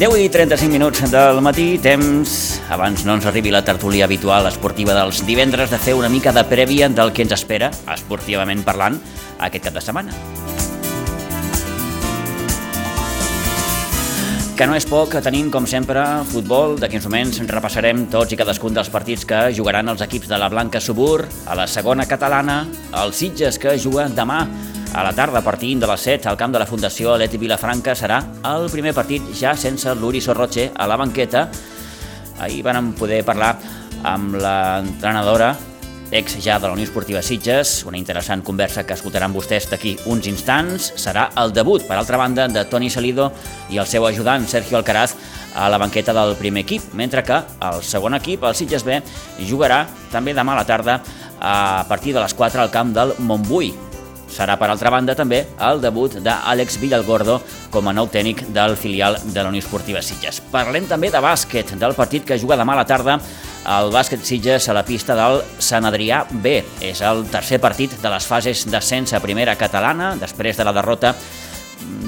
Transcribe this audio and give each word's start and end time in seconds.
10 0.00 0.16
i 0.16 0.30
35 0.32 0.72
minuts 0.72 1.02
del 1.12 1.42
matí, 1.44 1.74
temps, 1.76 2.30
abans 2.72 3.02
no 3.04 3.18
ens 3.18 3.26
arribi 3.28 3.50
la 3.52 3.60
tertúlia 3.60 4.06
habitual 4.06 4.46
esportiva 4.48 4.94
dels 4.96 5.18
divendres, 5.28 5.68
de 5.68 5.76
fer 5.76 5.92
una 5.92 6.08
mica 6.08 6.32
de 6.32 6.40
prèvia 6.48 6.88
del 6.88 7.12
que 7.12 7.20
ens 7.26 7.34
espera, 7.36 7.68
esportivament 7.92 8.62
parlant, 8.64 8.96
aquest 9.44 9.66
cap 9.66 9.76
de 9.76 9.82
setmana. 9.84 10.16
Que 14.56 14.70
no 14.72 14.72
és 14.72 14.88
poc, 14.88 15.18
tenim, 15.20 15.52
com 15.52 15.68
sempre, 15.68 16.00
futbol. 16.32 16.78
D'aquí 16.80 16.96
uns 16.96 17.04
moments 17.04 17.44
repassarem 17.52 18.06
tots 18.08 18.32
i 18.32 18.40
cadascun 18.40 18.72
dels 18.72 18.88
partits 18.88 19.28
que 19.28 19.50
jugaran 19.52 19.92
els 19.92 20.00
equips 20.08 20.32
de 20.32 20.40
la 20.40 20.48
Blanca 20.48 20.80
Subur, 20.80 21.26
a 21.44 21.60
la 21.60 21.68
segona 21.68 22.08
catalana, 22.08 22.62
els 23.04 23.20
Sitges 23.20 23.60
que 23.60 23.76
juguen 23.76 24.16
demà 24.16 24.46
a 24.94 25.04
la 25.04 25.12
tarda, 25.14 25.42
partint 25.44 25.80
de 25.80 25.86
les 25.86 26.02
7 26.02 26.28
al 26.28 26.36
camp 26.36 26.52
de 26.52 26.58
la 26.58 26.66
Fundació 26.66 27.14
Aleti 27.14 27.38
Vilafranca, 27.38 27.94
serà 27.94 28.18
el 28.50 28.68
primer 28.72 28.92
partit 28.96 29.22
ja 29.36 29.54
sense 29.56 29.92
l'Uri 29.94 30.20
Sorroche 30.20 30.70
a 30.74 30.86
la 30.90 30.96
banqueta. 30.98 31.46
Ahir 32.40 32.62
van 32.66 32.92
poder 32.98 33.22
parlar 33.24 33.54
amb 34.02 34.34
l'entrenadora 34.40 35.52
ex 36.10 36.40
ja 36.42 36.58
de 36.58 36.66
la 36.66 36.72
Unió 36.74 36.84
Esportiva 36.88 37.22
Sitges, 37.22 37.84
una 37.86 37.98
interessant 37.98 38.42
conversa 38.42 38.82
que 38.86 38.96
escoltaran 38.96 39.34
vostès 39.34 39.68
d'aquí 39.70 39.94
uns 40.10 40.26
instants. 40.26 40.90
Serà 40.98 41.28
el 41.38 41.54
debut, 41.54 41.84
per 41.86 41.98
altra 41.98 42.18
banda, 42.18 42.48
de 42.50 42.64
Toni 42.66 42.90
Salido 42.90 43.30
i 43.70 43.78
el 43.78 43.86
seu 43.86 44.06
ajudant, 44.08 44.48
Sergio 44.50 44.80
Alcaraz, 44.80 45.14
a 45.54 45.68
la 45.70 45.78
banqueta 45.78 46.14
del 46.14 46.34
primer 46.38 46.64
equip, 46.66 46.90
mentre 46.94 47.22
que 47.22 47.38
el 47.70 47.82
segon 47.86 48.18
equip, 48.18 48.42
el 48.42 48.58
Sitges 48.58 48.86
B, 48.86 48.98
jugarà 49.46 49.84
també 50.10 50.34
demà 50.34 50.58
a 50.58 50.62
la 50.62 50.66
tarda 50.66 50.98
a 51.40 51.86
partir 51.88 52.14
de 52.14 52.20
les 52.20 52.34
4 52.34 52.60
al 52.60 52.74
camp 52.74 52.92
del 52.94 53.14
Montbui. 53.18 53.89
Serà, 54.30 54.54
per 54.60 54.70
altra 54.70 54.92
banda, 54.94 55.16
també 55.18 55.42
el 55.66 55.80
debut 55.82 56.14
d'Àlex 56.22 56.78
Villalgordo 56.80 57.40
com 57.74 57.88
a 57.90 57.94
nou 57.96 58.08
tècnic 58.12 58.44
del 58.54 58.76
filial 58.78 59.18
de 59.24 59.42
la 59.42 59.50
Unió 59.50 59.62
Esportiva 59.62 60.02
Sitges. 60.02 60.40
Parlem 60.52 60.86
també 60.88 61.10
de 61.10 61.20
bàsquet, 61.22 61.74
del 61.80 61.96
partit 61.98 62.26
que 62.26 62.38
juga 62.38 62.58
demà 62.60 62.76
a 62.78 62.82
la 62.82 62.86
tarda 62.88 63.18
el 63.70 63.90
bàsquet 63.92 64.24
Sitges 64.24 64.68
a 64.70 64.76
la 64.76 64.84
pista 64.86 65.16
del 65.18 65.42
Sant 65.60 65.84
Adrià 65.84 66.22
B. 66.30 66.60
És 66.80 67.02
el 67.04 67.26
tercer 67.32 67.60
partit 67.60 67.98
de 68.00 68.12
les 68.12 68.26
fases 68.26 68.64
d'ascens 68.70 69.12
a 69.12 69.20
primera 69.20 69.56
catalana, 69.58 70.14
després 70.20 70.56
de 70.56 70.64
la 70.64 70.74
derrota 70.76 71.14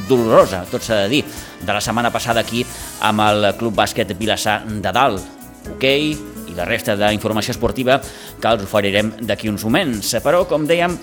dolorosa, 0.09 0.65
tot 0.71 0.85
s'ha 0.85 1.05
de 1.05 1.09
dir, 1.09 1.23
de 1.63 1.73
la 1.73 1.81
setmana 1.81 2.11
passada 2.13 2.41
aquí 2.41 2.65
amb 3.01 3.25
el 3.25 3.53
Club 3.59 3.77
Bàsquet 3.77 4.15
Vilassar 4.19 4.63
de 4.67 4.93
Dalt. 4.93 5.41
Hoquei 5.63 6.13
okay, 6.13 6.33
i 6.53 6.57
la 6.57 6.67
resta 6.69 6.97
d'informació 6.99 7.55
esportiva 7.55 7.99
que 8.03 8.51
els 8.51 8.65
oferirem 8.67 9.13
d'aquí 9.23 9.51
uns 9.51 9.65
moments. 9.65 10.15
Però, 10.25 10.45
com 10.49 10.67
dèiem, 10.69 10.97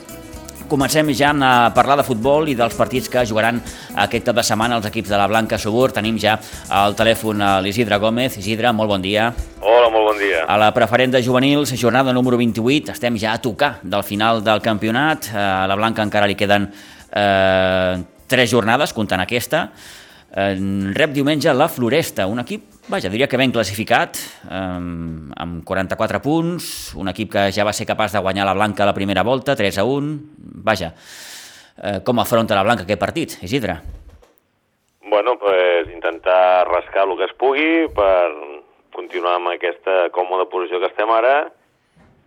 Comencem 0.70 1.08
ja 1.18 1.32
a 1.34 1.72
parlar 1.74 1.96
de 1.98 2.04
futbol 2.06 2.46
i 2.52 2.54
dels 2.54 2.76
partits 2.78 3.10
que 3.10 3.24
jugaran 3.26 3.58
aquest 4.04 4.28
cap 4.28 4.36
de 4.38 4.44
setmana 4.46 4.78
els 4.78 4.86
equips 4.86 5.10
de 5.10 5.18
la 5.18 5.26
Blanca 5.26 5.58
Subur. 5.58 5.88
Tenim 5.90 6.20
ja 6.22 6.36
al 6.70 6.94
telèfon 6.94 7.42
a 7.42 7.56
l'Isidre 7.66 7.98
Gómez. 7.98 8.38
Isidre, 8.38 8.70
molt 8.72 8.92
bon 8.94 9.02
dia. 9.02 9.32
Hola, 9.66 9.90
molt 9.90 10.12
bon 10.12 10.22
dia. 10.22 10.44
A 10.46 10.60
la 10.62 10.70
preferent 10.76 11.16
de 11.16 11.24
juvenils, 11.26 11.74
jornada 11.74 12.14
número 12.14 12.38
28, 12.38 12.94
estem 12.94 13.18
ja 13.18 13.34
a 13.34 13.42
tocar 13.42 13.80
del 13.82 14.06
final 14.06 14.44
del 14.46 14.62
campionat. 14.62 15.32
A 15.34 15.66
la 15.66 15.78
Blanca 15.80 16.06
encara 16.06 16.30
li 16.30 16.38
queden 16.38 16.70
eh, 16.70 17.98
tres 18.30 18.54
jornades, 18.54 18.94
comptant 18.94 19.26
aquesta. 19.26 19.72
Eh, 20.30 20.54
rep 20.94 21.18
diumenge 21.18 21.50
la 21.58 21.68
Floresta, 21.74 22.30
un 22.30 22.46
equip, 22.46 22.79
vaja, 22.90 23.10
diria 23.10 23.28
que 23.30 23.38
ben 23.38 23.54
classificat, 23.54 24.18
eh, 24.50 24.56
amb 24.56 25.64
44 25.66 26.22
punts, 26.22 26.96
un 26.98 27.10
equip 27.12 27.32
que 27.32 27.46
ja 27.54 27.66
va 27.66 27.74
ser 27.74 27.88
capaç 27.88 28.16
de 28.16 28.22
guanyar 28.26 28.48
la 28.50 28.56
Blanca 28.58 28.84
a 28.84 28.90
la 28.90 28.98
primera 28.98 29.24
volta, 29.24 29.56
3 29.56 29.78
a 29.78 29.86
1, 29.86 30.18
vaja, 30.66 30.94
eh, 31.84 32.00
com 32.04 32.20
afronta 32.20 32.58
la 32.58 32.64
Blanca 32.64 32.84
aquest 32.84 33.00
partit, 33.00 33.38
Isidre? 33.44 33.78
Bueno, 35.10 35.38
pues 35.38 35.90
intentar 35.90 36.68
rascar 36.68 37.08
el 37.08 37.18
que 37.18 37.26
es 37.26 37.34
pugui 37.34 37.88
per 37.94 38.34
continuar 38.94 39.36
amb 39.38 39.54
aquesta 39.54 40.10
còmoda 40.12 40.50
posició 40.50 40.80
que 40.80 40.90
estem 40.90 41.10
ara, 41.10 41.52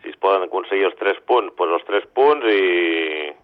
si 0.03 0.11
es 0.11 0.17
poden 0.17 0.47
aconseguir 0.47 0.87
els 0.87 0.99
3 0.99 1.21
punts, 1.27 1.55
doncs 1.59 1.75
els 1.79 1.89
3 1.91 2.07
punts 2.15 2.47
i, 2.47 3.35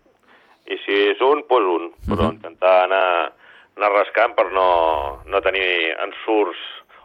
i 0.70 0.78
si 0.84 1.02
és 1.10 1.20
un, 1.20 1.42
doncs 1.50 1.74
un, 1.74 1.90
però 2.06 2.22
uh 2.22 2.28
-huh. 2.30 2.34
intentar 2.34 2.84
anar 2.84 3.32
anar 3.78 3.92
rascant 3.94 4.34
per 4.34 4.50
no, 4.50 5.22
no 5.30 5.40
tenir 5.40 5.94
ensurts 6.02 6.58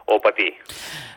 o 0.06 0.20
patir. 0.20 0.52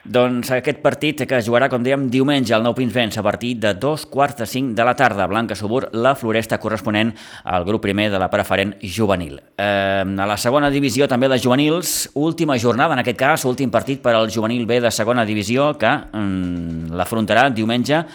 Doncs 0.07 0.53
aquest 0.55 0.77
partit 0.79 1.19
que 1.27 1.35
es 1.35 1.43
jugarà, 1.43 1.67
com 1.67 1.83
dèiem, 1.83 2.05
diumenge 2.07 2.53
al 2.55 2.63
Nou 2.63 2.71
Pins 2.77 2.93
Vents 2.95 3.17
a 3.19 3.23
partir 3.25 3.57
de 3.59 3.73
dos 3.75 4.05
quarts 4.07 4.37
de 4.39 4.45
cinc 4.47 4.71
de 4.77 4.85
la 4.87 4.93
tarda. 4.95 5.25
Blanca 5.27 5.55
Subur, 5.59 5.89
la 5.91 6.13
floresta 6.15 6.61
corresponent 6.63 7.11
al 7.43 7.65
grup 7.67 7.83
primer 7.83 8.07
de 8.13 8.21
la 8.21 8.29
preferent 8.31 8.77
juvenil. 8.79 9.35
Eh, 9.59 10.05
a 10.07 10.27
la 10.31 10.37
segona 10.39 10.71
divisió 10.71 11.09
també 11.11 11.27
de 11.27 11.39
juvenils, 11.43 12.11
última 12.15 12.55
jornada, 12.55 12.95
en 12.95 13.03
aquest 13.03 13.19
cas, 13.19 13.45
últim 13.49 13.73
partit 13.73 13.99
per 14.03 14.15
al 14.15 14.31
juvenil 14.31 14.63
B 14.65 14.79
de 14.79 14.91
segona 14.95 15.25
divisió 15.27 15.73
que 15.77 15.91
mm, 15.91 16.95
l'afrontarà 16.95 17.49
diumenge, 17.51 18.05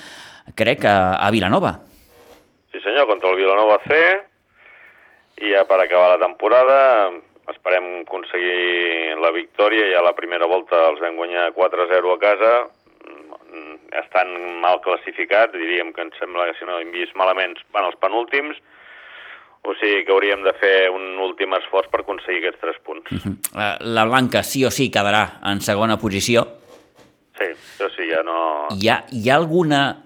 crec, 0.57 0.87
a, 0.89 1.19
a 1.21 1.29
Vilanova. 1.31 1.77
Sí 2.73 2.81
senyor, 2.81 3.05
contra 3.11 3.35
el 3.35 3.37
Vilanova 3.37 3.77
C, 3.85 4.01
i 5.45 5.53
ja 5.53 5.67
per 5.69 5.83
acabar 5.83 6.15
la 6.15 6.25
temporada 6.25 6.81
esperem 7.53 8.03
aconseguir 8.03 9.17
la 9.23 9.33
victòria, 9.35 9.89
ja 9.95 10.03
la 10.05 10.17
primera 10.19 10.49
volta 10.51 10.89
els 10.91 11.01
vam 11.01 11.17
guanyar 11.21 11.53
4-0 11.57 12.15
a 12.15 12.19
casa, 12.21 12.53
mm, 13.07 13.75
estan 14.03 14.35
mal 14.61 14.81
classificats, 14.85 15.53
diríem 15.53 15.93
que 15.93 16.03
em 16.03 16.13
sembla 16.19 16.51
que 16.51 16.59
si 16.59 16.69
no 16.69 16.79
hem 16.81 16.93
vist 16.93 17.15
malament 17.15 17.57
van 17.73 17.89
els 17.91 17.99
penúltims, 18.01 18.59
o 19.63 19.75
sigui 19.79 20.05
que 20.05 20.11
hauríem 20.11 20.43
de 20.43 20.53
fer 20.59 20.91
un 20.91 21.19
últim 21.23 21.53
esforç 21.55 21.91
per 21.91 22.03
aconseguir 22.03 22.43
aquests 22.43 22.61
tres 22.61 22.79
punts. 22.83 23.13
Uh 23.13 23.19
-huh. 23.19 23.77
La 23.95 24.05
Blanca 24.05 24.43
sí 24.43 24.65
o 24.65 24.71
sí 24.71 24.91
quedarà 24.91 25.39
en 25.45 25.61
segona 25.61 25.99
posició. 25.99 26.47
Sí, 27.39 27.45
això 27.45 27.89
sí, 27.95 28.09
ja 28.11 28.23
no... 28.23 28.69
Hi 28.71 28.89
ha, 28.89 29.05
hi 29.11 29.31
ha 29.31 29.37
alguna 29.37 30.03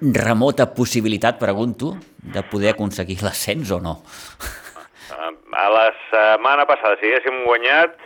remota 0.00 0.74
possibilitat, 0.74 1.38
pregunto, 1.38 1.96
de 2.18 2.42
poder 2.42 2.70
aconseguir 2.70 3.22
l'ascens 3.22 3.70
o 3.70 3.80
no? 3.80 4.02
a 5.58 5.66
la 5.72 5.88
setmana 6.10 6.66
passada, 6.68 6.96
si 7.00 7.10
haguéssim 7.10 7.42
guanyat, 7.46 7.96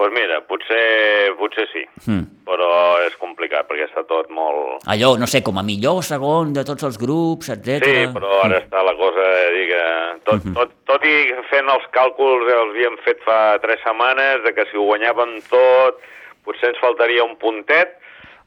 doncs 0.00 0.14
mira, 0.16 0.40
potser, 0.48 1.34
potser 1.36 1.66
sí, 1.68 1.82
mm. 2.06 2.44
però 2.48 2.70
és 3.04 3.16
complicat 3.20 3.68
perquè 3.68 3.84
està 3.86 4.02
tot 4.08 4.30
molt... 4.32 4.86
Allò, 4.90 5.12
no 5.20 5.28
sé, 5.30 5.42
com 5.46 5.60
a 5.60 5.64
millor 5.66 6.00
segon 6.06 6.54
de 6.56 6.64
tots 6.66 6.86
els 6.88 6.96
grups, 7.00 7.50
etc. 7.52 7.84
Sí, 7.84 8.06
però 8.14 8.38
ara 8.40 8.56
mm. 8.56 8.62
està 8.64 8.84
la 8.86 8.94
cosa, 8.98 9.26
dir 9.54 9.66
que 9.70 9.82
tot, 10.24 10.38
mm 10.38 10.46
-hmm. 10.46 10.54
tot, 10.58 10.76
tot 10.88 11.04
i 11.04 11.16
fent 11.52 11.68
els 11.76 11.86
càlculs 11.96 12.48
els 12.48 12.72
havíem 12.72 12.96
fet 13.04 13.20
fa 13.26 13.58
tres 13.62 13.82
setmanes, 13.84 14.42
de 14.44 14.54
que 14.54 14.66
si 14.70 14.76
ho 14.76 14.86
guanyàvem 14.88 15.36
tot, 15.50 16.00
potser 16.44 16.72
ens 16.72 16.80
faltaria 16.80 17.24
un 17.24 17.36
puntet, 17.36 17.98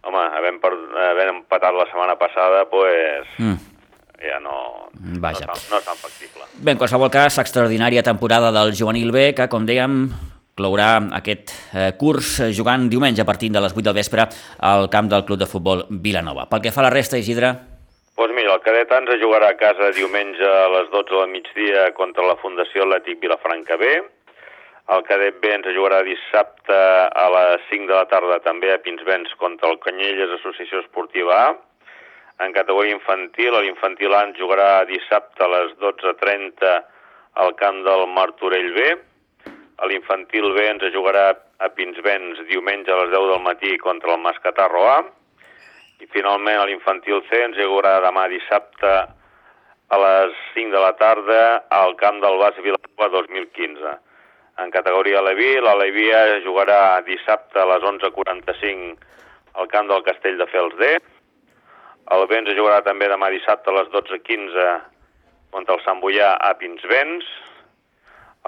home, 0.03 0.23
havent, 0.35 0.59
per, 0.59 0.73
havent 1.11 1.37
empatat 1.37 1.73
la 1.73 1.85
setmana 1.91 2.15
passada, 2.15 2.65
doncs... 2.65 2.73
Pues, 2.73 3.27
mm 3.39 3.72
ja 4.23 4.39
no, 4.43 4.89
Vaja. 5.21 5.47
no, 5.49 5.57
no 5.71 5.79
és 5.79 5.87
tan 5.87 5.99
factible. 5.99 6.47
Bé, 6.59 6.73
en 6.75 6.79
qualsevol 6.81 7.11
cas, 7.13 7.39
extraordinària 7.43 8.03
temporada 8.05 8.51
del 8.55 8.73
juvenil 8.77 9.11
B, 9.11 9.31
que, 9.37 9.49
com 9.51 9.67
dèiem, 9.67 10.07
clourà 10.57 10.89
aquest 11.17 11.53
eh, 11.73 11.91
curs 11.97 12.37
jugant 12.53 12.87
diumenge 12.89 13.23
a 13.23 13.27
partir 13.27 13.49
de 13.51 13.61
les 13.63 13.73
8 13.73 13.87
del 13.89 13.97
vespre 13.97 14.27
al 14.61 14.89
camp 14.93 15.09
del 15.09 15.25
Club 15.25 15.41
de 15.41 15.49
Futbol 15.49 15.85
Vilanova. 15.89 16.47
Pel 16.49 16.61
que 16.61 16.73
fa 16.73 16.83
a 16.83 16.89
la 16.89 16.93
resta, 16.93 17.17
Isidre? 17.17 17.53
Doncs 18.13 18.29
pues 18.29 18.33
mira, 18.37 18.53
el 18.53 18.61
cadet 18.61 18.91
ens 18.93 19.09
jugarà 19.17 19.49
a 19.49 19.57
casa 19.57 19.89
diumenge 19.95 20.45
a 20.45 20.67
les 20.75 20.91
12 20.93 21.15
del 21.15 21.31
migdia 21.31 21.87
contra 21.97 22.27
la 22.27 22.37
Fundació 22.37 22.85
Atlètic 22.85 23.17
Vilafranca 23.23 23.77
B. 23.81 23.89
El 24.93 25.01
cadet 25.07 25.39
B 25.41 25.49
ens 25.49 25.65
jugarà 25.73 26.03
dissabte 26.05 26.77
a 26.77 27.25
les 27.33 27.65
5 27.71 27.89
de 27.89 27.95
la 27.97 28.05
tarda 28.11 28.37
també 28.45 28.69
a 28.69 28.77
Pinsbens 28.83 29.33
contra 29.41 29.71
el 29.71 29.79
Canyelles 29.81 30.37
Associació 30.37 30.83
Esportiva 30.83 31.39
A 31.39 31.47
en 32.45 32.53
categoria 32.53 32.95
infantil. 32.95 33.55
L'infantil 33.63 34.13
A 34.13 34.23
jugarà 34.37 34.83
dissabte 34.89 35.43
a 35.43 35.49
les 35.51 35.73
12.30 35.81 36.75
al 37.43 37.55
camp 37.55 37.81
del 37.87 38.05
Martorell 38.11 38.71
B. 38.75 38.85
L'infantil 39.89 40.51
B 40.55 40.67
ens 40.69 40.85
jugarà 40.93 41.31
a 41.33 41.69
Pinsbens 41.75 42.43
diumenge 42.49 42.91
a 42.91 43.01
les 43.01 43.11
10 43.11 43.29
del 43.31 43.43
matí 43.43 43.77
contra 43.81 44.13
el 44.13 44.21
Mascatarro 44.21 44.85
A. 44.91 44.99
I 46.03 46.07
finalment 46.11 46.65
l'infantil 46.67 47.23
C 47.29 47.43
ens 47.47 47.59
jugarà 47.59 47.99
demà 48.03 48.27
dissabte 48.31 48.93
a 49.93 49.99
les 49.99 50.35
5 50.55 50.73
de 50.73 50.81
la 50.81 50.93
tarda 50.99 51.41
al 51.69 51.95
camp 51.99 52.19
del 52.23 52.39
Bas 52.41 52.57
Vilanova 52.59 53.09
2015. 53.19 53.95
En 54.63 54.69
categoria 54.69 55.19
Aleví, 55.19 55.55
l'Aleví 55.61 56.09
jugarà 56.45 57.01
dissabte 57.07 57.59
a 57.59 57.65
les 57.71 57.85
11.45 57.89 59.11
al 59.61 59.67
camp 59.69 59.89
del 59.89 60.03
Castell 60.05 60.37
de 60.37 60.47
Fels 60.49 60.77
D 60.77 60.95
el 62.11 62.25
Vents 62.27 62.51
jugarà 62.57 62.81
també 62.83 63.07
demà 63.07 63.29
dissabte 63.31 63.71
a 63.71 63.77
les 63.77 63.89
12.15 63.93 64.65
contra 65.55 65.77
el 65.77 65.83
Sant 65.85 66.01
Boià 66.03 66.33
a 66.35 66.51
Pinsbens. 66.59 67.27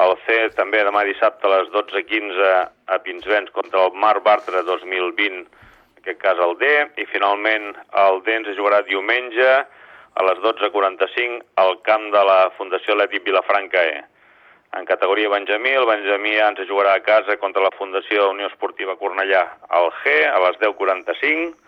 El 0.04 0.16
C 0.26 0.40
també 0.58 0.82
demà 0.84 1.06
dissabte 1.08 1.48
a 1.48 1.54
les 1.54 1.70
12.15 1.72 2.50
a 2.92 2.98
Pinsbens 3.06 3.54
contra 3.56 3.86
el 3.86 3.96
Mar 3.96 4.18
Bartra 4.26 4.64
2020, 4.68 5.46
en 5.46 6.02
aquest 6.02 6.20
cas 6.20 6.42
el 6.44 6.58
D. 6.60 6.72
I 7.00 7.08
finalment 7.14 7.72
el 8.04 8.20
D 8.26 8.36
ens 8.42 8.52
jugarà 8.60 8.82
diumenge 8.90 9.48
a 9.56 10.28
les 10.28 10.42
12.45 10.44 11.40
al 11.64 11.80
camp 11.88 12.10
de 12.12 12.24
la 12.28 12.40
Fundació 12.58 12.96
Atlètic 12.96 13.24
Vilafranca 13.24 13.84
E. 13.88 14.04
En 14.76 14.84
categoria 14.84 15.32
Benjamí, 15.32 15.72
el 15.72 15.88
Benjamí 15.88 16.36
ens 16.44 16.60
jugarà 16.68 16.98
a 16.98 17.04
casa 17.04 17.38
contra 17.40 17.64
la 17.64 17.72
Fundació 17.80 18.32
Unió 18.34 18.50
Esportiva 18.52 18.98
Cornellà 19.00 19.46
al 19.72 19.88
G 20.02 20.18
a 20.28 20.42
les 20.44 20.60
10.45. 20.60 21.65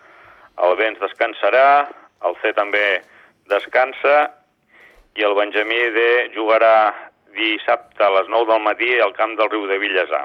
El 0.66 0.74
B 0.78 0.86
ens 0.88 1.00
descansarà, 1.02 1.88
el 2.26 2.34
C 2.42 2.52
també 2.56 3.00
descansa 3.50 4.16
i 5.18 5.24
el 5.26 5.36
Benjamí 5.38 5.78
D 5.94 6.02
jugarà 6.34 6.74
dissabte 7.38 8.04
a 8.04 8.10
les 8.16 8.28
9 8.32 8.50
del 8.50 8.62
matí 8.64 8.90
al 8.98 9.14
camp 9.16 9.36
del 9.38 9.50
riu 9.52 9.66
de 9.70 9.78
Villesà. 9.78 10.24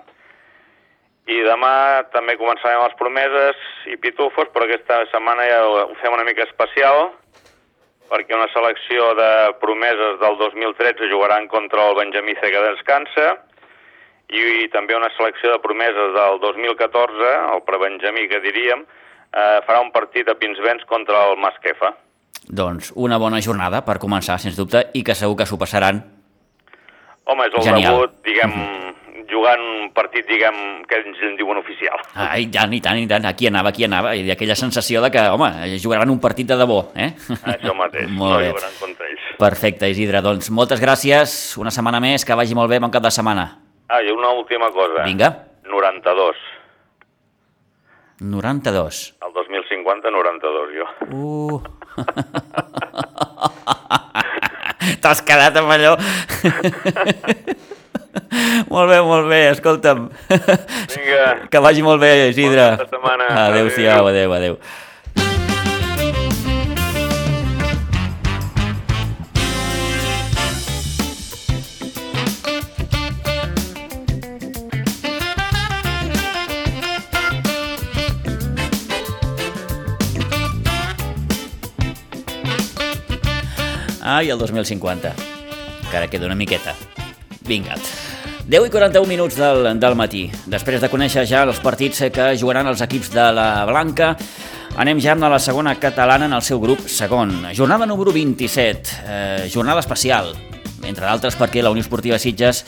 I 1.32 1.40
demà 1.48 2.04
també 2.12 2.36
començarem 2.36 2.82
les 2.84 2.96
promeses 3.00 3.60
i 3.88 3.96
pitufos, 3.96 4.50
però 4.52 4.68
aquesta 4.68 5.04
setmana 5.12 5.46
ja 5.48 5.62
ho 5.64 5.86
fem 6.02 6.16
una 6.16 6.26
mica 6.28 6.44
especial, 6.44 7.14
perquè 8.10 8.36
una 8.36 8.50
selecció 8.52 9.14
de 9.16 9.32
promeses 9.62 10.20
del 10.20 10.36
2013 10.42 11.10
jugaran 11.14 11.48
contra 11.48 11.88
el 11.90 11.96
Benjamí 12.02 12.36
C 12.42 12.52
que 12.52 12.66
descansa 12.68 13.30
i, 14.34 14.42
i 14.66 14.68
també 14.74 14.98
una 14.98 15.12
selecció 15.16 15.54
de 15.54 15.62
promeses 15.64 16.14
del 16.18 16.40
2014, 16.44 17.32
el 17.56 17.64
prebenjamí 17.70 18.28
que 18.32 18.42
diríem, 18.44 18.84
eh, 19.34 19.60
farà 19.68 19.82
un 19.82 19.92
partit 19.92 20.30
a 20.30 20.38
Pinsbens 20.40 20.86
contra 20.86 21.30
el 21.32 21.38
Masquefa. 21.42 21.94
Doncs 22.48 22.92
una 22.96 23.18
bona 23.18 23.42
jornada 23.42 23.84
per 23.86 24.00
començar, 24.00 24.40
sens 24.40 24.58
dubte, 24.60 24.90
i 24.94 25.04
que 25.04 25.16
segur 25.16 25.38
que 25.40 25.46
s'ho 25.48 25.58
passaran 25.58 26.04
Home, 27.24 27.46
és 27.48 27.54
el 27.56 27.64
Genial. 27.64 27.94
debut, 27.94 28.18
diguem, 28.26 28.50
mm 28.50 28.64
-hmm 28.64 28.84
jugant 29.34 29.60
un 29.60 29.90
partit, 29.96 30.26
diguem, 30.30 30.56
que 30.88 31.00
ells 31.00 31.22
en 31.26 31.36
diuen 31.40 31.58
oficial. 31.58 32.00
Ah, 32.14 32.38
i 32.40 32.48
tant, 32.54 32.74
i 32.76 32.80
tant, 32.84 33.00
i 33.02 33.08
tant. 33.10 33.26
Aquí 33.30 33.50
anava, 33.50 33.74
aquí 33.74 33.86
anava. 33.88 34.14
I 34.16 34.30
aquella 34.34 34.56
sensació 34.60 35.02
de 35.04 35.10
que, 35.14 35.24
home, 35.34 35.50
jugaran 35.82 36.12
un 36.14 36.22
partit 36.24 36.48
de 36.50 36.58
debò, 36.60 36.80
eh? 36.96 37.12
Això 37.56 37.76
mateix, 37.78 38.10
molt 38.22 38.38
no 38.38 38.42
bé. 38.42 38.52
jugaran 38.52 38.80
contra 38.80 39.10
ells. 39.10 39.30
Perfecte, 39.42 39.90
Isidre. 39.90 40.22
Doncs 40.26 40.52
moltes 40.54 40.82
gràcies. 40.84 41.58
Una 41.62 41.74
setmana 41.74 42.02
més, 42.04 42.26
que 42.26 42.38
vagi 42.38 42.58
molt 42.58 42.72
bé, 42.72 42.82
bon 42.84 42.94
cap 42.94 43.06
de 43.06 43.14
setmana. 43.14 43.48
Ah, 43.90 44.02
i 44.02 44.12
una 44.14 44.34
última 44.38 44.72
cosa. 44.72 45.04
Vinga. 45.08 45.34
92. 45.70 46.53
92. 48.24 49.16
El 49.26 49.34
2050, 49.34 50.12
92, 50.12 50.74
jo. 50.78 50.86
Uh. 51.12 51.62
T'has 55.04 55.22
quedat 55.28 55.58
amb 55.60 55.72
allò... 55.76 55.92
molt 58.74 58.88
bé, 58.90 59.00
molt 59.04 59.28
bé, 59.28 59.52
escolta'm. 59.52 60.08
Vinga. 60.30 61.26
Que 61.52 61.60
vagi 61.64 61.82
molt 61.84 62.02
bé, 62.04 62.30
Isidre. 62.32 62.66
Bona 62.78 62.88
setmana. 62.88 63.26
Adéu-siau, 63.50 64.04
adéu, 64.12 64.30
adéu. 64.40 64.56
Ai, 84.14 84.30
el 84.30 84.38
2050. 84.38 85.12
Encara 85.86 86.08
queda 86.08 86.28
una 86.28 86.36
miqueta. 86.36 86.76
Vinga. 87.48 87.74
10 88.46 88.68
i 88.68 88.70
41 88.70 89.08
minuts 89.10 89.40
del, 89.40 89.66
del 89.82 89.96
matí. 89.98 90.28
Després 90.46 90.84
de 90.84 90.90
conèixer 90.92 91.24
ja 91.26 91.42
els 91.48 91.58
partits 91.64 92.04
que 92.14 92.28
jugaran 92.38 92.70
els 92.70 92.84
equips 92.86 93.10
de 93.10 93.24
la 93.34 93.48
Blanca, 93.66 94.12
anem 94.78 95.02
ja 95.02 95.16
amb 95.16 95.26
la 95.34 95.40
segona 95.42 95.74
catalana 95.82 96.28
en 96.30 96.36
el 96.38 96.44
seu 96.46 96.62
grup 96.62 96.84
segon. 96.86 97.32
Jornada 97.58 97.88
número 97.90 98.14
27, 98.14 99.00
eh, 99.02 99.48
jornada 99.50 99.82
especial, 99.82 100.30
entre 100.84 101.08
d'altres 101.08 101.40
perquè 101.40 101.64
la 101.66 101.72
Unió 101.74 101.82
Esportiva 101.82 102.20
Sitges 102.22 102.62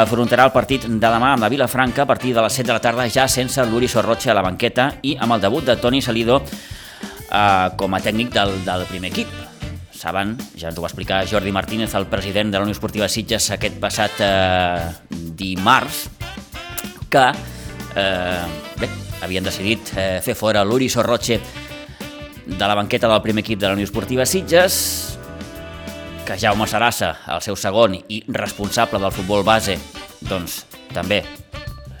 afrontarà 0.00 0.46
el 0.48 0.54
partit 0.54 0.86
de 0.88 1.02
demà 1.02 1.34
amb 1.34 1.44
la 1.44 1.50
Vilafranca 1.52 2.06
a 2.06 2.08
partir 2.08 2.32
de 2.32 2.46
les 2.46 2.56
7 2.56 2.70
de 2.70 2.78
la 2.78 2.80
tarda 2.80 3.08
ja 3.12 3.28
sense 3.28 3.66
l'Uri 3.68 3.90
Sorroche 3.90 4.32
a 4.32 4.38
la 4.38 4.46
banqueta 4.46 4.94
i 5.02 5.18
amb 5.20 5.36
el 5.36 5.44
debut 5.44 5.66
de 5.66 5.76
Toni 5.76 6.00
Salido 6.00 6.40
eh, 6.40 7.68
com 7.76 7.92
a 7.92 8.00
tècnic 8.00 8.32
del, 8.32 8.56
del 8.64 8.88
primer 8.88 9.12
equip. 9.12 9.45
Saben, 9.96 10.34
ja 10.60 10.68
ens 10.68 10.76
ho 10.76 10.82
va 10.84 10.90
explicar 10.90 11.22
Jordi 11.24 11.52
Martínez, 11.56 11.94
el 11.96 12.06
president 12.12 12.50
de 12.52 12.58
la 12.58 12.66
Unió 12.66 12.74
Esportiva 12.76 13.08
Sitges 13.08 13.48
aquest 13.54 13.78
passat 13.80 14.18
eh, 14.20 14.90
dimarts, 15.38 16.02
que 17.08 17.24
eh, 17.96 18.42
bé, 18.76 18.90
havien 19.24 19.46
decidit 19.46 19.94
eh, 19.96 20.18
fer 20.24 20.36
fora 20.36 20.66
l'Uri 20.68 20.90
Sorroche 20.92 21.40
de 22.46 22.66
la 22.68 22.76
banqueta 22.76 23.08
del 23.08 23.22
primer 23.24 23.42
equip 23.46 23.62
de 23.62 23.70
la 23.70 23.78
Unió 23.78 23.88
Esportiva 23.88 24.26
Sitges, 24.28 24.76
que 26.28 26.36
Jaume 26.36 26.68
Sarassa, 26.68 27.14
el 27.32 27.40
seu 27.40 27.56
segon 27.56 27.96
i 27.96 28.20
responsable 28.28 29.00
del 29.00 29.14
futbol 29.16 29.46
base, 29.48 29.78
doncs 30.28 30.64
també 30.92 31.22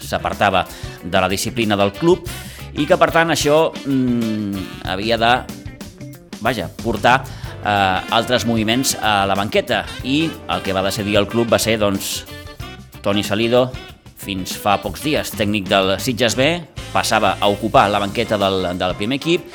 s'apartava 0.04 0.66
de 1.02 1.16
la 1.16 1.32
disciplina 1.32 1.80
del 1.80 1.94
club 1.96 2.28
i 2.76 2.84
que 2.84 2.98
per 3.00 3.08
tant 3.14 3.32
això 3.32 3.70
mm, 3.72 4.84
havia 4.92 5.16
de 5.16 5.32
vaja, 6.44 6.68
portar 6.82 7.22
eh, 7.66 8.14
altres 8.14 8.46
moviments 8.46 8.94
a 9.02 9.26
la 9.26 9.34
banqueta 9.34 9.82
i 10.04 10.26
el 10.30 10.62
que 10.62 10.74
va 10.76 10.84
decidir 10.86 11.18
el 11.18 11.28
club 11.28 11.50
va 11.52 11.58
ser 11.58 11.76
doncs 11.82 12.24
Toni 13.02 13.24
Salido 13.26 13.66
fins 14.26 14.56
fa 14.58 14.78
pocs 14.82 15.04
dies, 15.04 15.30
tècnic 15.36 15.68
del 15.70 15.96
Sitges 16.02 16.34
B, 16.38 16.48
passava 16.92 17.36
a 17.38 17.50
ocupar 17.52 17.86
la 17.92 18.00
banqueta 18.02 18.38
del, 18.40 18.72
del 18.78 18.94
primer 18.98 19.20
equip 19.20 19.46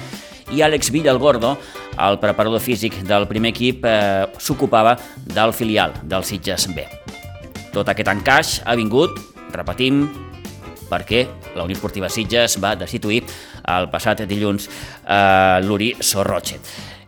i 0.52 0.62
Àlex 0.64 0.92
Villalgordo, 0.92 1.56
el 2.00 2.20
preparador 2.20 2.62
físic 2.64 3.02
del 3.08 3.28
primer 3.28 3.52
equip, 3.56 3.86
eh, 3.88 4.28
s'ocupava 4.40 4.98
del 5.24 5.54
filial 5.56 5.96
del 6.04 6.28
Sitges 6.28 6.68
B. 6.76 6.86
Tot 7.72 7.88
aquest 7.88 8.12
encaix 8.12 8.58
ha 8.68 8.76
vingut, 8.76 9.16
repetim, 9.56 10.06
perquè 10.92 11.26
la 11.56 11.64
Unió 11.64 11.78
Esportiva 11.78 12.10
Sitges 12.12 12.58
va 12.64 12.76
destituir 12.76 13.22
el 13.72 13.88
passat 13.92 14.26
dilluns 14.28 14.68
eh, 14.68 15.60
l'Uri 15.64 15.94
Sorroche. 16.00 16.60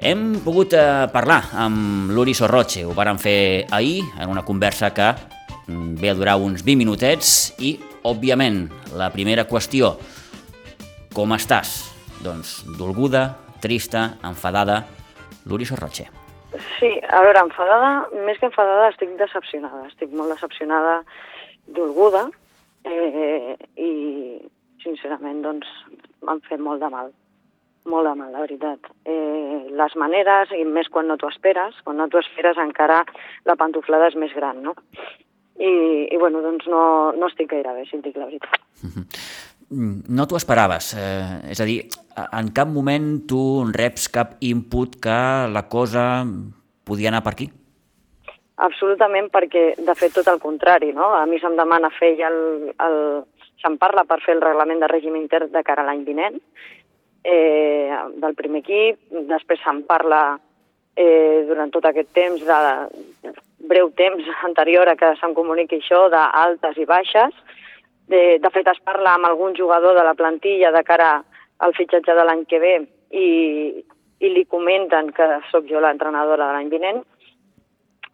Hem 0.03 0.33
pogut 0.43 0.73
eh, 0.75 1.05
parlar 1.13 1.37
amb 1.63 2.09
l'Uri 2.11 2.33
Sorroche, 2.35 2.81
ho 2.83 2.91
vàrem 2.91 3.15
fer 3.23 3.63
ahir 3.71 4.01
en 4.19 4.33
una 4.33 4.41
conversa 4.43 4.89
que 4.91 5.05
mm, 5.15 5.93
ve 6.01 6.09
a 6.11 6.15
durar 6.17 6.33
uns 6.43 6.59
20 6.67 6.75
minutets 6.81 7.29
i, 7.63 7.77
òbviament, 8.03 8.65
la 8.99 9.07
primera 9.15 9.45
qüestió, 9.47 9.93
com 11.15 11.31
estàs? 11.37 11.71
Doncs 12.19 12.51
dolguda, 12.75 13.23
trista, 13.63 14.17
enfadada, 14.27 14.81
l'Uri 15.47 15.69
Sorroche. 15.71 16.09
Sí, 16.81 16.91
a 17.07 17.23
veure, 17.23 17.47
enfadada, 17.47 17.95
més 18.27 18.43
que 18.43 18.51
enfadada, 18.51 18.91
estic 18.91 19.15
decepcionada. 19.23 19.87
Estic 19.87 20.11
molt 20.11 20.35
decepcionada, 20.35 20.99
dolguda, 21.79 22.27
eh, 22.83 23.55
i 23.79 23.91
sincerament, 24.83 25.45
doncs, 25.47 25.71
m'han 26.27 26.43
fet 26.51 26.59
molt 26.59 26.83
de 26.83 26.91
mal. 26.91 27.15
Molt 27.89 28.07
mal, 28.15 28.31
la 28.31 28.43
veritat. 28.45 28.87
Eh, 29.03 29.67
les 29.75 29.95
maneres, 29.99 30.53
i 30.55 30.63
més 30.63 30.87
quan 30.91 31.09
no 31.09 31.17
t'ho 31.19 31.27
esperes, 31.27 31.75
quan 31.83 31.97
no 31.99 32.07
t'ho 32.07 32.21
esperes 32.21 32.59
encara 32.61 33.01
la 33.49 33.57
pantoflada 33.59 34.07
és 34.07 34.15
més 34.15 34.31
gran, 34.35 34.61
no? 34.63 34.75
I, 35.59 35.73
i 36.09 36.17
bueno, 36.17 36.41
doncs 36.41 36.65
no, 36.71 36.83
no 37.17 37.27
estic 37.27 37.51
gaire 37.51 37.75
bé, 37.75 37.83
si 37.89 37.99
et 37.99 38.05
dic 38.05 38.15
la 38.17 38.29
veritat. 38.29 38.61
Mm, 39.73 40.05
No 40.15 40.27
t'ho 40.27 40.37
esperaves, 40.39 40.93
eh, 40.99 41.51
és 41.51 41.59
a 41.59 41.65
dir, 41.67 41.81
en 42.23 42.51
cap 42.55 42.69
moment 42.69 43.07
tu 43.27 43.41
reps 43.73 44.07
cap 44.13 44.35
input 44.39 44.99
que 45.01 45.19
la 45.49 45.67
cosa 45.67 46.23
podia 46.85 47.09
anar 47.09 47.23
per 47.25 47.33
aquí? 47.33 47.49
Absolutament, 48.63 49.31
perquè 49.33 49.73
de 49.81 49.95
fet 49.97 50.13
tot 50.13 50.29
el 50.29 50.39
contrari, 50.39 50.91
no? 50.93 51.09
A 51.17 51.25
mi 51.25 51.39
se'm 51.41 51.57
demana 51.59 51.91
fer 51.99 52.15
ja 52.21 52.31
el... 52.31 52.73
el 52.79 52.99
se'm 53.63 53.77
parla 53.79 54.03
per 54.03 54.17
fer 54.19 54.33
el 54.35 54.41
reglament 54.43 54.81
de 54.81 54.87
règim 54.91 55.13
intern 55.15 55.47
de 55.53 55.61
cara 55.63 55.85
a 55.85 55.87
l'any 55.87 56.01
vinent, 56.03 56.33
eh, 57.23 57.91
del 58.19 58.35
primer 58.35 58.61
equip, 58.63 58.99
després 59.29 59.61
se'm 59.63 59.83
parla 59.87 60.37
eh, 60.95 61.43
durant 61.47 61.71
tot 61.71 61.85
aquest 61.87 62.11
temps, 62.13 62.43
de 62.43 63.33
breu 63.69 63.91
temps 63.95 64.27
anterior 64.49 64.89
a 64.89 64.97
que 64.99 65.13
se'm 65.19 65.35
comuniqui 65.37 65.79
això, 65.81 66.07
d'altes 66.13 66.77
i 66.77 66.87
baixes. 66.89 67.35
De, 68.11 68.37
de 68.43 68.49
fet, 68.51 68.67
es 68.67 68.81
parla 68.83 69.15
amb 69.15 69.29
algun 69.29 69.55
jugador 69.55 69.95
de 69.95 70.03
la 70.03 70.15
plantilla 70.19 70.73
de 70.75 70.83
cara 70.83 71.15
al 71.63 71.73
fitxatge 71.77 72.15
de 72.17 72.25
l'any 72.27 72.43
que 72.49 72.59
ve 72.59 72.73
i, 73.15 73.27
i 74.19 74.31
li 74.33 74.43
comenten 74.51 75.13
que 75.15 75.27
sóc 75.51 75.69
jo 75.69 75.79
l'entrenadora 75.79 76.49
de 76.49 76.57
l'any 76.57 76.71
vinent. 76.73 76.99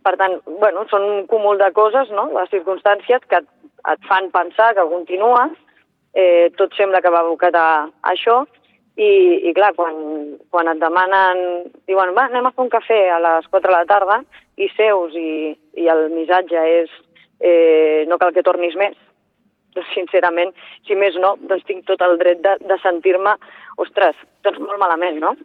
Per 0.06 0.14
tant, 0.20 0.38
bueno, 0.62 0.86
són 0.92 1.04
un 1.08 1.26
cúmul 1.28 1.58
de 1.60 1.72
coses, 1.76 2.12
no?, 2.16 2.30
les 2.38 2.52
circumstàncies 2.54 3.26
que 3.28 3.42
et, 3.42 3.50
et 3.92 4.06
fan 4.08 4.30
pensar 4.32 4.72
que 4.78 4.86
continues, 4.94 5.58
eh, 6.14 6.50
tot 6.58 6.78
sembla 6.78 7.02
que 7.02 7.12
va 7.12 7.24
abocat 7.26 7.58
a, 7.58 7.68
a 7.90 8.14
això, 8.14 8.44
i, 9.00 9.12
i 9.48 9.54
clar, 9.56 9.72
quan, 9.78 9.96
quan 10.52 10.68
et 10.68 10.80
demanen, 10.82 11.44
diuen, 11.88 12.12
va, 12.18 12.28
anem 12.28 12.50
a 12.50 12.54
fer 12.56 12.66
un 12.66 12.72
cafè 12.74 13.00
a 13.16 13.20
les 13.24 13.48
4 13.48 13.70
de 13.70 13.76
la 13.76 13.86
tarda, 13.88 14.18
i 14.60 14.68
seus 14.76 15.16
i, 15.16 15.54
i 15.80 15.88
el 15.88 16.10
missatge 16.12 16.64
és 16.82 16.92
eh, 17.40 18.04
no 18.12 18.20
cal 18.20 18.34
que 18.36 18.44
tornis 18.44 18.76
més, 18.80 18.98
doncs 19.78 19.94
sincerament, 19.98 20.52
si 20.88 20.98
més 21.00 21.16
no, 21.22 21.38
doncs 21.48 21.64
tinc 21.70 21.88
tot 21.88 22.04
el 22.04 22.18
dret 22.20 22.44
de, 22.44 22.58
de 22.68 22.80
sentir-me, 22.84 23.38
ostres, 23.80 24.20
doncs 24.44 24.60
molt 24.66 24.82
malament, 24.82 25.22
no? 25.24 25.36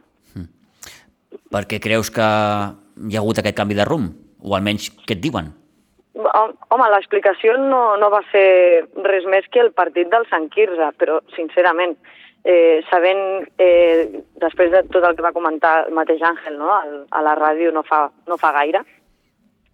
Perquè 1.54 1.78
creus 1.82 2.10
que 2.10 2.24
hi 2.24 3.14
ha 3.14 3.20
hagut 3.22 3.38
aquest 3.38 3.56
canvi 3.58 3.76
de 3.78 3.86
rumb? 3.86 4.10
O 4.44 4.56
almenys 4.56 4.88
què 5.06 5.14
et 5.14 5.22
diuen? 5.22 5.52
Home, 6.14 6.86
l'explicació 6.90 7.54
no, 7.58 7.96
no 7.98 8.10
va 8.10 8.20
ser 8.32 8.84
res 9.06 9.26
més 9.30 9.46
que 9.50 9.62
el 9.62 9.70
partit 9.74 10.10
del 10.10 10.26
Sant 10.30 10.46
Quirze, 10.50 10.90
però, 10.98 11.20
sincerament, 11.34 11.94
eh, 12.44 12.84
sabent, 12.90 13.48
eh, 13.58 14.20
després 14.40 14.70
de 14.70 14.84
tot 14.92 15.04
el 15.04 15.16
que 15.16 15.24
va 15.24 15.32
comentar 15.32 15.86
el 15.86 15.96
mateix 15.96 16.22
Àngel 16.22 16.58
no? 16.60 16.70
a 16.70 17.22
la 17.24 17.34
ràdio 17.40 17.72
no 17.72 17.82
fa, 17.88 18.06
no 18.28 18.36
fa 18.40 18.52
gaire, 18.60 18.84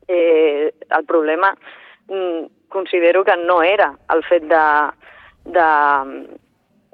eh, 0.07 0.71
el 0.71 1.05
problema 1.05 1.53
mm, 2.09 2.69
considero 2.69 3.25
que 3.25 3.37
no 3.37 3.62
era 3.62 3.91
el 4.15 4.23
fet 4.25 4.47
de, 4.50 4.65
de, 5.45 5.67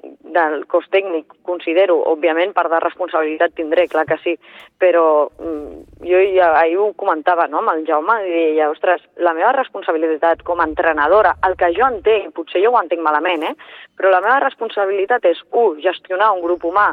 del 0.03 0.65
cos 0.69 0.85
tècnic, 0.93 1.31
considero, 1.47 1.95
òbviament, 2.11 2.53
part 2.53 2.69
de 2.71 2.79
responsabilitat 2.83 3.55
tindré, 3.57 3.87
clar 3.89 4.05
que 4.09 4.17
sí, 4.21 4.35
però 4.77 5.29
mm, 5.39 6.03
jo 6.05 6.19
ja, 6.35 6.51
ahir 6.59 6.77
ho 6.81 6.91
comentava 6.99 7.47
no, 7.49 7.63
amb 7.63 7.73
el 7.73 7.83
Jaume, 7.87 8.19
i 8.27 8.33
deia, 8.33 8.69
ostres, 8.69 9.01
la 9.23 9.33
meva 9.37 9.55
responsabilitat 9.57 10.43
com 10.47 10.61
a 10.61 10.67
entrenadora, 10.69 11.33
el 11.47 11.57
que 11.57 11.71
jo 11.75 11.87
entenc, 11.87 12.33
potser 12.37 12.61
jo 12.63 12.73
ho 12.73 12.79
entenc 12.81 13.01
malament, 13.03 13.47
eh? 13.49 13.55
però 13.97 14.13
la 14.13 14.21
meva 14.21 14.37
responsabilitat 14.45 15.25
és, 15.25 15.41
un, 15.51 15.81
gestionar 15.83 16.31
un 16.35 16.45
grup 16.45 16.67
humà 16.69 16.91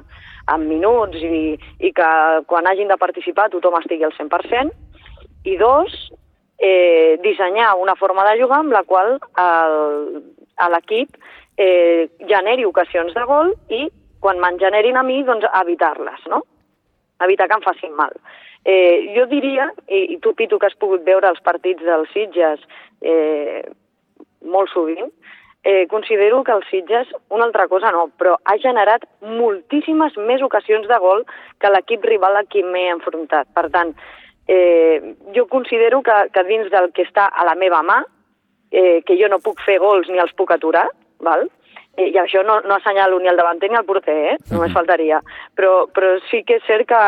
en 0.55 0.67
minuts 0.69 1.21
i, 1.21 1.45
i 1.81 1.93
que 1.97 2.11
quan 2.49 2.67
hagin 2.69 2.89
de 2.89 3.01
participar 3.01 3.51
tothom 3.53 3.77
estigui 3.81 4.09
al 4.09 4.17
100%, 4.17 4.73
i 5.45 5.59
dos, 5.61 5.93
eh, 6.57 7.21
dissenyar 7.23 7.75
una 7.77 7.97
forma 7.97 8.25
de 8.31 8.41
jugar 8.41 8.63
amb 8.63 8.73
la 8.73 8.85
qual 8.89 9.19
l'equip 10.73 11.19
eh, 11.57 12.09
generi 12.29 12.65
ocasions 12.65 13.15
de 13.15 13.25
gol 13.29 13.53
i 13.69 13.87
quan 14.25 14.41
me'n 14.41 14.59
generin 14.59 14.97
a 14.97 15.05
mi, 15.05 15.21
doncs 15.25 15.45
evitar-les, 15.61 16.27
no? 16.33 16.43
Evitar 17.25 17.49
que 17.49 17.59
em 17.59 17.65
facin 17.65 17.93
mal. 17.97 18.15
Eh, 18.65 19.13
jo 19.13 19.27
diria, 19.29 19.69
i, 19.89 20.15
i 20.15 20.19
tu, 20.25 20.33
Pitu, 20.35 20.59
que 20.59 20.71
has 20.71 20.79
pogut 20.81 21.05
veure 21.05 21.29
els 21.29 21.43
partits 21.45 21.85
dels 21.85 22.09
Sitges 22.15 22.63
eh, 23.05 23.61
molt 24.49 24.73
sovint, 24.73 25.11
eh, 25.65 25.87
considero 25.89 26.43
que 26.45 26.53
el 26.53 26.65
Sitges, 26.71 27.13
una 27.29 27.45
altra 27.45 27.69
cosa 27.69 27.93
no, 27.93 28.09
però 28.17 28.39
ha 28.45 28.57
generat 28.61 29.05
moltíssimes 29.21 30.17
més 30.17 30.43
ocasions 30.45 30.89
de 30.89 30.99
gol 31.01 31.25
que 31.61 31.73
l'equip 31.73 32.05
rival 32.09 32.41
a 32.41 32.45
qui 32.49 32.65
m'he 32.65 32.89
enfrontat. 32.97 33.53
Per 33.53 33.69
tant, 33.77 33.93
eh, 34.49 35.15
jo 35.37 35.47
considero 35.53 36.03
que, 36.03 36.17
que 36.33 36.45
dins 36.49 36.73
del 36.73 36.93
que 36.97 37.05
està 37.05 37.29
a 37.29 37.45
la 37.45 37.57
meva 37.61 37.85
mà, 37.85 38.03
eh, 38.73 39.01
que 39.05 39.17
jo 39.21 39.29
no 39.29 39.45
puc 39.45 39.61
fer 39.65 39.79
gols 39.81 40.09
ni 40.09 40.21
els 40.21 40.33
puc 40.37 40.53
aturar, 40.57 40.89
val? 41.27 41.47
I, 41.97 42.11
i 42.11 42.19
això 42.19 42.43
no, 42.47 42.59
no 42.67 42.77
assenyalo 42.77 43.21
ni 43.23 43.31
el 43.31 43.39
davanter 43.39 43.71
ni 43.71 43.79
el 43.79 43.87
porter, 43.89 44.17
eh? 44.35 44.37
només 44.53 44.75
faltaria. 44.79 45.23
Però, 45.59 45.87
però 45.95 46.17
sí 46.31 46.43
que 46.47 46.59
és 46.61 46.69
cert 46.69 46.89
que, 46.91 47.03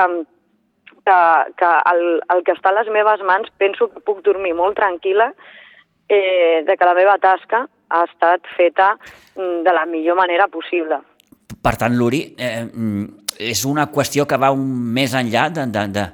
que, 1.06 1.20
que 1.60 1.72
el, 1.92 2.04
el 2.34 2.44
que 2.46 2.56
està 2.56 2.72
a 2.72 2.78
les 2.80 2.90
meves 2.94 3.24
mans 3.26 3.52
penso 3.58 3.90
que 3.92 4.04
puc 4.06 4.22
dormir 4.26 4.54
molt 4.58 4.78
tranquil·la 4.78 5.30
eh, 6.08 6.62
de 6.66 6.76
que 6.76 6.88
la 6.88 6.96
meva 6.98 7.18
tasca 7.22 7.66
ha 7.88 8.04
estat 8.06 8.46
feta 8.56 8.94
mm, 9.36 9.62
de 9.66 9.74
la 9.74 9.86
millor 9.86 10.18
manera 10.18 10.48
possible. 10.48 11.00
Per 11.62 11.74
tant, 11.78 11.94
Luri, 11.98 12.22
eh, 12.38 12.64
mm, 12.66 13.26
és 13.42 13.64
una 13.66 13.88
qüestió 13.92 14.26
que 14.26 14.38
va 14.38 14.52
un 14.54 14.66
més 14.94 15.14
enllà 15.14 15.48
de, 15.54 15.66
de, 15.70 15.84
de, 15.94 16.06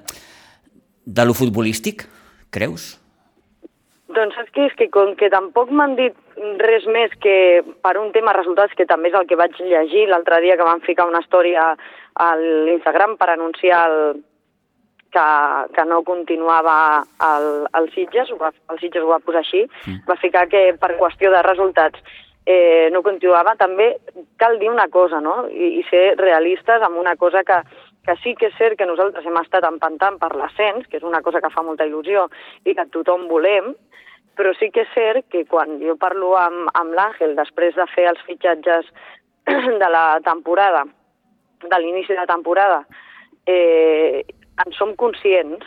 de 1.05 1.25
lo 1.29 1.37
futbolístic, 1.37 2.07
creus? 2.53 2.93
Doncs 4.13 4.37
saps 4.37 4.53
què? 4.53 4.69
És 4.69 4.77
que 4.77 4.91
com 4.93 5.15
que 5.17 5.31
tampoc 5.33 5.73
m'han 5.73 5.97
dit 5.97 6.17
res 6.63 6.87
més 6.87 7.15
que 7.21 7.63
per 7.85 7.97
un 8.01 8.13
tema 8.13 8.35
resultats, 8.37 8.75
que 8.79 8.89
també 8.89 9.11
és 9.13 9.17
el 9.19 9.27
que 9.29 9.39
vaig 9.39 9.57
llegir 9.61 10.09
l'altre 10.09 10.41
dia 10.45 10.57
que 10.57 10.69
van 10.69 10.81
ficar 10.85 11.09
una 11.09 11.21
història 11.21 11.73
a 12.15 12.29
l'Instagram 12.37 13.17
per 13.21 13.31
anunciar 13.33 13.87
el, 13.91 13.99
que, 15.13 15.75
que 15.75 15.85
no 15.85 16.03
continuava 16.03 17.05
el, 17.21 17.49
el 17.79 17.89
Sitges, 17.95 18.33
va, 18.41 18.51
el 18.73 18.81
Sitges 18.81 19.05
ho 19.05 19.13
va 19.13 19.23
posar 19.23 19.45
així, 19.45 19.63
mm. 19.85 20.03
va 20.09 20.19
ficar 20.19 20.49
que 20.51 20.73
per 20.81 20.97
qüestió 20.99 21.31
de 21.31 21.45
resultats 21.47 22.01
eh, 22.47 22.89
no 22.93 23.05
continuava. 23.07 23.55
També 23.61 23.93
cal 24.41 24.59
dir 24.59 24.73
una 24.73 24.89
cosa, 24.89 25.21
no? 25.21 25.47
I, 25.53 25.77
i 25.79 25.87
ser 25.91 26.17
realistes 26.19 26.83
amb 26.83 26.99
una 26.99 27.15
cosa 27.21 27.45
que, 27.47 27.61
que 28.07 28.17
sí 28.25 28.35
que 28.39 28.51
és 28.51 28.59
cert 28.59 28.81
que 28.81 28.89
nosaltres 28.89 29.29
hem 29.29 29.39
estat 29.45 29.69
empantant 29.69 30.19
per 30.19 30.33
l'ascens, 30.35 30.89
que 30.89 30.99
és 30.99 31.07
una 31.07 31.23
cosa 31.23 31.45
que 31.45 31.53
fa 31.53 31.63
molta 31.63 31.87
il·lusió 31.87 32.27
i 32.65 32.75
que 32.75 32.89
tothom 32.91 33.29
volem, 33.31 33.75
però 34.37 34.53
sí 34.59 34.71
que 34.73 34.85
és 34.87 34.93
cert 34.95 35.29
que 35.33 35.45
quan 35.49 35.79
jo 35.83 35.97
parlo 36.01 36.35
amb, 36.41 36.71
amb 36.79 36.97
l'Àngel 36.97 37.37
després 37.37 37.77
de 37.77 37.87
fer 37.95 38.09
els 38.11 38.23
fitxatges 38.29 38.89
de 39.83 39.89
la 39.91 40.21
temporada, 40.25 40.85
de 41.63 41.81
l'inici 41.81 42.15
de 42.15 42.21
la 42.21 42.31
temporada, 42.31 42.83
eh, 43.47 44.25
en 44.65 44.73
som 44.77 44.95
conscients 44.97 45.67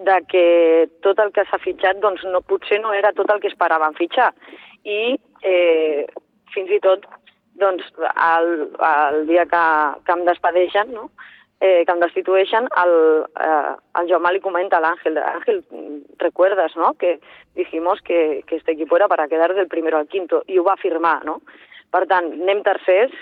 de 0.00 0.16
que 0.28 0.88
tot 1.04 1.18
el 1.20 1.32
que 1.36 1.44
s'ha 1.48 1.60
fitxat 1.60 2.00
doncs, 2.00 2.24
no, 2.32 2.40
potser 2.40 2.80
no 2.80 2.94
era 2.96 3.12
tot 3.12 3.30
el 3.32 3.40
que 3.40 3.50
esperaven 3.52 3.96
fitxar. 3.98 4.30
I 4.88 5.16
eh, 5.44 6.06
fins 6.54 6.72
i 6.72 6.80
tot 6.80 7.04
doncs, 7.60 7.84
el, 8.00 8.70
el 8.80 9.26
dia 9.28 9.44
que, 9.50 9.64
que 10.06 10.16
em 10.16 10.24
despedeixen, 10.28 10.94
no? 10.96 11.10
Eh, 11.60 11.84
que 11.84 11.92
em 11.92 12.00
destitueixen, 12.00 12.68
el, 12.82 12.94
eh, 13.36 13.74
el 14.00 14.08
Jaume 14.08 14.32
li 14.32 14.40
comenta 14.40 14.78
a 14.78 14.84
l'Àngel, 14.84 15.18
Ángel, 15.20 15.62
recuerdas, 16.18 16.74
¿no?, 16.76 16.94
que 16.94 17.20
dijimos 17.54 18.00
que, 18.00 18.42
que 18.46 18.56
este 18.56 18.72
equipo 18.72 18.96
era 18.96 19.08
para 19.08 19.28
quedar 19.28 19.54
del 19.54 19.68
primero 19.68 19.98
al 19.98 20.08
quinto, 20.08 20.42
i 20.46 20.58
ho 20.58 20.64
va 20.64 20.74
afirmar, 20.74 21.24
no? 21.24 21.40
Per 21.90 22.06
tant, 22.06 22.32
anem 22.32 22.62
tercers, 22.62 23.12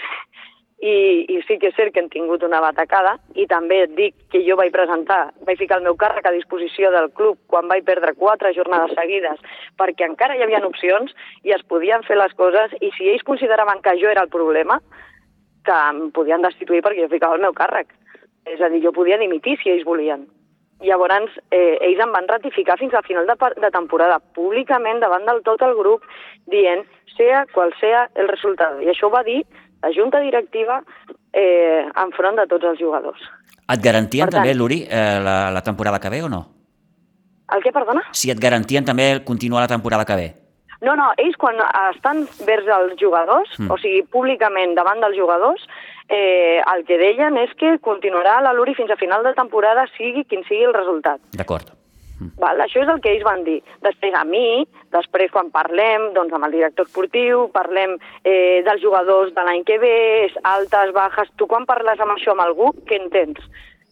i, 0.78 1.26
i 1.26 1.40
sí 1.48 1.56
que 1.58 1.72
és 1.72 1.74
cert 1.74 1.90
que 1.94 1.98
hem 1.98 2.10
tingut 2.12 2.44
una 2.46 2.60
batacada, 2.62 3.16
i 3.34 3.48
també 3.50 3.80
et 3.82 3.94
dic 3.98 4.14
que 4.30 4.44
jo 4.46 4.54
vaig 4.60 4.70
presentar, 4.70 5.32
vaig 5.48 5.58
ficar 5.58 5.80
el 5.80 5.86
meu 5.88 5.96
càrrec 5.98 6.28
a 6.28 6.34
disposició 6.36 6.92
del 6.94 7.10
club 7.10 7.40
quan 7.50 7.66
vaig 7.66 7.82
perdre 7.84 8.14
quatre 8.14 8.54
jornades 8.54 8.94
seguides, 8.94 9.42
perquè 9.80 10.06
encara 10.06 10.36
hi 10.36 10.44
havia 10.46 10.62
opcions 10.66 11.14
i 11.42 11.54
es 11.56 11.64
podien 11.66 12.06
fer 12.06 12.20
les 12.20 12.34
coses, 12.38 12.76
i 12.80 12.92
si 12.94 13.10
ells 13.10 13.26
consideraven 13.26 13.82
que 13.82 13.98
jo 13.98 14.12
era 14.12 14.22
el 14.22 14.30
problema, 14.30 14.78
que 15.66 15.78
em 15.90 16.12
podien 16.14 16.44
destituir 16.46 16.84
perquè 16.84 17.02
jo 17.02 17.10
ficava 17.10 17.34
el 17.34 17.42
meu 17.42 17.56
càrrec. 17.56 17.90
És 18.46 18.60
a 18.60 18.68
dir, 18.68 18.82
jo 18.84 18.92
podia 18.92 19.18
dimitir 19.18 19.56
si 19.62 19.70
ells 19.70 19.84
volien. 19.84 20.26
Llavors, 20.80 21.34
eh, 21.50 21.78
ells 21.82 21.98
em 22.04 22.12
van 22.14 22.28
ratificar 22.30 22.78
fins 22.78 22.94
al 22.94 23.02
final 23.02 23.26
de, 23.26 23.34
de 23.34 23.70
temporada, 23.74 24.20
públicament, 24.34 25.00
davant 25.02 25.26
del 25.26 25.42
tot 25.42 25.62
el 25.66 25.74
grup, 25.74 26.04
dient, 26.46 26.84
sea 27.16 27.46
qual 27.52 27.74
sea 27.80 28.08
el 28.14 28.28
resultat. 28.28 28.78
I 28.82 28.92
això 28.92 29.10
va 29.10 29.24
dir 29.26 29.42
la 29.82 29.90
junta 29.94 30.20
directiva 30.20 30.82
eh, 31.32 31.86
enfront 31.96 32.38
de 32.38 32.46
tots 32.46 32.64
els 32.64 32.78
jugadors. 32.78 33.20
Et 33.68 33.82
garantien 33.82 34.30
per 34.30 34.38
també, 34.38 34.54
tant, 34.54 34.60
Luri, 34.62 34.84
eh, 34.86 35.18
la, 35.24 35.50
la 35.50 35.62
temporada 35.66 35.98
que 35.98 36.10
ve 36.14 36.22
o 36.22 36.30
no? 36.30 36.44
El 37.54 37.64
què, 37.64 37.72
perdona? 37.72 38.04
Si 38.12 38.30
et 38.30 38.40
garantien 38.40 38.84
també 38.84 39.16
continuar 39.24 39.64
la 39.64 39.72
temporada 39.72 40.06
que 40.08 40.16
ve. 40.16 40.28
No, 40.84 40.94
no, 40.94 41.08
ells 41.18 41.36
quan 41.40 41.58
estan 41.90 42.22
vers 42.46 42.68
els 42.70 42.94
jugadors, 43.00 43.50
mm. 43.58 43.70
o 43.72 43.78
sigui, 43.82 44.04
públicament 44.14 44.76
davant 44.78 45.00
dels 45.02 45.16
jugadors, 45.18 45.64
eh, 46.08 46.60
el 46.74 46.84
que 46.88 46.98
deien 47.00 47.36
és 47.40 47.52
que 47.60 47.76
continuarà 47.84 48.38
la 48.42 48.54
Luri 48.56 48.74
fins 48.74 48.90
a 48.90 49.00
final 49.00 49.24
de 49.26 49.34
temporada, 49.36 49.86
sigui 49.96 50.24
quin 50.24 50.44
sigui 50.48 50.64
el 50.68 50.76
resultat. 50.76 51.20
D'acord. 51.36 51.74
Mm. 52.18 52.34
Val, 52.42 52.60
això 52.64 52.82
és 52.82 52.90
el 52.90 53.00
que 53.02 53.12
ells 53.14 53.26
van 53.26 53.44
dir. 53.46 53.60
Després 53.84 54.14
a 54.18 54.24
mi, 54.26 54.66
després 54.94 55.30
quan 55.30 55.52
parlem 55.54 56.10
doncs, 56.16 56.34
amb 56.34 56.48
el 56.48 56.56
director 56.56 56.88
esportiu, 56.88 57.46
parlem 57.54 57.96
eh, 58.24 58.64
dels 58.66 58.82
jugadors 58.82 59.34
de 59.36 59.46
l'any 59.46 59.64
que 59.68 59.78
ve, 59.78 59.96
altes, 60.42 60.94
baixes... 60.96 61.30
Tu 61.38 61.46
quan 61.46 61.66
parles 61.68 62.00
amb 62.02 62.16
això 62.16 62.34
amb 62.34 62.46
algú, 62.48 62.72
què 62.88 62.98
entens? 62.98 63.42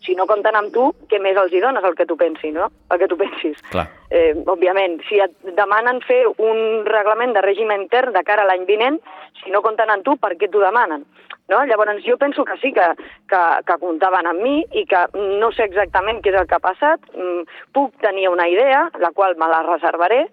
si 0.07 0.15
no 0.15 0.27
compten 0.31 0.55
amb 0.55 0.71
tu, 0.75 0.91
què 1.11 1.19
més 1.23 1.39
els 1.41 1.53
hi 1.53 1.61
dones 1.63 1.85
el 1.85 1.97
que 1.99 2.07
tu 2.07 2.15
pensis, 2.21 2.53
no? 2.55 2.69
El 2.95 3.01
que 3.01 3.09
tu 3.11 3.17
pensis. 3.19 3.59
Clar. 3.73 3.89
Eh, 4.11 4.37
òbviament, 4.47 5.01
si 5.09 5.19
et 5.23 5.35
demanen 5.57 5.99
fer 6.07 6.21
un 6.31 6.85
reglament 6.87 7.35
de 7.35 7.43
règim 7.43 7.73
intern 7.75 8.15
de 8.15 8.23
cara 8.27 8.45
a 8.45 8.51
l'any 8.51 8.67
vinent, 8.69 9.01
si 9.43 9.51
no 9.51 9.65
compten 9.65 9.91
amb 9.91 10.07
tu, 10.07 10.15
per 10.23 10.37
què 10.39 10.51
t'ho 10.53 10.63
demanen? 10.63 11.03
No? 11.49 11.63
Llavors, 11.65 12.03
jo 12.03 12.17
penso 12.19 12.45
que 12.45 12.57
sí, 12.59 12.73
que, 12.75 12.87
que, 13.31 13.43
que 13.67 13.79
comptaven 13.79 14.27
amb 14.27 14.43
mi 14.43 14.57
i 14.75 14.83
que 14.91 15.05
no 15.15 15.53
sé 15.55 15.69
exactament 15.69 16.19
què 16.23 16.33
és 16.33 16.41
el 16.41 16.49
que 16.51 16.59
ha 16.59 16.63
passat. 16.65 17.05
Mm, 17.15 17.47
puc 17.77 17.95
tenir 18.03 18.29
una 18.33 18.49
idea, 18.51 18.89
la 19.03 19.13
qual 19.15 19.39
me 19.39 19.47
la 19.51 19.63
reservaré, 19.67 20.25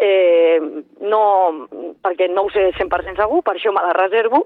eh, 0.00 0.60
no, 1.00 1.22
perquè 2.04 2.28
no 2.28 2.44
ho 2.44 2.52
sé 2.52 2.70
100% 2.76 3.16
segur, 3.22 3.42
per 3.46 3.56
això 3.56 3.72
me 3.72 3.84
la 3.86 3.96
reservo. 3.96 4.44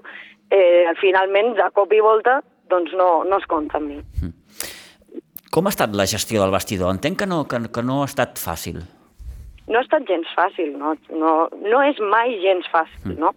Eh, 0.49 0.93
finalment, 1.01 1.55
de 1.57 1.67
cop 1.73 1.91
i 1.91 2.01
volta, 2.05 2.39
doncs 2.69 2.93
no, 2.95 3.23
no 3.27 3.39
es 3.41 3.47
compta 3.49 3.79
amb 3.81 3.91
mi. 3.91 3.99
Mm. 4.21 4.33
Com 5.55 5.67
ha 5.67 5.71
estat 5.71 5.93
la 5.95 6.05
gestió 6.09 6.41
del 6.43 6.51
vestidor? 6.51 6.91
Entenc 6.91 7.21
que 7.21 7.27
no, 7.29 7.45
que, 7.47 7.61
que 7.71 7.83
no 7.83 8.01
ha 8.03 8.09
estat 8.09 8.39
fàcil. 8.41 8.81
No 9.71 9.79
ha 9.79 9.85
estat 9.85 10.03
gens 10.07 10.29
fàcil, 10.37 10.75
no, 10.77 10.93
no, 11.15 11.35
no 11.63 11.79
és 11.87 11.99
mai 12.11 12.35
gens 12.43 12.67
fàcil, 12.71 13.15
mm. 13.15 13.21
no? 13.23 13.31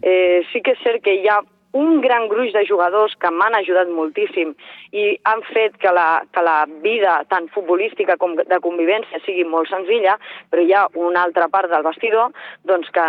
Eh, 0.00 0.40
sí 0.52 0.62
que 0.64 0.72
és 0.74 0.84
cert 0.86 1.02
que 1.04 1.12
hi 1.18 1.28
ha 1.28 1.40
un 1.74 2.00
gran 2.00 2.28
gruix 2.30 2.52
de 2.54 2.64
jugadors 2.68 3.16
que 3.18 3.30
m'han 3.34 3.56
ajudat 3.58 3.90
moltíssim 3.90 4.54
i 4.94 5.06
han 5.30 5.42
fet 5.50 5.76
que 5.82 5.90
la, 5.90 6.22
que 6.30 6.42
la 6.46 6.64
vida 6.86 7.16
tant 7.30 7.48
futbolística 7.54 8.16
com 8.20 8.36
de 8.38 8.60
convivència 8.62 9.22
sigui 9.24 9.44
molt 9.44 9.70
senzilla, 9.72 10.14
però 10.50 10.62
hi 10.62 10.74
ha 10.74 10.86
una 10.94 11.24
altra 11.26 11.50
part 11.50 11.72
del 11.72 11.86
vestidor 11.86 12.30
doncs 12.70 12.92
que, 12.94 13.08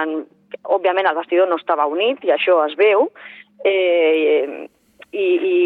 òbviament, 0.63 1.09
el 1.09 1.19
vestidor 1.19 1.49
no 1.49 1.59
estava 1.61 1.85
unit 1.85 2.25
i 2.25 2.33
això 2.33 2.57
es 2.65 2.73
veu, 2.79 3.09
eh, 3.65 4.65
i, 5.15 5.25
i, 5.51 5.57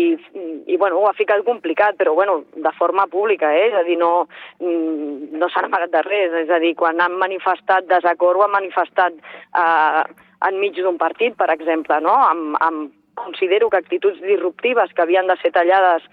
i 0.67 0.77
bueno, 0.77 0.99
ho 0.99 1.07
ha 1.09 1.15
ficat 1.17 1.43
complicat, 1.45 1.97
però 1.97 2.13
bueno, 2.13 2.43
de 2.53 2.71
forma 2.77 3.07
pública, 3.07 3.49
eh? 3.55 3.69
és 3.69 3.77
a 3.79 3.83
dir, 3.87 3.97
no, 3.97 4.27
no 4.61 5.49
s'han 5.49 5.69
amagat 5.69 5.93
de 5.95 6.03
res, 6.05 6.35
és 6.43 6.51
a 6.53 6.59
dir, 6.61 6.75
quan 6.77 7.01
han 7.01 7.17
manifestat 7.21 7.87
desacord 7.89 8.37
ho 8.37 8.45
han 8.45 8.57
manifestat 8.59 9.15
eh, 9.17 10.03
enmig 10.47 10.77
d'un 10.79 10.97
partit, 10.97 11.35
per 11.35 11.49
exemple, 11.51 11.99
no? 12.01 12.15
amb, 12.15 12.57
amb, 12.63 12.91
considero 13.19 13.69
que 13.69 13.77
actituds 13.77 14.21
disruptives 14.23 14.93
que 14.95 15.03
havien 15.03 15.27
de 15.27 15.35
ser 15.41 15.51
tallades 15.51 16.05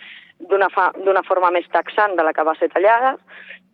d'una 0.50 1.22
forma 1.24 1.52
més 1.54 1.68
taxant 1.72 2.16
de 2.16 2.24
la 2.26 2.32
que 2.34 2.44
va 2.44 2.56
ser 2.58 2.68
tallada, 2.72 3.14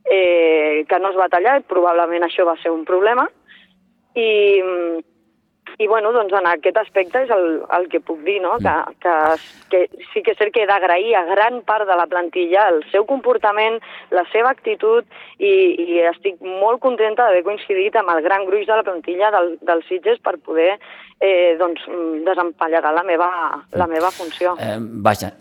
eh, 0.05 0.85
que 0.89 0.99
no 1.01 1.11
es 1.11 1.17
va 1.19 1.31
tallar 1.33 1.57
i 1.59 1.65
probablement 1.67 2.27
això 2.27 2.45
va 2.47 2.59
ser 2.63 2.71
un 2.75 2.85
problema. 2.85 3.25
I, 4.15 4.29
i 5.79 5.87
bueno, 5.87 6.13
doncs 6.13 6.33
en 6.37 6.47
aquest 6.47 6.77
aspecte 6.77 7.23
és 7.25 7.31
el, 7.33 7.63
el 7.77 7.89
que 7.91 8.01
puc 8.05 8.21
dir, 8.27 8.39
no? 8.45 8.57
que, 8.63 8.75
que, 9.03 9.15
que 9.73 10.05
sí 10.13 10.23
que 10.23 10.35
és 10.35 10.39
cert 10.39 10.53
que 10.55 10.65
he 10.65 10.69
d'agrair 10.69 11.15
a 11.17 11.25
gran 11.29 11.61
part 11.67 11.89
de 11.89 11.97
la 11.99 12.07
plantilla 12.11 12.69
el 12.73 12.83
seu 12.93 13.07
comportament, 13.09 13.79
la 14.15 14.25
seva 14.33 14.53
actitud 14.53 15.07
i, 15.39 15.53
i 15.87 16.03
estic 16.11 16.43
molt 16.43 16.83
contenta 16.85 17.27
d'haver 17.27 17.45
coincidit 17.47 17.97
amb 17.99 18.13
el 18.15 18.23
gran 18.27 18.47
gruix 18.49 18.67
de 18.69 18.79
la 18.79 18.87
plantilla 18.87 19.33
del, 19.35 19.57
dels 19.63 19.89
Sitges 19.89 20.21
per 20.23 20.37
poder 20.39 20.75
eh, 21.23 21.55
doncs, 21.59 21.87
desempallegar 22.27 22.93
la 22.95 23.07
meva, 23.07 23.31
la 23.79 23.89
meva 23.91 24.11
funció. 24.11 24.57
Eh, 24.61 24.77
vaja, 24.81 25.33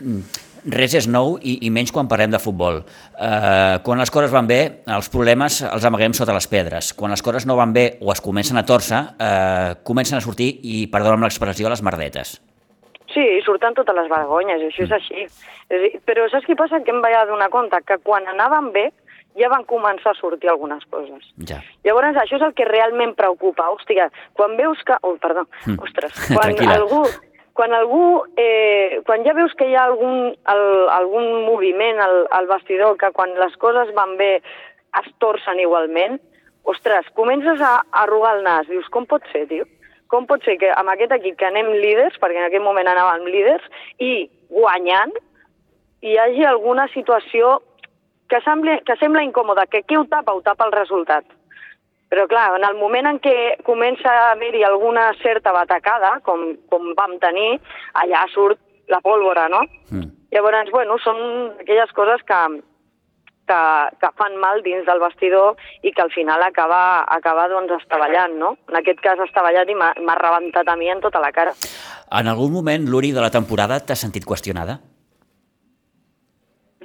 res 0.70 0.94
és 0.98 1.08
nou 1.10 1.38
i, 1.42 1.58
i 1.66 1.72
menys 1.74 1.94
quan 1.94 2.10
parlem 2.12 2.32
de 2.34 2.40
futbol. 2.42 2.82
Eh, 2.82 3.78
quan 3.86 4.02
les 4.02 4.14
coses 4.14 4.32
van 4.34 4.48
bé, 4.50 4.62
els 4.98 5.10
problemes 5.14 5.62
els 5.66 5.88
amaguem 5.88 6.14
sota 6.18 6.36
les 6.36 6.48
pedres. 6.52 6.94
Quan 6.98 7.14
les 7.14 7.24
coses 7.26 7.48
no 7.50 7.58
van 7.58 7.74
bé 7.74 7.98
o 8.02 8.12
es 8.14 8.22
comencen 8.22 8.60
a 8.62 8.66
torçar, 8.66 9.04
eh, 9.18 9.76
comencen 9.88 10.20
a 10.20 10.22
sortir, 10.22 10.54
i 10.62 10.86
perdona'm 10.92 11.26
l'expressió, 11.26 11.70
les 11.70 11.84
merdetes. 11.86 12.40
Sí, 13.12 13.24
surten 13.44 13.76
totes 13.76 13.96
les 13.98 14.08
vergonyes, 14.12 14.62
això 14.70 14.86
és 14.86 14.92
mm. 14.92 14.98
així. 15.00 16.00
Però 16.08 16.28
saps 16.32 16.48
què 16.48 16.56
passa? 16.60 16.80
Que 16.86 16.94
em 16.94 17.02
vaig 17.04 17.16
adonar 17.18 17.50
compte 17.52 17.80
que 17.88 17.98
quan 18.04 18.28
anaven 18.32 18.72
bé 18.76 18.90
ja 19.40 19.48
van 19.52 19.64
començar 19.68 20.12
a 20.12 20.20
sortir 20.20 20.50
algunes 20.52 20.84
coses. 20.92 21.28
Ja. 21.48 21.62
Llavors, 21.88 22.18
això 22.20 22.38
és 22.38 22.46
el 22.46 22.56
que 22.56 22.68
realment 22.68 23.14
preocupa. 23.20 23.70
Hòstia, 23.72 24.10
quan 24.38 24.58
veus 24.60 24.82
que... 24.88 24.98
Oh, 25.08 25.16
perdó, 25.24 25.46
mm. 25.66 25.80
ostres. 25.84 26.16
Quan 26.36 26.56
algú, 26.72 27.06
quan 27.54 27.74
algú, 27.74 28.24
eh, 28.38 29.02
quan 29.06 29.26
ja 29.26 29.34
veus 29.38 29.54
que 29.60 29.68
hi 29.68 29.76
ha 29.76 29.86
algun, 29.90 30.32
el, 30.54 30.66
algun 30.90 31.46
moviment 31.46 32.00
al, 32.00 32.26
al 32.32 32.48
vestidor, 32.48 32.98
que 32.98 33.12
quan 33.16 33.34
les 33.40 33.56
coses 33.60 33.94
van 33.98 34.16
bé 34.18 34.38
es 35.02 35.10
torcen 35.20 35.60
igualment, 35.60 36.20
ostres, 36.64 37.08
comences 37.18 37.62
a, 37.62 37.82
arrugar 38.04 38.38
el 38.38 38.44
nas, 38.44 38.68
dius, 38.70 38.88
com 38.94 39.08
pot 39.10 39.26
ser, 39.32 39.48
tio? 39.50 39.68
Com 40.12 40.28
pot 40.28 40.44
ser 40.44 40.58
que 40.60 40.72
amb 40.76 40.92
aquest 40.92 41.14
equip 41.16 41.38
que 41.40 41.48
anem 41.48 41.72
líders, 41.80 42.18
perquè 42.20 42.40
en 42.40 42.48
aquell 42.48 42.64
moment 42.64 42.90
anàvem 42.92 43.28
líders, 43.32 43.68
i 44.00 44.30
guanyant, 44.52 45.14
hi 46.02 46.18
hagi 46.18 46.48
alguna 46.48 46.88
situació 46.96 47.60
que, 48.32 48.40
sembla, 48.46 48.80
que 48.88 48.98
sembla 49.00 49.24
incòmoda, 49.28 49.68
que 49.68 49.84
què 49.88 50.00
ho 50.00 50.08
tapa? 50.10 50.34
Ho 50.36 50.44
tapa 50.44 50.68
el 50.68 50.76
resultat. 50.76 51.28
Però 52.12 52.26
clar, 52.28 52.50
en 52.58 52.66
el 52.68 52.76
moment 52.76 53.08
en 53.08 53.22
què 53.24 53.36
comença 53.64 54.12
a 54.12 54.32
haver-hi 54.34 54.66
alguna 54.68 55.06
certa 55.22 55.54
batacada, 55.56 56.18
com, 56.28 56.44
com 56.68 56.92
vam 56.98 57.16
tenir, 57.24 57.54
allà 58.02 58.26
surt 58.34 58.60
la 58.92 59.00
pólvora, 59.00 59.48
no? 59.48 59.62
Mm. 59.94 60.10
Llavors, 60.36 60.74
bueno, 60.76 60.98
són 61.00 61.22
aquelles 61.64 61.96
coses 61.96 62.24
que, 62.28 62.42
que, 63.48 63.62
que 64.04 64.12
fan 64.20 64.36
mal 64.44 64.60
dins 64.68 64.84
del 64.88 65.00
vestidor 65.00 65.56
i 65.88 65.96
que 65.96 66.04
al 66.04 66.12
final 66.12 66.44
acaba, 66.44 66.84
acaba 67.16 67.48
doncs, 67.52 67.78
estavellant, 67.80 68.36
no? 68.44 68.58
En 68.68 68.82
aquest 68.82 69.00
cas 69.04 69.24
estavellat 69.24 69.72
i 69.72 69.80
m'ha 69.80 70.20
rebentat 70.20 70.68
a 70.68 70.76
mi 70.80 70.92
en 70.92 71.04
tota 71.04 71.24
la 71.24 71.32
cara. 71.36 71.56
En 72.12 72.28
algun 72.28 72.52
moment, 72.52 72.92
l'Uri, 72.92 73.16
de 73.16 73.24
la 73.24 73.32
temporada, 73.32 73.80
t'ha 73.80 73.96
sentit 73.96 74.28
qüestionada? 74.28 74.82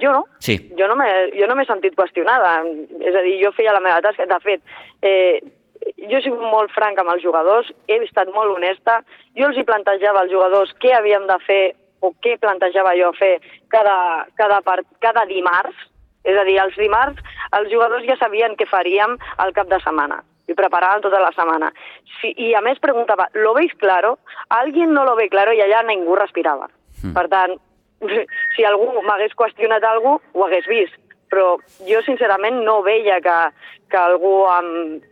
Jo 0.01 0.13
no. 0.13 0.25
Sí. 0.43 0.57
Jo 0.77 0.87
no 0.89 0.95
m'he 0.97 1.67
sentit 1.69 1.95
qüestionada. 1.97 2.61
És 3.01 3.15
a 3.15 3.23
dir, 3.25 3.37
jo 3.43 3.53
feia 3.57 3.73
la 3.73 3.83
meva 3.83 4.01
tasca. 4.05 4.27
De 4.29 4.39
fet, 4.43 4.61
eh, 5.01 5.41
jo 5.97 6.19
he 6.19 6.23
sigut 6.25 6.41
molt 6.41 6.71
franc 6.75 6.99
amb 6.99 7.13
els 7.15 7.23
jugadors, 7.23 7.71
he 7.87 7.99
estat 8.05 8.29
molt 8.33 8.55
honesta. 8.55 9.01
Jo 9.37 9.49
els 9.49 9.57
hi 9.57 9.65
plantejava 9.67 10.23
als 10.23 10.31
jugadors 10.31 10.73
què 10.81 10.93
havíem 10.97 11.27
de 11.29 11.37
fer 11.45 11.63
o 12.01 12.13
què 12.21 12.37
plantejava 12.37 12.93
jo 12.97 13.11
fer 13.17 13.37
cada, 13.73 14.27
cada, 14.37 14.61
part, 14.61 14.85
cada 15.01 15.25
dimarts. 15.25 15.75
És 16.27 16.35
a 16.37 16.43
dir, 16.43 16.57
els 16.59 16.75
dimarts 16.75 17.23
els 17.55 17.69
jugadors 17.71 18.05
ja 18.07 18.17
sabien 18.19 18.57
què 18.59 18.67
faríem 18.67 19.15
al 19.37 19.53
cap 19.55 19.69
de 19.71 19.79
setmana 19.83 20.21
i 20.47 20.55
preparaven 20.55 21.03
tota 21.03 21.19
la 21.19 21.33
setmana. 21.35 21.71
Si, 22.19 22.31
I 22.31 22.53
a 22.55 22.61
més 22.63 22.79
preguntava, 22.79 23.27
¿lo 23.35 23.53
veis 23.57 23.73
claro? 23.81 24.17
Alguien 24.55 24.93
no 24.95 25.03
lo 25.03 25.15
ve 25.19 25.27
claro 25.29 25.51
i 25.53 25.59
allà 25.63 25.81
ningú 25.83 26.15
respirava. 26.15 26.69
Mm. 27.03 27.13
Per 27.17 27.25
tant, 27.31 27.57
si 28.55 28.65
algú 28.67 28.89
m'hagués 29.01 29.35
qüestionat 29.37 29.83
alguna 29.83 30.19
cosa, 30.19 30.33
ho 30.33 30.47
hagués 30.47 30.71
vist. 30.71 30.97
Però 31.27 31.57
jo, 31.83 32.01
sincerament, 32.05 32.61
no 32.63 32.79
veia 32.85 33.19
que, 33.19 33.37
que 33.91 33.99
algú 33.99 34.45
amb, 34.47 35.03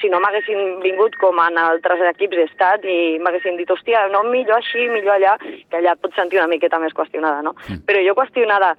si 0.00 0.10
no 0.10 0.18
m'haguessin 0.20 0.80
vingut 0.82 1.14
com 1.20 1.38
en 1.38 1.58
altres 1.60 2.02
equips 2.10 2.40
d'estat 2.40 2.84
i 2.88 2.98
m'haguessin 3.22 3.58
dit, 3.60 3.70
hòstia, 3.70 4.08
no, 4.10 4.24
millor 4.26 4.58
així, 4.58 4.88
millor 4.90 5.14
allà, 5.14 5.36
que 5.38 5.78
allà 5.78 5.94
et 5.94 6.02
pots 6.02 6.18
sentir 6.18 6.40
una 6.40 6.50
miqueta 6.50 6.80
més 6.82 6.96
qüestionada, 6.98 7.44
no? 7.46 7.54
Mm. 7.68 7.84
Però 7.86 8.02
jo 8.02 8.16
qüestionada 8.18 8.72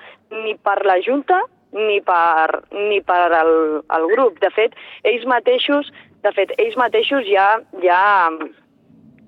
ni 0.44 0.58
per 0.60 0.82
la 0.89 1.00
Junta 1.06 1.39
ni 1.74 2.02
per, 2.06 2.63
ni 2.72 3.00
per 3.02 3.32
el, 3.39 3.54
el 3.98 4.10
grup. 4.12 4.38
De 4.44 4.52
fet, 4.54 4.76
ells 5.10 5.26
mateixos, 5.30 5.89
de 6.26 6.32
fet, 6.36 6.54
ells 6.62 6.78
mateixos 6.80 7.26
ja, 7.30 7.48
ja 7.82 8.02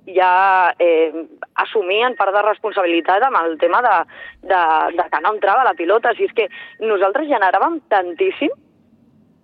ja 0.08 0.74
eh, 0.80 1.12
assumien 1.62 2.16
part 2.20 2.34
de 2.36 2.42
responsabilitat 2.46 3.24
amb 3.26 3.40
el 3.42 3.58
tema 3.62 3.82
de, 3.86 3.96
de, 4.52 4.62
de 4.98 5.08
que 5.12 5.22
no 5.24 5.34
entrava 5.34 5.66
la 5.68 5.76
pilota. 5.78 6.14
Si 6.18 6.28
és 6.28 6.36
que 6.38 6.50
nosaltres 6.84 7.30
generàvem 7.32 7.80
tantíssim 7.90 8.54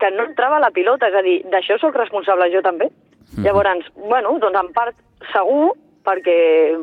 que 0.02 0.12
no 0.12 0.26
entrava 0.26 0.60
la 0.60 0.72
pilota, 0.74 1.12
és 1.12 1.16
a 1.16 1.22
dir, 1.26 1.38
d'això 1.54 1.78
sóc 1.80 1.96
responsable 1.96 2.50
jo 2.54 2.62
també. 2.66 2.90
Mm 2.90 3.38
-hmm. 3.38 3.44
Llavors, 3.46 3.92
bueno, 3.96 4.38
doncs 4.40 4.60
en 4.60 4.74
part 4.74 4.96
segur, 5.34 5.74
perquè 6.04 6.38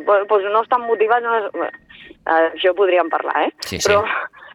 bueno, 0.05 0.25
doncs 0.27 0.53
no 0.53 0.63
estan 0.63 0.83
motivats, 0.83 1.23
no 1.23 1.37
és... 1.39 1.73
Això 2.29 2.75
podríem 2.75 3.09
parlar, 3.09 3.47
eh? 3.47 3.53
Sí, 3.61 3.81
sí. 3.81 3.89
Però, 3.89 4.05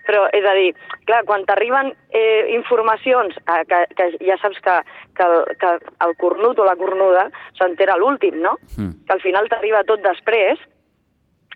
però, 0.07 0.25
és 0.35 0.45
a 0.45 0.53
dir, 0.57 0.73
clar, 1.07 1.23
quan 1.29 1.45
t'arriben 1.47 1.93
eh, 2.11 2.51
informacions, 2.55 3.37
eh, 3.43 3.61
que, 3.69 3.83
que 3.97 4.09
ja 4.19 4.37
saps 4.41 4.59
que, 4.63 4.77
que, 5.17 5.29
el, 5.29 5.57
que 5.61 5.73
el 6.07 6.15
cornut 6.19 6.59
o 6.59 6.67
la 6.67 6.77
cornuda 6.79 7.29
s'entera 7.59 7.97
l'últim, 7.97 8.41
no? 8.43 8.57
Mm. 8.77 9.05
Que 9.07 9.17
al 9.17 9.23
final 9.23 9.49
t'arriba 9.51 9.85
tot 9.87 10.03
després, 10.03 10.59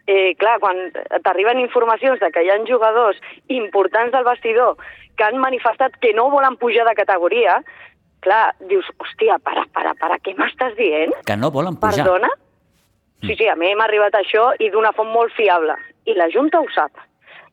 eh, 0.08 0.34
clar, 0.40 0.58
quan 0.64 0.80
t'arriben 1.26 1.60
informacions 1.60 2.20
de 2.24 2.32
que 2.32 2.46
hi 2.46 2.54
ha 2.54 2.62
jugadors 2.68 3.20
importants 3.48 4.16
del 4.16 4.26
vestidor 4.28 4.78
que 5.18 5.26
han 5.26 5.40
manifestat 5.42 5.98
que 6.00 6.14
no 6.14 6.30
volen 6.30 6.56
pujar 6.62 6.86
de 6.88 6.96
categoria, 6.96 7.58
clar, 8.22 8.56
dius, 8.70 8.86
hòstia, 9.02 9.40
para, 9.44 9.66
para, 9.74 9.96
para, 10.00 10.20
què 10.24 10.36
m'estàs 10.38 10.78
dient? 10.78 11.16
Que 11.26 11.36
no 11.36 11.52
volen 11.52 11.76
pujar. 11.76 12.06
Perdona? 12.06 12.30
Sí, 13.26 13.34
sí, 13.34 13.48
a 13.50 13.56
mi 13.58 13.74
m'ha 13.74 13.88
arribat 13.90 14.16
això 14.20 14.52
i 14.62 14.70
d'una 14.70 14.94
font 14.94 15.10
molt 15.10 15.34
fiable. 15.34 15.74
I 16.06 16.14
la 16.16 16.30
Junta 16.34 16.62
ho 16.62 16.70
sap. 16.74 16.94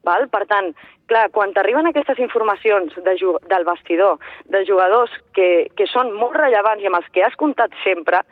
Val? 0.06 0.28
Per 0.32 0.42
tant, 0.50 0.70
clar, 1.10 1.28
quan 1.34 1.54
t'arriben 1.56 1.88
aquestes 1.90 2.20
informacions 2.22 2.94
de, 3.06 3.16
del 3.50 3.66
vestidor, 3.68 4.20
de 4.52 4.64
jugadors 4.68 5.12
que, 5.36 5.68
que 5.76 5.88
són 5.90 6.12
molt 6.16 6.36
rellevants 6.40 6.84
i 6.84 6.90
amb 6.90 7.00
els 7.00 7.10
que 7.12 7.24
has 7.26 7.36
comptat 7.40 7.74
sempre, 7.82 8.22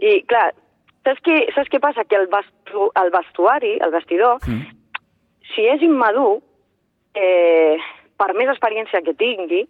i 0.00 0.20
clar, 0.28 0.50
saps 1.06 1.24
què, 1.26 1.40
saps 1.54 1.72
què 1.72 1.80
passa? 1.82 2.04
Que 2.08 2.18
el, 2.20 2.28
vestu, 2.32 2.90
el 3.00 3.12
vestuari, 3.14 3.76
el 3.84 3.92
vestidor, 3.94 4.40
mm. 4.46 4.62
si 5.52 5.66
és 5.68 5.84
immadur, 5.84 6.40
eh, 7.14 7.76
per 8.20 8.32
més 8.36 8.50
experiència 8.52 9.02
que 9.04 9.16
tingui, 9.18 9.64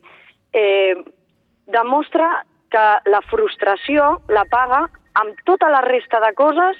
eh, 0.53 0.95
demostra 1.71 2.41
que 2.71 2.87
la 3.11 3.21
frustració 3.31 4.17
la 4.31 4.47
paga 4.51 4.85
amb 5.19 5.39
tota 5.47 5.71
la 5.71 5.83
resta 5.87 6.21
de 6.23 6.33
coses 6.39 6.79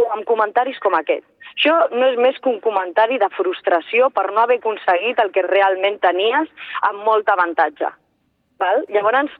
o 0.00 0.06
amb 0.14 0.26
comentaris 0.28 0.78
com 0.82 0.96
aquest. 0.98 1.26
Això 1.54 1.74
no 1.92 2.06
és 2.10 2.18
més 2.18 2.38
que 2.42 2.50
un 2.50 2.60
comentari 2.64 3.18
de 3.22 3.30
frustració 3.36 4.10
per 4.14 4.26
no 4.32 4.42
haver 4.42 4.58
aconseguit 4.60 5.20
el 5.22 5.30
que 5.34 5.46
realment 5.46 6.00
tenies 6.02 6.50
amb 6.88 7.04
molt 7.06 7.30
avantatge. 7.30 7.92
Val? 8.58 8.84
Llavors, 8.94 9.30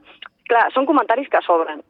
clar, 0.49 0.69
són 0.73 0.87
comentaris 0.87 1.27
que 1.31 1.41
sobren, 1.43 1.83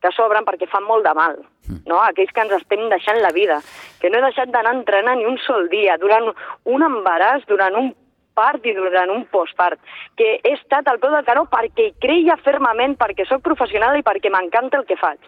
que 0.00 0.12
sobren 0.16 0.46
perquè 0.48 0.68
fan 0.70 0.86
molt 0.88 1.04
de 1.04 1.14
mal, 1.16 1.38
no? 1.86 2.00
aquells 2.00 2.32
que 2.32 2.44
ens 2.44 2.56
estem 2.56 2.88
deixant 2.92 3.20
la 3.20 3.32
vida, 3.36 3.60
que 4.00 4.10
no 4.10 4.18
he 4.18 4.26
deixat 4.28 4.52
d'anar 4.52 4.74
a 4.74 4.78
entrenar 4.80 5.16
ni 5.18 5.28
un 5.28 5.38
sol 5.46 5.68
dia, 5.72 5.98
durant 6.00 6.30
un 6.30 6.86
embaràs, 6.86 7.44
durant 7.48 7.76
un 7.76 7.92
part 8.34 8.64
i 8.64 8.72
durant 8.76 9.10
un 9.12 9.26
postpart, 9.32 9.80
que 10.16 10.38
he 10.38 10.54
estat 10.54 10.88
al 10.88 11.00
peu 11.02 11.12
del 11.12 11.26
canó 11.26 11.44
perquè 11.52 11.90
creia 12.00 12.38
fermament, 12.40 12.96
perquè 13.00 13.26
sóc 13.28 13.44
professional 13.44 13.98
i 13.98 14.06
perquè 14.06 14.32
m'encanta 14.32 14.80
el 14.80 14.86
que 14.88 14.98
faig. 15.00 15.20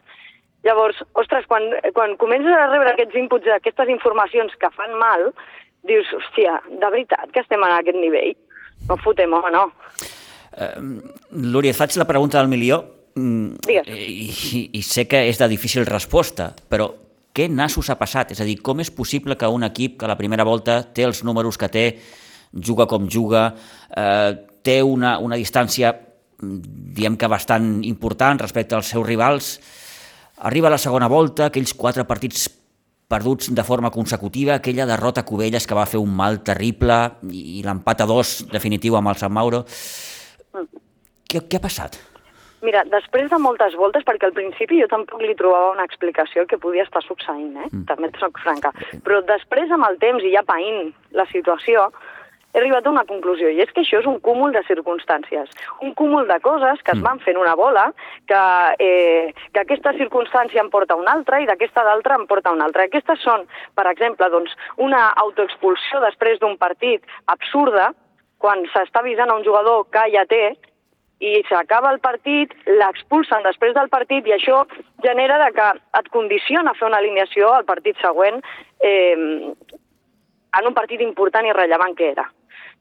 Llavors, 0.62 1.00
ostres, 1.18 1.46
quan, 1.50 1.64
quan 1.96 2.16
comences 2.20 2.54
a 2.54 2.68
rebre 2.70 2.92
aquests 2.92 3.18
inputs, 3.18 3.50
aquestes 3.50 3.90
informacions 3.90 4.54
que 4.60 4.70
fan 4.76 4.94
mal, 5.00 5.30
dius, 5.88 6.10
hòstia, 6.14 6.60
de 6.70 6.90
veritat 6.94 7.32
que 7.34 7.42
estem 7.42 7.62
en 7.66 7.74
aquest 7.74 7.98
nivell? 7.98 8.34
No 8.88 8.98
fotem, 9.02 9.32
home, 9.34 9.50
no. 9.54 9.68
Uh, 10.52 11.00
Lúria, 11.52 11.72
et 11.72 11.78
faig 11.78 11.96
la 11.98 12.06
pregunta 12.06 12.38
del 12.38 12.50
milió 12.52 12.82
mm, 13.16 13.62
Digues. 13.64 13.88
i, 13.88 14.26
i, 14.28 14.60
i 14.78 14.82
sé 14.84 15.06
que 15.08 15.22
és 15.30 15.40
de 15.40 15.48
difícil 15.50 15.88
resposta, 15.88 16.50
però 16.68 16.90
què 17.32 17.48
nassos 17.48 17.88
ha 17.90 17.96
passat? 17.96 18.34
És 18.34 18.42
a 18.44 18.46
dir, 18.46 18.58
com 18.60 18.82
és 18.84 18.92
possible 18.92 19.38
que 19.40 19.48
un 19.48 19.64
equip 19.64 19.96
que 19.98 20.06
a 20.06 20.12
la 20.12 20.18
primera 20.20 20.44
volta 20.44 20.82
té 20.84 21.06
els 21.08 21.24
números 21.24 21.58
que 21.58 21.70
té, 21.72 21.86
juga 22.52 22.86
com 22.86 23.08
juga, 23.08 23.46
eh, 23.96 24.32
té 24.62 24.82
una, 24.84 25.16
una 25.18 25.38
distància 25.40 25.94
diem 26.42 27.16
que 27.16 27.30
bastant 27.30 27.80
important 27.86 28.40
respecte 28.42 28.76
als 28.76 28.90
seus 28.92 29.06
rivals, 29.06 29.54
arriba 30.42 30.68
a 30.68 30.74
la 30.74 30.82
segona 30.82 31.08
volta, 31.08 31.46
aquells 31.46 31.74
quatre 31.78 32.04
partits 32.08 32.48
perduts 33.12 33.50
de 33.52 33.64
forma 33.64 33.90
consecutiva, 33.90 34.56
aquella 34.56 34.86
derrota 34.88 35.20
a 35.20 35.28
Cubelles 35.28 35.66
que 35.68 35.76
va 35.76 35.88
fer 35.88 36.00
un 36.00 36.14
mal 36.16 36.40
terrible 36.46 36.96
i, 37.28 37.58
i 37.58 37.66
l'empat 37.66 38.02
a 38.02 38.08
dos 38.08 38.40
definitiu 38.52 38.96
amb 38.96 39.12
el 39.12 39.20
Sant 39.20 39.34
Mauro. 39.34 39.66
Què, 41.28 41.44
què 41.44 41.60
ha 41.60 41.66
passat? 41.66 41.98
Mira, 42.62 42.84
després 42.86 43.26
de 43.30 43.38
moltes 43.42 43.74
voltes, 43.74 44.04
perquè 44.06 44.28
al 44.28 44.36
principi 44.36 44.78
jo 44.78 44.86
tampoc 44.90 45.22
li 45.24 45.34
trobava 45.38 45.72
una 45.74 45.86
explicació 45.88 46.44
que 46.46 46.60
podia 46.62 46.84
estar 46.86 47.02
succeint, 47.02 47.56
eh? 47.58 47.68
Mm. 47.72 47.84
també 47.90 48.10
et 48.12 48.18
soc 48.22 48.38
franca, 48.42 48.70
però 49.02 49.18
després 49.26 49.72
amb 49.74 49.88
el 49.88 49.98
temps 50.02 50.22
i 50.22 50.30
ja 50.34 50.44
païnt 50.46 50.92
la 51.18 51.26
situació, 51.32 51.88
he 52.52 52.58
arribat 52.60 52.86
a 52.86 52.90
una 52.92 53.04
conclusió, 53.08 53.48
i 53.48 53.60
és 53.64 53.70
que 53.72 53.80
això 53.80 54.00
és 54.02 54.08
un 54.08 54.18
cúmul 54.20 54.52
de 54.52 54.62
circumstàncies, 54.68 55.52
un 55.80 55.94
cúmul 55.96 56.28
de 56.28 56.38
coses 56.44 56.82
que 56.84 56.92
es 56.92 56.98
mm. 56.98 57.06
van 57.06 57.22
fent 57.24 57.38
una 57.40 57.54
bola, 57.56 57.86
que, 58.28 58.42
eh, 58.84 59.32
que 59.52 59.62
aquesta 59.64 59.94
circumstància 59.96 60.60
em 60.60 60.68
porta 60.70 60.98
una 61.00 61.14
altra 61.16 61.40
i 61.40 61.48
d'aquesta 61.48 61.84
d'altra 61.86 62.18
em 62.20 62.26
porta 62.28 62.52
una 62.52 62.68
altra. 62.68 62.84
Aquestes 62.84 63.24
són, 63.24 63.46
per 63.74 63.86
exemple, 63.90 64.28
doncs, 64.28 64.52
una 64.76 65.08
autoexpulsió 65.24 66.02
després 66.04 66.40
d'un 66.42 66.58
partit 66.60 67.08
absurda, 67.32 67.92
quan 68.42 68.66
s'està 68.74 69.00
avisant 69.00 69.30
a 69.30 69.38
un 69.38 69.46
jugador 69.46 69.86
que 69.94 70.04
ja 70.12 70.26
té, 70.28 70.44
i 71.22 71.38
s'acaba 71.46 71.92
el 71.94 72.00
partit, 72.02 72.50
l'expulsen 72.66 73.44
després 73.46 73.76
del 73.76 73.88
partit 73.92 74.26
i 74.26 74.34
això 74.34 74.64
genera 75.04 75.38
de 75.44 75.52
que 75.54 75.68
et 76.00 76.08
condiciona 76.10 76.72
a 76.72 76.78
fer 76.78 76.88
una 76.88 76.98
alineació 76.98 77.52
al 77.54 77.64
partit 77.68 78.00
següent 78.02 78.40
eh, 78.82 79.54
en 80.58 80.68
un 80.68 80.74
partit 80.76 81.00
important 81.04 81.46
i 81.46 81.54
rellevant 81.56 81.96
que 81.98 82.10
era. 82.12 82.28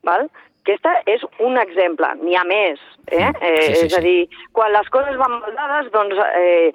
Val? 0.07 0.27
Aquesta 0.61 0.91
és 1.09 1.23
un 1.41 1.57
exemple, 1.57 2.07
n'hi 2.21 2.35
ha 2.37 2.43
més. 2.45 2.81
Eh? 3.07 3.17
Mm, 3.17 3.37
eh, 3.41 3.61
sí, 3.61 3.75
sí, 3.75 3.85
és 3.87 3.95
a 3.97 4.01
dir, 4.03 4.19
quan 4.53 4.69
les 4.73 4.89
coses 4.93 5.17
van 5.17 5.39
mal 5.39 5.55
dades, 5.57 5.89
doncs 5.93 6.19
eh, 6.37 6.69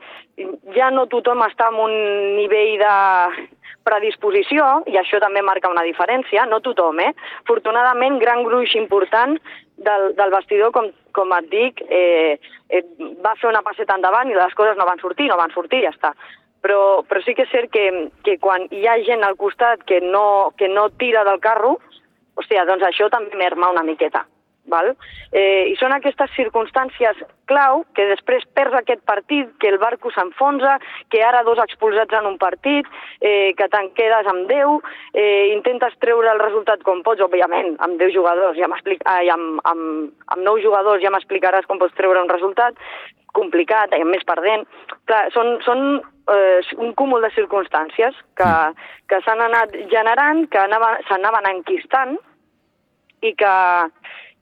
ja 0.74 0.90
no 0.90 1.06
tothom 1.12 1.44
està 1.46 1.68
en 1.70 1.78
un 1.84 1.94
nivell 2.34 2.74
de 2.82 2.96
predisposició, 3.86 4.64
i 4.90 4.98
això 4.98 5.20
també 5.22 5.44
marca 5.46 5.70
una 5.70 5.84
diferència, 5.86 6.48
no 6.50 6.58
tothom, 6.64 6.98
eh? 7.04 7.12
Afortunadament, 7.44 8.18
gran 8.18 8.42
gruix 8.42 8.74
important 8.74 9.38
del, 9.76 10.08
del 10.18 10.34
vestidor, 10.34 10.72
com, 10.74 10.90
com 11.14 11.36
et 11.38 11.46
dic, 11.52 11.84
eh, 11.86 12.40
eh, 12.68 12.82
va 13.22 13.36
fer 13.38 13.52
una 13.52 13.62
passeta 13.62 13.94
endavant 13.94 14.32
i 14.32 14.34
les 14.34 14.58
coses 14.58 14.74
no 14.80 14.88
van 14.88 14.98
sortir, 14.98 15.30
no 15.30 15.38
van 15.38 15.54
sortir, 15.54 15.84
ja 15.86 15.94
està. 15.94 16.10
Però, 16.66 17.04
però 17.06 17.22
sí 17.22 17.36
que 17.38 17.44
és 17.46 17.52
cert 17.54 17.70
que, 17.70 17.84
que 18.26 18.40
quan 18.42 18.66
hi 18.74 18.88
ha 18.90 18.96
gent 19.06 19.22
al 19.22 19.36
costat 19.38 19.84
que 19.86 20.00
no, 20.02 20.52
que 20.58 20.66
no 20.66 20.88
tira 20.98 21.22
del 21.28 21.38
carro, 21.38 21.76
hòstia, 22.34 22.66
doncs 22.66 22.82
això 22.88 23.06
també 23.12 23.38
merma 23.38 23.70
una 23.70 23.86
miqueta. 23.86 24.26
Val? 24.66 24.92
Eh, 25.30 25.70
I 25.70 25.74
són 25.78 25.94
aquestes 25.94 26.32
circumstàncies 26.34 27.20
clau 27.46 27.84
que 27.94 28.06
després 28.10 28.44
perds 28.58 28.74
aquest 28.80 29.02
partit, 29.06 29.50
que 29.62 29.70
el 29.70 29.78
barco 29.78 30.10
s'enfonsa, 30.10 30.76
que 31.12 31.22
ara 31.22 31.44
dos 31.46 31.60
expulsats 31.62 32.18
en 32.18 32.26
un 32.32 32.38
partit, 32.42 32.88
eh, 33.20 33.54
que 33.58 33.68
te'n 33.70 33.92
quedes 33.94 34.26
amb 34.26 34.50
10, 34.50 34.80
eh, 35.14 35.54
intentes 35.54 35.94
treure 36.02 36.32
el 36.32 36.42
resultat 36.42 36.82
com 36.82 37.04
pots, 37.06 37.22
òbviament, 37.22 37.76
amb 37.78 37.98
10 38.02 38.14
jugadors, 38.14 38.58
ja 38.58 38.66
ai, 39.04 39.28
amb, 39.30 39.60
amb, 39.64 40.10
amb 40.34 40.42
9 40.42 40.62
jugadors 40.62 41.02
ja 41.02 41.14
m'explicaràs 41.14 41.66
com 41.66 41.78
pots 41.78 41.94
treure 41.94 42.22
un 42.22 42.28
resultat, 42.28 42.74
complicat, 43.36 43.94
i 43.94 44.04
més 44.08 44.24
perdent. 44.28 44.66
Clar, 45.08 45.26
són, 45.34 45.56
són 45.66 45.82
eh, 46.32 46.60
un 46.76 46.94
cúmul 46.98 47.24
de 47.26 47.32
circumstàncies 47.36 48.16
que, 48.38 48.46
mm. 48.46 48.92
que 49.12 49.20
s'han 49.24 49.44
anat 49.46 49.76
generant, 49.92 50.46
que 50.50 50.64
s'anaven 51.08 51.50
enquistant 51.52 52.16
i 53.24 53.32
que, 53.38 53.56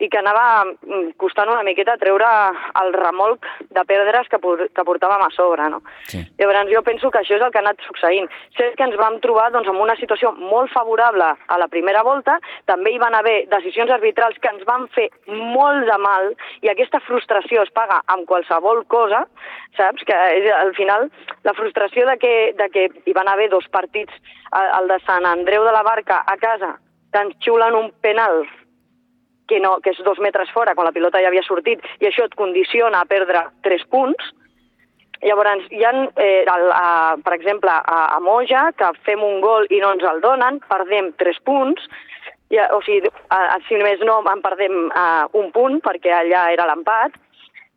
i 0.05 0.11
que 0.13 0.21
anava 0.21 0.65
mm, 0.65 1.15
costant 1.21 1.51
una 1.51 1.65
miqueta 1.67 1.97
treure 2.01 2.29
el 2.81 2.93
remolc 2.97 3.47
de 3.75 3.85
perdres 3.89 4.29
que, 4.31 4.41
que 4.41 4.87
portàvem 4.87 5.25
a 5.25 5.31
sobre, 5.35 5.69
no? 5.73 5.81
Sí. 6.11 6.23
Llavors 6.39 6.73
jo 6.73 6.83
penso 6.87 7.11
que 7.11 7.23
això 7.23 7.39
és 7.39 7.45
el 7.45 7.53
que 7.53 7.61
ha 7.61 7.65
anat 7.65 7.81
succeint. 7.87 8.29
Sé 8.59 8.71
que 8.79 8.87
ens 8.87 8.97
vam 9.01 9.19
trobar 9.25 9.51
doncs, 9.55 9.69
en 9.71 9.81
una 9.81 9.97
situació 10.01 10.33
molt 10.37 10.73
favorable 10.75 11.31
a 11.35 11.59
la 11.61 11.69
primera 11.73 12.05
volta, 12.07 12.39
també 12.71 12.95
hi 12.95 13.01
van 13.03 13.17
haver 13.17 13.37
decisions 13.53 13.93
arbitrals 13.95 14.39
que 14.41 14.53
ens 14.53 14.65
van 14.69 14.87
fer 14.95 15.09
molt 15.29 15.89
de 15.89 15.99
mal 16.03 16.33
i 16.63 16.71
aquesta 16.73 17.01
frustració 17.05 17.65
es 17.65 17.73
paga 17.75 18.01
amb 18.13 18.29
qualsevol 18.29 18.85
cosa, 18.91 19.25
saps? 19.79 20.05
Que 20.07 20.19
és, 20.39 20.51
al 20.55 20.75
final 20.77 21.09
la 21.47 21.55
frustració 21.57 22.07
de 22.11 22.19
que, 22.21 22.35
de 22.59 22.69
que 22.75 22.89
hi 23.05 23.17
van 23.17 23.31
haver 23.31 23.51
dos 23.53 23.69
partits, 23.73 24.13
el 24.55 24.91
de 24.91 25.01
Sant 25.07 25.27
Andreu 25.27 25.65
de 25.67 25.73
la 25.75 25.83
Barca 25.87 26.23
a 26.27 26.37
casa, 26.39 26.77
que 27.13 27.23
ens 27.23 27.39
xulen 27.45 27.77
un 27.79 27.91
penal 28.03 28.43
que, 29.49 29.61
no, 29.61 29.77
que 29.85 29.93
és 29.93 30.01
dos 30.07 30.21
metres 30.23 30.51
fora, 30.55 30.75
quan 30.75 30.89
la 30.89 30.95
pilota 30.95 31.21
ja 31.23 31.31
havia 31.31 31.45
sortit, 31.47 31.85
i 32.01 32.09
això 32.09 32.27
et 32.29 32.37
condiciona 32.39 33.03
a 33.03 33.09
perdre 33.09 33.47
tres 33.67 33.85
punts. 33.91 34.33
Llavors, 35.25 35.69
hi 35.73 35.85
ha, 35.85 35.93
eh, 36.21 36.45
el, 36.45 36.67
a, 36.75 37.17
per 37.25 37.37
exemple, 37.37 37.73
a, 37.73 38.01
a 38.17 38.21
Moja, 38.21 38.71
que 38.77 38.91
fem 39.07 39.23
un 39.25 39.41
gol 39.45 39.69
i 39.73 39.81
no 39.81 39.95
ens 39.95 40.05
el 40.09 40.21
donen, 40.25 40.61
perdem 40.69 41.13
tres 41.21 41.41
punts, 41.45 41.87
i, 42.53 42.61
o 42.61 42.81
sigui, 42.85 43.09
a, 43.33 43.41
a, 43.57 43.61
si 43.69 43.79
més 43.81 44.03
no, 44.05 44.21
en 44.29 44.43
perdem 44.45 44.89
a, 44.93 45.07
un 45.41 45.53
punt, 45.55 45.81
perquè 45.85 46.13
allà 46.13 46.49
era 46.57 46.69
l'empat, 46.71 47.21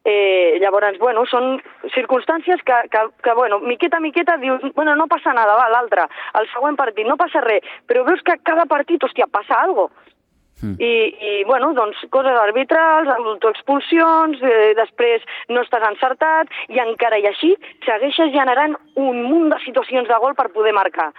Eh, 0.07 0.55
llavors, 0.63 0.95
bueno, 1.01 1.25
són 1.27 1.57
circumstàncies 1.91 2.61
que, 2.63 2.75
que, 2.93 2.99
que 3.25 3.33
bueno, 3.35 3.57
miqueta 3.59 3.97
a 3.99 3.99
miqueta 3.99 4.37
dius, 4.39 4.61
bueno, 4.77 4.93
no 4.95 5.09
passa 5.11 5.33
nada, 5.35 5.57
va, 5.59 5.65
l'altre, 5.67 6.05
el 6.39 6.47
següent 6.53 6.77
partit, 6.79 7.03
no 7.09 7.17
passa 7.19 7.41
res, 7.43 7.65
però 7.91 8.05
veus 8.07 8.23
que 8.23 8.37
cada 8.47 8.63
partit, 8.71 9.03
hòstia, 9.03 9.27
passa 9.27 9.59
alguna 9.59 9.89
cosa 9.89 10.16
Mm. 10.61 10.75
I, 10.81 10.91
I, 11.29 11.43
bueno, 11.45 11.73
doncs, 11.77 11.99
coses 12.09 12.37
arbitrals, 12.41 13.09
autoexpulsions, 13.13 14.41
eh, 14.41 14.73
després 14.77 15.25
no 15.53 15.61
estàs 15.61 15.85
encertat, 15.85 16.49
i 16.73 16.81
encara 16.81 17.19
i 17.21 17.27
així 17.29 17.53
segueixes 17.85 18.33
generant 18.33 18.73
un 18.97 19.21
munt 19.27 19.51
de 19.53 19.61
situacions 19.65 20.09
de 20.09 20.17
gol 20.23 20.33
per 20.37 20.49
poder 20.55 20.73
marcar, 20.73 21.11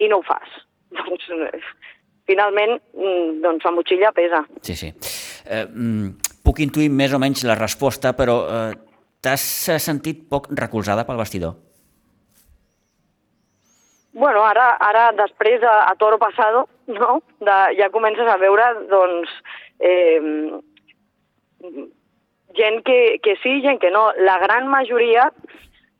i 0.00 0.08
no 0.08 0.22
ho 0.22 0.26
fas. 0.26 0.56
Doncs, 0.98 1.28
eh, 1.36 1.60
finalment, 2.28 2.76
mm, 2.96 3.40
doncs, 3.44 3.64
la 3.64 3.72
motxilla 3.72 4.12
pesa. 4.12 4.42
Sí, 4.64 4.74
sí. 4.76 4.92
Eh, 5.48 5.64
mm, 5.64 6.34
puc 6.44 6.60
intuir 6.64 6.90
més 6.92 7.12
o 7.16 7.20
menys 7.20 7.44
la 7.48 7.56
resposta, 7.56 8.12
però 8.16 8.36
eh, 8.44 8.74
t'has 9.24 9.44
sentit 9.80 10.26
poc 10.28 10.50
recolzada 10.56 11.06
pel 11.08 11.20
vestidor? 11.20 11.56
Bueno, 14.18 14.42
ara, 14.42 14.72
ara 14.82 15.10
després, 15.16 15.62
a, 15.62 15.84
a 15.88 15.94
toro 15.96 16.18
passado, 16.18 16.66
no? 16.88 17.20
De, 17.44 17.58
ja 17.78 17.90
comences 17.94 18.26
a 18.26 18.36
veure, 18.40 18.66
doncs, 18.90 19.30
eh, 19.78 20.20
gent 22.58 22.82
que, 22.84 22.98
que 23.22 23.36
sí, 23.42 23.60
gent 23.62 23.80
que 23.80 23.92
no. 23.94 24.08
La 24.18 24.38
gran 24.42 24.68
majoria, 24.68 25.30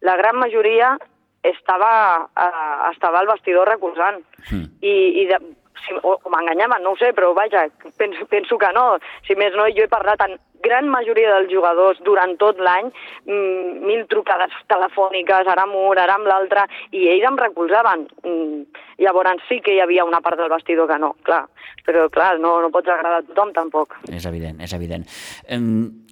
la 0.01 0.17
gran 0.17 0.37
majoria 0.37 0.97
estava, 1.43 2.29
eh, 2.37 2.91
estava 2.93 3.21
al 3.21 3.31
vestidor 3.31 3.69
recolzant. 3.69 4.23
Mm. 4.51 4.67
I, 4.81 4.97
i 5.23 5.27
de, 5.31 5.41
si, 5.85 5.95
o, 6.03 6.19
o 6.19 6.33
m'enganyaven, 6.33 6.83
no 6.85 6.95
ho 6.95 7.01
sé, 7.01 7.13
però 7.17 7.33
vaja, 7.37 7.67
penso, 7.97 8.27
penso 8.31 8.59
que 8.59 8.71
no. 8.75 8.91
Si 9.27 9.37
més 9.39 9.57
no, 9.57 9.67
jo 9.75 9.87
he 9.87 9.91
parlat 9.91 10.23
amb 10.25 10.39
gran 10.63 10.89
majoria 10.91 11.37
dels 11.37 11.53
jugadors 11.53 12.01
durant 12.07 12.35
tot 12.41 12.59
l'any, 12.59 12.91
mm, 13.27 13.85
mil 13.87 14.07
trucades 14.11 14.55
telefòniques, 14.71 15.47
ara 15.47 15.65
amb 15.67 15.77
un, 15.79 15.99
ara 15.99 16.17
amb 16.19 16.27
l'altre, 16.27 16.67
i 16.91 17.09
ells 17.09 17.29
em 17.31 17.39
recolzaven. 17.39 18.07
Mm, 18.25 18.65
llavors 19.05 19.45
sí 19.49 19.61
que 19.61 19.75
hi 19.75 19.81
havia 19.81 20.05
una 20.05 20.21
part 20.21 20.39
del 20.39 20.51
vestidor 20.51 20.89
que 20.89 20.99
no, 20.99 21.15
clar. 21.23 21.47
Però, 21.87 22.09
clar, 22.13 22.39
no, 22.39 22.61
no 22.61 22.71
pots 22.71 22.89
agradar 22.89 23.23
a 23.23 23.27
tothom, 23.27 23.53
tampoc. 23.57 23.97
És 24.13 24.27
evident, 24.27 24.61
és 24.61 24.73
evident. 24.75 25.07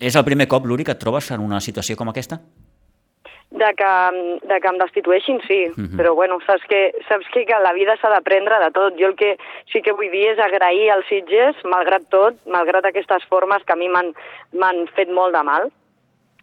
És 0.01 0.17
el 0.17 0.25
primer 0.25 0.49
cop, 0.49 0.65
Luri, 0.65 0.85
que 0.85 0.95
et 0.97 1.03
trobes 1.03 1.31
en 1.33 1.41
una 1.45 1.61
situació 1.61 1.97
com 1.97 2.09
aquesta? 2.09 2.41
De 3.51 3.75
que, 3.75 4.41
de 4.43 4.61
que 4.61 4.69
em 4.69 4.79
destitueixin, 4.79 5.41
sí, 5.47 5.67
uh 5.69 5.75
mhm. 5.77 5.87
-huh. 5.87 5.97
però 5.97 6.15
bueno, 6.15 6.39
saps 6.47 6.65
que, 6.67 6.93
saps 7.09 7.27
que, 7.33 7.45
que 7.47 7.59
la 7.63 7.73
vida 7.73 7.97
s'ha 7.97 8.11
d'aprendre 8.11 8.59
de 8.59 8.71
tot. 8.71 8.95
Jo 8.99 9.07
el 9.07 9.17
que 9.17 9.39
sí 9.73 9.83
que 9.83 9.93
vull 9.93 10.11
dir 10.11 10.29
és 10.33 10.39
agrair 10.39 10.91
als 10.91 11.07
Sitges, 11.07 11.57
malgrat 11.65 12.03
tot, 12.11 12.35
malgrat 12.47 12.85
aquestes 12.85 13.25
formes 13.25 13.63
que 13.65 13.73
a 13.73 13.77
mi 13.77 13.89
m'han 13.89 14.87
fet 14.95 15.09
molt 15.09 15.33
de 15.35 15.43
mal, 15.43 15.71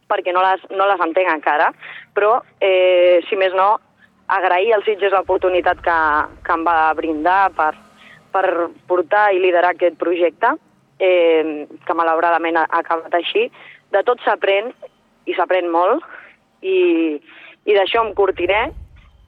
perquè 0.08 0.34
no 0.34 0.42
les, 0.42 0.62
no 0.70 0.88
les 0.88 1.00
entenc 1.00 1.30
encara, 1.30 1.74
però, 2.14 2.42
eh, 2.60 3.22
si 3.30 3.36
més 3.36 3.54
no, 3.54 3.80
agrair 4.28 4.74
als 4.74 4.86
Sitges 4.86 5.12
l'oportunitat 5.12 5.82
que, 5.82 6.00
que 6.46 6.54
em 6.54 6.64
va 6.66 6.94
brindar 6.94 7.52
per, 7.52 7.74
per 8.32 8.70
portar 8.88 9.34
i 9.34 9.40
liderar 9.40 9.74
aquest 9.74 9.98
projecte, 9.98 10.56
eh, 11.00 11.68
que 11.86 11.94
malauradament 11.94 12.58
ha 12.58 12.68
acabat 12.70 13.14
així. 13.14 13.52
De 13.92 14.04
tot 14.04 14.22
s'aprèn, 14.26 14.74
i 15.26 15.34
s'aprèn 15.34 15.70
molt, 15.72 16.04
i, 16.64 16.80
i 17.68 17.76
d'això 17.76 18.04
em 18.06 18.14
curtiré 18.18 18.64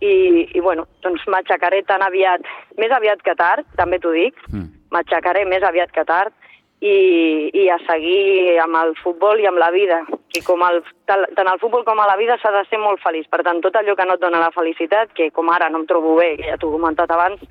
i, 0.01 0.15
i 0.55 0.63
bueno, 0.63 0.87
doncs 1.03 1.23
m'aixecaré 1.31 1.83
tan 1.87 2.03
aviat, 2.05 2.43
més 2.79 2.91
aviat 2.91 3.21
que 3.25 3.35
tard, 3.39 3.67
també 3.79 3.99
t'ho 3.99 4.11
dic, 4.15 4.39
mm. 4.51 4.67
m'aixecaré 4.95 5.45
més 5.49 5.63
aviat 5.63 5.93
que 5.95 6.03
tard 6.07 6.33
i, 6.81 7.49
i 7.55 7.69
a 7.71 7.77
seguir 7.85 8.59
amb 8.63 8.77
el 8.81 8.93
futbol 8.99 9.39
i 9.41 9.47
amb 9.49 9.61
la 9.61 9.71
vida. 9.73 10.01
I 10.35 10.41
com 10.43 10.61
el, 10.67 10.81
tant 11.07 11.47
al 11.47 11.61
futbol 11.61 11.85
com 11.87 12.01
a 12.01 12.09
la 12.09 12.17
vida 12.19 12.35
s'ha 12.41 12.51
de 12.51 12.65
ser 12.69 12.79
molt 12.81 12.99
feliç. 13.03 13.29
Per 13.31 13.41
tant, 13.47 13.61
tot 13.63 13.77
allò 13.79 13.95
que 13.95 14.07
no 14.07 14.17
et 14.17 14.23
dona 14.23 14.43
la 14.43 14.51
felicitat, 14.55 15.13
que 15.15 15.31
com 15.31 15.49
ara 15.53 15.69
no 15.71 15.81
em 15.81 15.87
trobo 15.89 16.17
bé, 16.19 16.35
que 16.41 16.49
ja 16.49 16.59
t'ho 16.59 16.73
he 16.73 16.75
comentat 16.75 17.11
abans, 17.15 17.41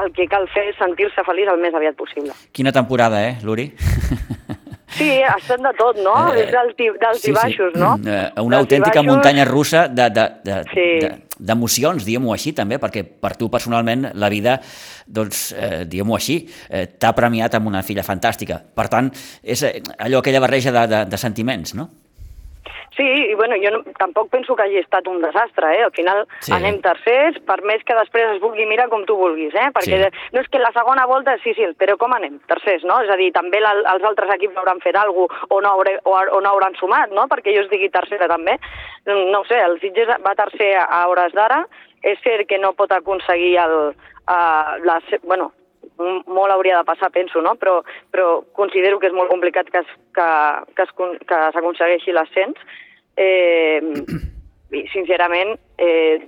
el 0.00 0.12
que 0.16 0.28
cal 0.30 0.46
fer 0.54 0.68
és 0.70 0.78
sentir-se 0.80 1.24
feliç 1.26 1.50
el 1.52 1.60
més 1.60 1.74
aviat 1.74 1.98
possible. 1.98 2.36
Quina 2.54 2.72
temporada, 2.72 3.20
eh, 3.26 3.34
Luri? 3.44 3.72
Sí, 4.92 5.08
ha 5.24 5.36
estat 5.38 5.62
de 5.64 5.72
tot, 5.78 5.98
no? 6.04 6.14
Eh, 6.34 6.46
dels 6.52 7.22
sí, 7.22 7.32
baixos, 7.32 7.72
sí. 7.74 7.80
no? 7.80 7.94
Eh, 7.96 8.28
una 8.42 8.58
dels 8.58 8.66
autèntica 8.66 9.00
baixos... 9.00 9.08
muntanya 9.08 9.46
russa 9.48 9.86
d'emocions, 9.88 10.44
de, 10.44 10.52
de, 10.52 10.60
de, 11.96 12.02
sí. 12.02 12.06
diguem-ho 12.06 12.34
així 12.34 12.52
també, 12.56 12.78
perquè 12.82 13.04
per 13.04 13.34
tu 13.40 13.48
personalment 13.52 14.10
la 14.14 14.30
vida, 14.32 14.58
doncs, 15.06 15.48
eh, 15.56 15.82
diguem-ho 15.88 16.18
així, 16.18 16.42
eh, 16.68 16.86
t'ha 16.98 17.14
premiat 17.16 17.56
amb 17.58 17.72
una 17.72 17.82
filla 17.86 18.04
fantàstica. 18.06 18.60
Per 18.60 18.88
tant, 18.92 19.10
és 19.42 19.64
eh, 19.66 19.78
allò, 19.98 20.20
aquella 20.20 20.44
barreja 20.44 20.74
de, 20.74 20.86
de, 20.92 21.04
de 21.10 21.20
sentiments, 21.20 21.76
no? 21.78 21.88
Sí, 22.96 23.04
i 23.04 23.34
bueno, 23.34 23.56
jo 23.56 23.70
no, 23.72 23.78
tampoc 23.96 24.28
penso 24.28 24.54
que 24.54 24.66
hagi 24.66 24.82
estat 24.82 25.06
un 25.08 25.22
desastre, 25.22 25.70
eh? 25.78 25.84
Al 25.86 25.92
final 25.96 26.26
sí. 26.40 26.52
anem 26.52 26.76
tercers, 26.84 27.38
per 27.48 27.62
més 27.64 27.80
que 27.88 27.96
després 27.96 28.34
es 28.34 28.40
vulgui 28.42 28.66
mirar 28.68 28.90
com 28.92 29.06
tu 29.08 29.16
vulguis, 29.16 29.54
eh? 29.56 29.70
Perquè 29.72 30.00
sí. 30.02 30.20
no 30.34 30.42
és 30.42 30.50
que 30.52 30.60
la 30.60 30.72
segona 30.76 31.06
volta, 31.08 31.38
sí, 31.44 31.54
sí, 31.56 31.70
però 31.80 31.96
com 32.00 32.12
anem? 32.12 32.36
Tercers, 32.50 32.84
no? 32.84 33.00
És 33.00 33.12
a 33.12 33.16
dir, 33.16 33.30
també 33.32 33.62
la, 33.64 33.72
els 33.94 34.04
altres 34.04 34.34
equips 34.36 34.60
hauran 34.60 34.84
fet 34.84 34.98
alguna 35.00 35.32
cosa 35.32 35.48
o 35.48 35.60
no, 35.60 35.72
hauré, 35.72 35.96
o, 36.04 36.18
o 36.36 36.40
no 36.44 36.52
hauran 36.52 36.76
sumat, 36.76 37.12
no? 37.16 37.24
Perquè 37.32 37.56
jo 37.56 37.64
es 37.64 37.72
digui 37.72 37.88
tercera 37.92 38.28
també. 38.28 38.58
No 39.08 39.40
ho 39.40 39.44
sé, 39.48 39.58
el 39.60 39.78
Sitges 39.80 40.12
va 40.24 40.36
tercer 40.36 40.74
a 40.82 41.06
hores 41.08 41.32
d'ara, 41.36 41.62
és 42.02 42.20
cert 42.24 42.48
que 42.50 42.60
no 42.60 42.74
pot 42.76 42.92
aconseguir 42.92 43.56
el, 43.62 43.76
uh, 43.94 44.72
la, 44.84 45.00
bueno, 45.22 45.52
molt 46.26 46.54
hauria 46.54 46.80
de 46.80 46.88
passar, 46.88 47.10
penso, 47.14 47.42
no? 47.44 47.54
però, 47.60 47.80
però 48.10 48.42
considero 48.56 48.98
que 48.98 49.10
és 49.10 49.16
molt 49.16 49.30
complicat 49.32 49.70
que, 49.70 49.82
es, 49.82 49.96
que, 50.16 50.28
que, 50.76 50.86
es, 50.86 50.94
que 51.28 51.40
s'aconsegueixi 51.54 52.14
l'ascens. 52.14 52.60
Eh, 53.16 53.80
I, 54.72 54.86
sincerament, 54.92 55.58
eh, 55.76 56.22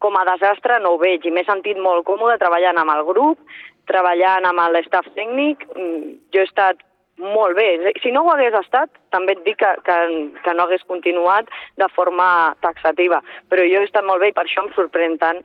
com 0.00 0.16
a 0.16 0.26
desastre 0.28 0.78
no 0.80 0.94
ho 0.94 1.00
veig 1.00 1.26
i 1.26 1.32
m'he 1.34 1.42
sentit 1.44 1.78
molt 1.78 2.06
còmode 2.08 2.38
treballant 2.40 2.78
amb 2.80 2.94
el 2.94 3.02
grup, 3.08 3.40
treballant 3.90 4.46
amb 4.48 4.62
l'estaf 4.74 5.08
tècnic. 5.16 5.66
Mm, 5.74 6.14
jo 6.32 6.44
he 6.44 6.48
estat 6.48 6.80
molt 7.20 7.56
bé. 7.56 7.92
Si 8.02 8.12
no 8.14 8.24
ho 8.24 8.30
hagués 8.32 8.56
estat, 8.56 8.90
també 9.12 9.36
et 9.36 9.42
dic 9.44 9.58
que, 9.60 9.70
que, 9.84 9.96
que 10.44 10.54
no 10.56 10.64
hagués 10.64 10.86
continuat 10.88 11.50
de 11.80 11.88
forma 11.94 12.56
taxativa. 12.64 13.20
Però 13.52 13.66
jo 13.68 13.82
he 13.82 13.88
estat 13.88 14.06
molt 14.06 14.22
bé 14.24 14.30
i 14.30 14.36
per 14.36 14.46
això 14.46 14.64
em 14.64 14.70
sorprèn 14.76 15.18
tant 15.20 15.42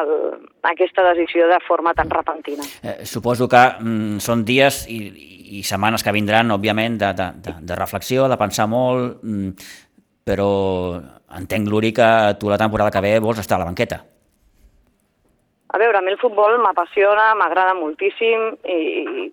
el, 0.00 0.12
aquesta 0.62 1.04
decisió 1.12 1.48
de 1.48 1.58
forma 1.66 1.94
tan 1.94 2.10
repentina. 2.10 2.64
Eh, 2.82 3.06
suposo 3.06 3.48
que 3.48 3.62
mm, 3.80 4.20
són 4.24 4.44
dies 4.48 4.84
i, 4.92 5.00
i 5.58 5.64
setmanes 5.66 6.04
que 6.04 6.14
vindran, 6.14 6.54
òbviament, 6.54 6.98
de, 7.00 7.12
de, 7.18 7.28
de, 7.44 7.56
de 7.72 7.78
reflexió, 7.78 8.28
de 8.30 8.38
pensar 8.40 8.68
molt, 8.70 9.20
mm, 9.22 9.52
però 10.24 10.48
entenc, 11.38 11.68
Luri, 11.68 11.92
que 11.96 12.08
tu 12.38 12.50
la 12.50 12.60
temporada 12.60 12.92
que 12.92 13.04
ve 13.04 13.18
vols 13.20 13.42
estar 13.42 13.58
a 13.58 13.64
la 13.64 13.70
banqueta. 13.70 14.02
A 15.72 15.78
veure, 15.80 15.96
a 15.96 16.02
mi 16.04 16.12
el 16.12 16.20
futbol 16.20 16.58
m'apassiona, 16.60 17.30
m'agrada 17.40 17.72
moltíssim 17.78 18.50
i, 18.68 18.76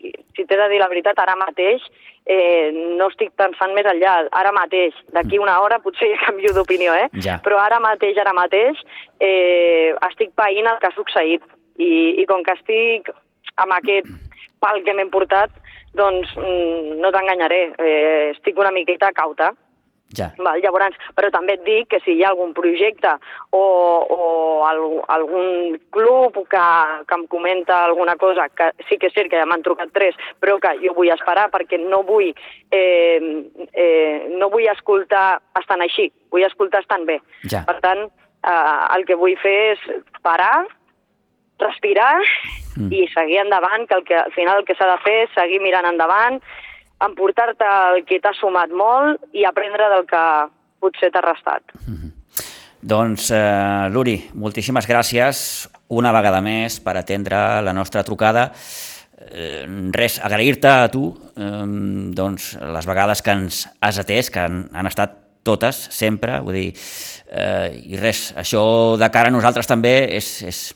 i, 0.08 0.12
si 0.36 0.45
t'he 0.45 0.56
de 0.56 0.69
dir 0.71 0.80
la 0.80 0.88
veritat, 0.88 1.19
ara 1.19 1.36
mateix 1.36 1.84
eh, 2.30 2.71
no 2.97 3.10
estic 3.10 3.34
pensant 3.39 3.73
més 3.75 3.88
enllà. 3.89 4.15
Ara 4.39 4.54
mateix, 4.56 4.95
d'aquí 5.15 5.39
una 5.41 5.58
hora, 5.60 5.82
potser 5.84 6.12
ja 6.13 6.21
canvio 6.28 6.54
d'opinió, 6.56 6.95
eh? 6.95 7.10
Ja. 7.25 7.39
Però 7.43 7.60
ara 7.60 7.82
mateix, 7.84 8.17
ara 8.21 8.36
mateix, 8.38 8.80
eh, 9.19 9.95
estic 10.12 10.32
païnt 10.39 10.69
el 10.69 10.80
que 10.80 10.91
ha 10.91 10.95
succeït. 10.97 11.43
I, 11.80 11.91
I 12.21 12.25
com 12.28 12.43
que 12.43 12.56
estic 12.58 13.12
amb 13.60 13.75
aquest 13.75 14.08
pal 14.63 14.82
que 14.84 14.93
m'he 14.95 15.08
portat, 15.12 15.52
doncs 15.95 16.32
mm, 16.38 16.99
no 16.99 17.12
t'enganyaré, 17.15 17.62
eh, 17.80 18.32
estic 18.36 18.60
una 18.60 18.71
miqueta 18.75 19.12
cauta. 19.15 19.54
Ja. 20.17 20.32
Val, 20.41 20.58
llavors, 20.63 20.95
però 21.13 21.30
també 21.30 21.54
et 21.60 21.65
dic 21.67 21.89
que 21.91 22.00
si 22.02 22.15
hi 22.17 22.24
ha 22.24 22.32
algun 22.32 22.56
projecte 22.58 23.12
o, 23.54 23.62
o 23.62 24.30
el, 24.65 24.80
algun 25.13 25.76
club 25.93 26.39
que, 26.50 26.63
que 27.06 27.17
em 27.19 27.28
comenta 27.30 27.84
alguna 27.86 28.15
cosa, 28.17 28.48
que 28.50 28.72
sí 28.88 28.98
que 28.98 29.12
és 29.12 29.13
cert 29.13 29.30
que 29.30 29.38
ja 29.38 29.45
m'han 29.45 29.62
trucat 29.65 29.93
tres, 29.93 30.17
però 30.41 30.58
que 30.63 30.74
jo 30.82 30.95
vull 30.98 31.12
esperar 31.13 31.50
perquè 31.54 31.78
no 31.84 32.02
vull, 32.08 32.32
eh, 32.74 33.19
eh, 33.69 34.26
no 34.34 34.50
vull 34.50 34.65
escoltar 34.74 35.43
estant 35.62 35.86
així, 35.86 36.10
vull 36.34 36.48
escoltar 36.48 36.82
estant 36.82 37.06
bé. 37.06 37.19
Ja. 37.45 37.62
Per 37.69 37.78
tant, 37.86 38.08
eh, 38.41 38.80
el 38.98 39.06
que 39.06 39.19
vull 39.19 39.38
fer 39.43 39.58
és 39.76 39.86
parar, 40.26 40.65
respirar 41.62 42.15
mm. 42.80 42.89
i 42.89 43.06
seguir 43.13 43.43
endavant, 43.43 43.86
que, 43.86 44.02
el 44.02 44.08
que 44.10 44.17
al 44.17 44.34
final 44.34 44.63
el 44.63 44.65
que 44.65 44.78
s'ha 44.80 44.89
de 44.89 44.98
fer 45.06 45.17
és 45.28 45.38
seguir 45.38 45.62
mirant 45.62 45.86
endavant, 45.86 46.41
emportar-te 47.06 47.68
el 47.94 48.06
que 48.06 48.20
t'ha 48.24 48.34
sumat 48.38 48.72
molt 48.76 49.22
i 49.34 49.46
aprendre 49.48 49.90
del 49.96 50.08
que 50.10 50.24
potser 50.80 51.12
t'ha 51.12 51.22
restat. 51.22 51.64
Mm 51.86 51.96
-hmm. 51.96 52.12
Doncs, 52.82 53.32
eh, 53.32 53.90
Luri, 53.92 54.16
moltíssimes 54.34 54.88
gràcies 54.88 55.68
una 55.90 56.14
vegada 56.16 56.40
més 56.42 56.80
per 56.80 56.96
atendre 56.96 57.62
la 57.62 57.74
nostra 57.74 58.04
trucada. 58.04 58.54
Eh, 59.20 59.66
res, 59.92 60.20
agrair-te 60.24 60.68
a 60.68 60.88
tu 60.88 61.10
eh, 61.36 61.66
doncs, 62.16 62.56
les 62.56 62.86
vegades 62.86 63.22
que 63.22 63.32
ens 63.32 63.68
has 63.82 64.00
atès, 64.00 64.30
que 64.32 64.40
han, 64.40 64.70
han 64.74 64.88
estat 64.88 65.18
totes, 65.44 65.76
sempre, 65.92 66.40
vull 66.40 66.56
dir, 66.56 66.74
eh, 67.28 67.68
i 67.92 68.00
res, 68.00 68.30
això 68.38 68.98
de 68.98 69.10
cara 69.12 69.28
a 69.28 69.32
nosaltres 69.32 69.68
també 69.68 70.16
és, 70.16 70.42
és 70.48 70.74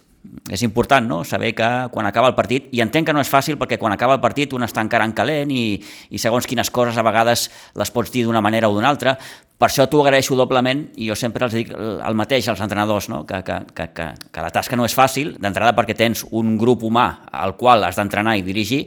és 0.49 0.61
important 0.63 1.05
no? 1.07 1.23
saber 1.27 1.53
que 1.55 1.69
quan 1.91 2.07
acaba 2.07 2.29
el 2.31 2.35
partit, 2.35 2.69
i 2.71 2.81
entenc 2.83 3.09
que 3.09 3.15
no 3.15 3.21
és 3.23 3.31
fàcil 3.31 3.57
perquè 3.59 3.77
quan 3.79 3.93
acaba 3.95 4.15
el 4.17 4.21
partit 4.23 4.53
un 4.55 4.63
està 4.63 4.83
encara 4.83 5.07
en 5.07 5.13
calent 5.15 5.51
i, 5.51 5.79
i 6.09 6.21
segons 6.21 6.47
quines 6.47 6.71
coses 6.71 6.97
a 6.97 7.03
vegades 7.03 7.49
les 7.79 7.91
pots 7.91 8.11
dir 8.11 8.23
d'una 8.27 8.41
manera 8.41 8.69
o 8.69 8.75
d'una 8.75 8.89
altra, 8.89 9.17
per 9.59 9.69
això 9.69 9.85
t'ho 9.87 10.01
agraeixo 10.03 10.35
doblement 10.35 10.85
i 10.99 11.09
jo 11.11 11.15
sempre 11.19 11.45
els 11.47 11.53
dic 11.55 11.73
el 11.73 12.17
mateix 12.19 12.47
als 12.51 12.63
entrenadors, 12.63 13.09
no? 13.11 13.23
que, 13.27 13.43
que, 13.43 13.59
que, 13.75 13.89
que, 13.95 14.07
que 14.31 14.45
la 14.45 14.51
tasca 14.51 14.79
no 14.79 14.87
és 14.87 14.95
fàcil, 14.95 15.35
d'entrada 15.39 15.75
perquè 15.77 15.95
tens 15.95 16.25
un 16.31 16.57
grup 16.59 16.83
humà 16.87 17.07
al 17.31 17.55
qual 17.59 17.83
has 17.87 17.99
d'entrenar 17.99 18.37
i 18.39 18.43
dirigir, 18.47 18.81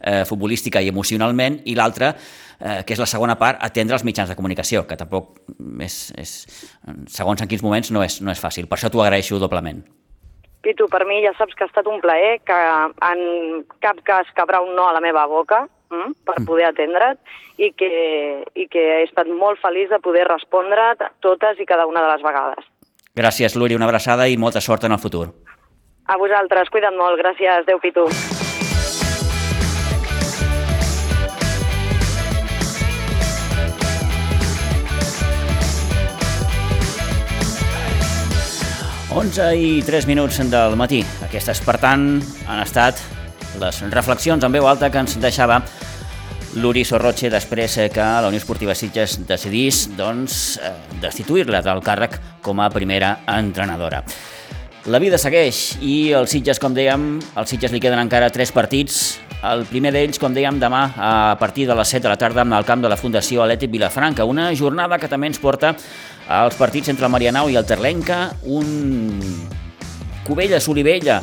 eh, 0.00 0.24
futbolística 0.28 0.82
i 0.82 0.90
emocionalment, 0.90 1.60
i 1.66 1.74
l'altre, 1.78 2.12
eh, 2.60 2.82
que 2.86 2.94
és 2.94 3.02
la 3.02 3.08
segona 3.10 3.38
part, 3.38 3.62
atendre 3.62 3.98
els 3.98 4.04
mitjans 4.06 4.30
de 4.30 4.36
comunicació, 4.38 4.86
que 4.86 4.98
tampoc 5.00 5.40
és, 5.86 6.02
és 6.18 6.36
segons 7.10 7.40
en 7.40 7.50
quins 7.50 7.64
moments 7.66 7.90
no 7.90 8.04
és, 8.06 8.20
no 8.22 8.30
és 8.30 8.42
fàcil. 8.42 8.68
Per 8.70 8.78
això 8.78 8.92
t'ho 8.92 9.02
agraeixo 9.02 9.40
doblement. 9.42 9.82
Pitu, 10.60 10.88
per 10.92 11.06
mi 11.08 11.22
ja 11.24 11.32
saps 11.38 11.56
que 11.56 11.64
ha 11.64 11.70
estat 11.70 11.86
un 11.88 12.02
plaer, 12.02 12.40
que 12.44 12.56
en 13.06 13.62
cap 13.80 14.02
cas 14.04 14.28
cabrà 14.36 14.60
un 14.60 14.74
no 14.76 14.88
a 14.88 14.92
la 14.92 15.00
meva 15.00 15.24
boca 15.30 15.62
mm, 15.88 16.18
per 16.28 16.36
mm. 16.40 16.48
poder 16.48 16.68
atendre't 16.68 17.20
i 17.56 17.72
que, 17.72 17.88
i 18.54 18.66
que 18.68 18.84
he 18.98 19.00
estat 19.06 19.30
molt 19.32 19.60
feliç 19.62 19.88
de 19.92 20.00
poder 20.04 20.26
respondre 20.28 20.92
totes 21.24 21.60
i 21.60 21.68
cada 21.68 21.88
una 21.88 22.04
de 22.04 22.12
les 22.12 22.26
vegades. 22.26 22.68
Gràcies, 23.16 23.56
Luri, 23.56 23.74
una 23.76 23.88
abraçada 23.88 24.28
i 24.28 24.36
molta 24.36 24.60
sort 24.60 24.84
en 24.84 24.96
el 24.96 25.02
futur. 25.02 25.26
A 26.10 26.16
vosaltres, 26.20 26.70
cuida't 26.70 26.96
molt, 26.98 27.18
gràcies, 27.20 27.66
Déu 27.66 27.80
Pitu. 27.82 28.08
11 39.10 39.54
i 39.58 39.70
3 39.82 40.06
minuts 40.06 40.38
del 40.52 40.76
matí. 40.78 41.00
Aquestes, 41.26 41.58
per 41.66 41.80
tant, 41.82 42.20
han 42.46 42.60
estat 42.62 43.00
les 43.58 43.80
reflexions 43.90 44.44
en 44.46 44.52
veu 44.54 44.68
alta 44.70 44.86
que 44.90 45.02
ens 45.02 45.16
deixava 45.18 45.56
l'Uri 46.62 46.84
Sorroche 46.86 47.30
després 47.30 47.74
que 47.90 48.04
la 48.22 48.28
Unió 48.30 48.38
Esportiva 48.38 48.74
Sitges 48.78 49.18
decidís 49.26 49.88
doncs, 49.98 50.60
eh, 50.62 50.70
destituir-la 51.02 51.58
del 51.62 51.82
càrrec 51.82 52.20
com 52.40 52.62
a 52.62 52.70
primera 52.70 53.16
entrenadora. 53.26 54.04
La 54.86 54.98
vida 55.02 55.18
segueix 55.18 55.76
i 55.82 56.12
els 56.16 56.30
Sitges, 56.30 56.58
com 56.62 56.72
dèiem, 56.72 57.18
als 57.34 57.50
Sitges 57.50 57.74
li 57.74 57.82
queden 57.82 57.98
encara 57.98 58.30
tres 58.30 58.52
partits. 58.54 59.18
El 59.42 59.66
primer 59.66 59.90
d'ells, 59.92 60.18
com 60.20 60.32
dèiem, 60.32 60.58
demà 60.60 60.84
a 60.96 61.36
partir 61.40 61.66
de 61.66 61.74
les 61.74 61.88
7 61.88 62.02
de 62.04 62.08
la 62.08 62.16
tarda 62.16 62.42
el 62.42 62.64
camp 62.64 62.80
de 62.80 62.88
la 62.88 62.96
Fundació 62.96 63.42
Atlètic 63.42 63.70
Vilafranca. 63.70 64.24
Una 64.24 64.54
jornada 64.54 64.98
que 64.98 65.08
també 65.08 65.26
ens 65.26 65.38
porta 65.38 65.74
als 66.30 66.54
partits 66.54 66.88
entre 66.92 67.08
el 67.08 67.10
Marianau 67.10 67.50
i 67.50 67.56
el 67.58 67.66
Terlenca, 67.66 68.36
un 68.46 69.18
Cubelles-Olivella 70.28 71.18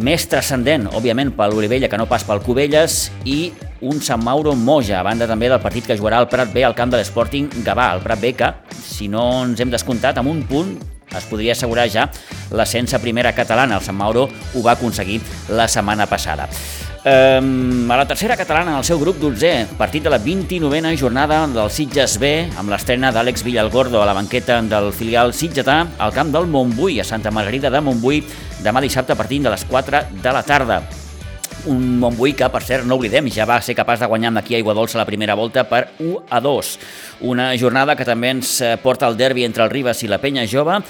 més 0.00 0.24
transcendent, 0.30 0.86
òbviament, 0.96 1.34
per 1.36 1.50
l'Olivella 1.52 1.90
que 1.92 1.98
no 2.00 2.08
pas 2.08 2.24
pel 2.24 2.40
Cubelles, 2.40 3.10
i 3.28 3.52
un 3.84 4.00
Sant 4.00 4.22
Mauro 4.24 4.54
Moja, 4.56 5.00
a 5.00 5.04
banda 5.04 5.28
també 5.28 5.50
del 5.52 5.60
partit 5.60 5.84
que 5.84 5.98
jugarà 5.98 6.22
al 6.22 6.30
Prat 6.32 6.54
B 6.54 6.64
al 6.64 6.76
camp 6.78 6.94
de 6.94 7.00
l'Sporting 7.00 7.50
Gavà, 7.66 7.90
el 7.96 8.04
Prat 8.04 8.22
B 8.22 8.32
que, 8.38 8.52
si 8.80 9.10
no 9.12 9.26
ens 9.44 9.60
hem 9.60 9.72
descomptat, 9.72 10.16
amb 10.22 10.32
un 10.32 10.40
punt 10.48 10.78
es 11.10 11.26
podria 11.26 11.52
assegurar 11.52 11.88
ja 11.90 12.06
l'ascens 12.54 12.94
a 12.94 13.00
primera 13.02 13.34
catalana. 13.34 13.76
El 13.76 13.84
Sant 13.84 13.98
Mauro 13.98 14.28
ho 14.30 14.62
va 14.62 14.76
aconseguir 14.78 15.20
la 15.50 15.68
setmana 15.68 16.06
passada. 16.06 16.48
Um, 17.02 17.90
a 17.90 17.96
la 17.96 18.06
tercera 18.06 18.36
catalana, 18.36 18.74
el 18.76 18.84
seu 18.84 18.98
grup 19.00 19.16
12, 19.16 19.78
partit 19.78 20.04
de 20.04 20.10
la 20.12 20.18
29a 20.20 20.90
jornada 21.00 21.46
del 21.48 21.70
Sitges 21.72 22.18
B, 22.20 22.28
amb 22.60 22.68
l'estrena 22.68 23.08
d'Àlex 23.08 23.40
Villalgordo 23.40 24.02
a 24.02 24.04
la 24.04 24.12
banqueta 24.12 24.58
del 24.60 24.90
filial 24.92 25.32
sitgetà 25.32 25.78
al 25.96 26.12
camp 26.12 26.28
del 26.34 26.44
Montbui, 26.44 26.98
a 27.00 27.06
Santa 27.08 27.32
Margarida 27.32 27.70
de 27.72 27.80
Montbui, 27.80 28.20
demà 28.60 28.82
dissabte 28.84 29.14
a 29.14 29.16
partir 29.16 29.40
de 29.40 29.48
les 29.48 29.64
4 29.64 30.02
de 30.20 30.34
la 30.36 30.42
tarda. 30.44 30.82
Un 31.72 31.96
Montbui 32.02 32.34
que, 32.36 32.50
per 32.52 32.60
cert, 32.68 32.84
no 32.84 32.98
oblidem, 33.00 33.30
ja 33.32 33.46
va 33.48 33.62
ser 33.64 33.78
capaç 33.78 34.04
de 34.04 34.08
guanyar 34.10 34.34
amb 34.34 34.42
aquí 34.42 34.60
a 34.60 34.60
Dolça 34.60 35.00
la 35.00 35.08
primera 35.08 35.34
volta 35.34 35.64
per 35.64 35.94
1 36.00 36.26
a 36.28 36.40
2. 36.40 36.74
Una 37.32 37.56
jornada 37.56 37.96
que 37.96 38.04
també 38.04 38.28
ens 38.28 38.60
eh, 38.60 38.76
porta 38.76 39.06
al 39.06 39.16
derbi 39.16 39.44
entre 39.44 39.64
el 39.64 39.70
Ribas 39.70 40.02
i 40.02 40.08
la 40.08 40.20
Penya 40.20 40.44
Jove, 40.44 40.82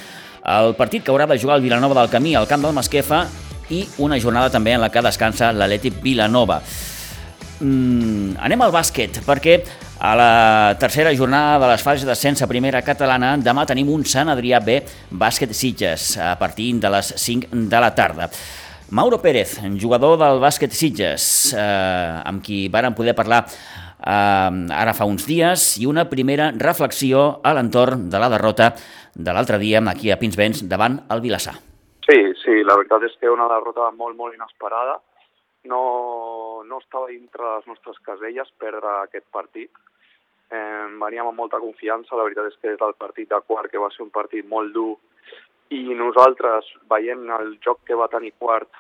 el 0.43 0.75
partit 0.75 1.05
que 1.05 1.13
haurà 1.13 1.29
de 1.31 1.39
jugar 1.39 1.59
el 1.59 1.63
Vilanova 1.63 2.01
del 2.01 2.11
Camí 2.11 2.35
al 2.35 2.49
camp 2.49 2.67
del 2.67 2.75
Masquefa 2.75 3.29
i 3.71 3.85
una 3.99 4.19
jornada 4.21 4.51
també 4.51 4.75
en 4.75 4.83
la 4.83 4.91
que 4.91 5.03
descansa 5.03 5.53
l'Atlètic 5.53 6.01
Vilanova. 6.03 6.61
Mm, 7.61 8.39
anem 8.41 8.63
al 8.65 8.73
bàsquet, 8.73 9.21
perquè 9.27 9.59
a 10.01 10.15
la 10.17 10.77
tercera 10.81 11.13
jornada 11.13 11.59
de 11.61 11.69
les 11.75 11.83
fases 11.85 12.07
d'ascens 12.09 12.41
a 12.41 12.49
primera 12.49 12.81
catalana, 12.81 13.35
demà 13.37 13.67
tenim 13.69 13.91
un 13.93 14.05
Sant 14.09 14.33
Adrià 14.33 14.63
B 14.65 14.79
bàsquet 15.11 15.53
Sitges 15.53 16.15
a 16.17 16.33
partir 16.41 16.73
de 16.81 16.89
les 16.89 17.13
5 17.21 17.53
de 17.69 17.83
la 17.85 17.93
tarda. 17.95 18.31
Mauro 18.91 19.21
Pérez, 19.21 19.59
jugador 19.79 20.17
del 20.19 20.41
bàsquet 20.41 20.73
Sitges, 20.73 21.53
eh, 21.53 22.23
amb 22.25 22.43
qui 22.43 22.65
varen 22.73 22.97
poder 22.97 23.15
parlar 23.15 23.45
eh, 23.47 24.11
ara 24.11 24.97
fa 24.97 25.05
uns 25.05 25.29
dies, 25.29 25.77
i 25.79 25.87
una 25.87 26.09
primera 26.09 26.51
reflexió 26.57 27.41
a 27.45 27.53
l'entorn 27.55 28.09
de 28.11 28.19
la 28.19 28.33
derrota 28.33 28.75
de 29.15 29.33
l'altre 29.33 29.59
dia 29.59 29.85
aquí 29.87 30.11
a 30.11 30.19
Pinsbens 30.19 30.65
davant 30.67 31.03
el 31.11 31.21
Vilassar. 31.21 31.70
La 32.71 32.77
veritat 32.79 33.03
és 33.03 33.15
que 33.19 33.31
una 33.31 33.49
derrota 33.51 33.89
molt, 33.99 34.15
molt 34.15 34.37
inesperada. 34.37 35.01
No, 35.71 35.81
no 36.63 36.79
estava 36.79 37.09
dintre 37.11 37.43
les 37.57 37.67
nostres 37.67 37.99
caselles 38.07 38.53
perdre 38.63 38.93
aquest 39.01 39.27
partit. 39.35 39.73
Eh, 40.55 40.87
veníem 41.03 41.27
amb 41.27 41.43
molta 41.43 41.59
confiança, 41.63 42.15
la 42.15 42.27
veritat 42.29 42.47
és 42.53 42.59
que 42.61 42.71
des 42.71 42.79
del 42.79 42.95
partit 42.99 43.29
de 43.31 43.41
quart, 43.49 43.71
que 43.71 43.83
va 43.83 43.91
ser 43.95 44.05
un 44.07 44.13
partit 44.15 44.47
molt 44.47 44.71
dur, 44.75 44.95
i 45.71 45.95
nosaltres, 45.95 46.67
veient 46.91 47.29
el 47.39 47.53
joc 47.65 47.85
que 47.87 47.99
va 47.99 48.09
tenir 48.11 48.33
Quart, 48.39 48.71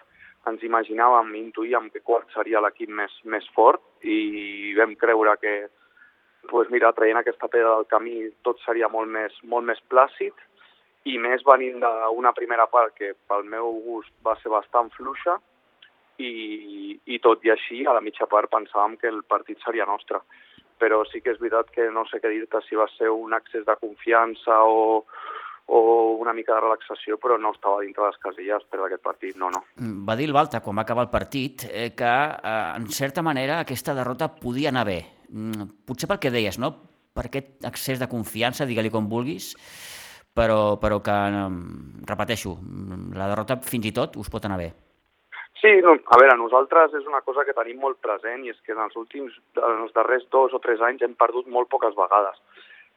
ens 0.50 0.62
imaginàvem, 0.66 1.34
intuïem 1.38 1.90
que 1.94 2.02
Quart 2.02 2.30
seria 2.34 2.62
l'equip 2.64 2.90
més, 2.90 3.14
més 3.24 3.46
fort 3.54 3.82
i 4.02 4.72
vam 4.78 4.96
creure 4.98 5.36
que 5.42 5.54
pues 6.50 6.70
mira, 6.72 6.90
traient 6.96 7.20
aquesta 7.20 7.50
pedra 7.52 7.76
del 7.76 7.86
camí 7.86 8.14
tot 8.46 8.58
seria 8.64 8.88
molt 8.88 9.10
més, 9.12 9.36
molt 9.44 9.68
més 9.68 9.82
plàcid 9.92 10.34
i 11.08 11.16
més 11.18 11.44
venint 11.46 11.80
d'una 11.80 12.34
primera 12.36 12.66
part 12.68 12.92
que 12.96 13.14
pel 13.28 13.46
meu 13.48 13.72
gust 13.86 14.12
va 14.26 14.36
ser 14.42 14.52
bastant 14.52 14.90
fluixa 14.96 15.38
i, 16.20 16.98
i 17.06 17.18
tot 17.24 17.44
i 17.46 17.54
així 17.54 17.86
a 17.86 17.94
la 17.96 18.04
mitja 18.04 18.28
part 18.28 18.50
pensàvem 18.52 18.98
que 19.00 19.08
el 19.08 19.22
partit 19.24 19.62
seria 19.64 19.88
nostre 19.88 20.20
però 20.80 21.02
sí 21.08 21.20
que 21.20 21.34
és 21.34 21.40
veritat 21.40 21.70
que 21.74 21.90
no 21.92 22.06
sé 22.08 22.22
què 22.22 22.32
dir-te 22.32 22.62
si 22.64 22.78
va 22.78 22.88
ser 22.96 23.12
un 23.12 23.36
accés 23.36 23.66
de 23.68 23.76
confiança 23.80 24.62
o, 24.64 25.04
o 25.68 25.80
una 26.18 26.32
mica 26.32 26.56
de 26.56 26.62
relaxació, 26.64 27.18
però 27.20 27.36
no 27.38 27.52
estava 27.54 27.82
dintre 27.84 28.08
les 28.08 28.18
casilles 28.22 28.64
per 28.72 28.80
aquest 28.86 29.04
partit, 29.04 29.36
no, 29.36 29.52
no. 29.52 29.62
Mm, 29.76 30.06
va 30.08 30.16
dir 30.18 30.30
el 30.30 30.36
Balta, 30.36 30.62
quan 30.64 30.80
va 30.80 30.86
acabar 30.88 31.04
el 31.06 31.12
partit, 31.12 31.66
eh, 31.68 31.90
que 31.96 32.10
eh, 32.10 32.54
en 32.80 32.88
certa 32.96 33.22
manera 33.22 33.60
aquesta 33.60 33.94
derrota 33.94 34.32
podia 34.40 34.72
anar 34.72 34.86
bé. 34.88 35.00
Mm, 35.28 35.68
potser 35.86 36.08
pel 36.10 36.22
que 36.22 36.32
deies, 36.32 36.58
no? 36.58 36.72
Per 37.14 37.26
aquest 37.28 37.68
accés 37.68 38.00
de 38.00 38.08
confiança, 38.08 38.66
digue-li 38.66 38.90
com 38.90 39.10
vulguis, 39.10 39.52
però, 40.34 40.76
però 40.80 41.00
que, 41.04 41.16
repeteixo, 42.08 42.54
la 43.16 43.28
derrota 43.32 43.58
fins 43.66 43.90
i 43.90 43.92
tot 43.96 44.16
us 44.20 44.30
pot 44.30 44.46
anar 44.46 44.60
bé. 44.60 44.70
Sí, 45.60 45.70
no, 45.84 45.92
a 45.92 46.16
veure, 46.16 46.36
nosaltres 46.40 46.94
és 46.96 47.06
una 47.08 47.20
cosa 47.20 47.44
que 47.44 47.52
tenim 47.56 47.82
molt 47.82 47.98
present 48.00 48.46
i 48.46 48.52
és 48.52 48.60
que 48.64 48.72
en 48.72 48.80
els 48.86 48.96
últims, 48.96 49.34
en 49.60 49.82
els 49.84 49.92
darrers 49.92 50.24
dos 50.32 50.54
o 50.56 50.60
tres 50.64 50.80
anys 50.80 51.02
hem 51.04 51.16
perdut 51.20 51.50
molt 51.52 51.68
poques 51.68 51.96
vegades. 51.98 52.38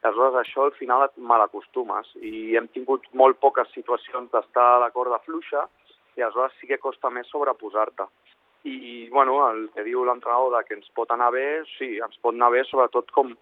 Aleshores, 0.04 0.38
això 0.40 0.64
al 0.64 0.72
final 0.76 1.04
et 1.04 1.12
malacostumes 1.16 2.10
i 2.20 2.56
hem 2.56 2.68
tingut 2.72 3.04
molt 3.12 3.38
poques 3.40 3.68
situacions 3.76 4.30
d'estar 4.32 4.64
a 4.74 4.80
la 4.82 4.90
corda 4.96 5.20
fluixa 5.26 5.66
i 6.16 6.22
aleshores 6.22 6.56
sí 6.60 6.68
que 6.70 6.80
costa 6.80 7.10
més 7.12 7.28
sobreposar-te. 7.32 8.08
I, 8.64 9.10
bueno, 9.12 9.42
el 9.50 9.66
que 9.74 9.84
diu 9.84 10.06
l'entrenador 10.08 10.64
que 10.64 10.78
ens 10.78 10.88
pot 10.96 11.10
anar 11.12 11.30
bé, 11.34 11.64
sí, 11.76 11.98
ens 12.00 12.16
pot 12.24 12.32
anar 12.32 12.48
bé 12.54 12.62
sobretot 12.64 13.10
com 13.12 13.34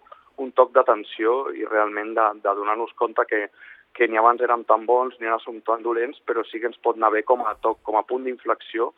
un 0.43 0.51
toc 0.51 0.73
d'atenció 0.75 1.53
i 1.55 1.63
realment 1.63 2.11
de, 2.17 2.25
de 2.43 2.55
donar-nos 2.59 2.91
compte 2.99 3.23
que, 3.29 3.45
que 3.93 4.07
ni 4.09 4.17
abans 4.17 4.41
érem 4.41 4.63
tan 4.65 4.87
bons 4.89 5.15
ni 5.19 5.29
ara 5.29 5.39
som 5.43 5.59
tan 5.65 5.83
dolents, 5.85 6.19
però 6.25 6.43
sí 6.49 6.59
que 6.59 6.69
ens 6.71 6.79
pot 6.81 6.97
anar 6.97 7.13
bé 7.13 7.23
com 7.23 7.45
a 7.45 7.53
toc, 7.61 7.83
com 7.85 7.97
a 7.99 8.05
punt 8.07 8.25
d'inflexió 8.25 8.91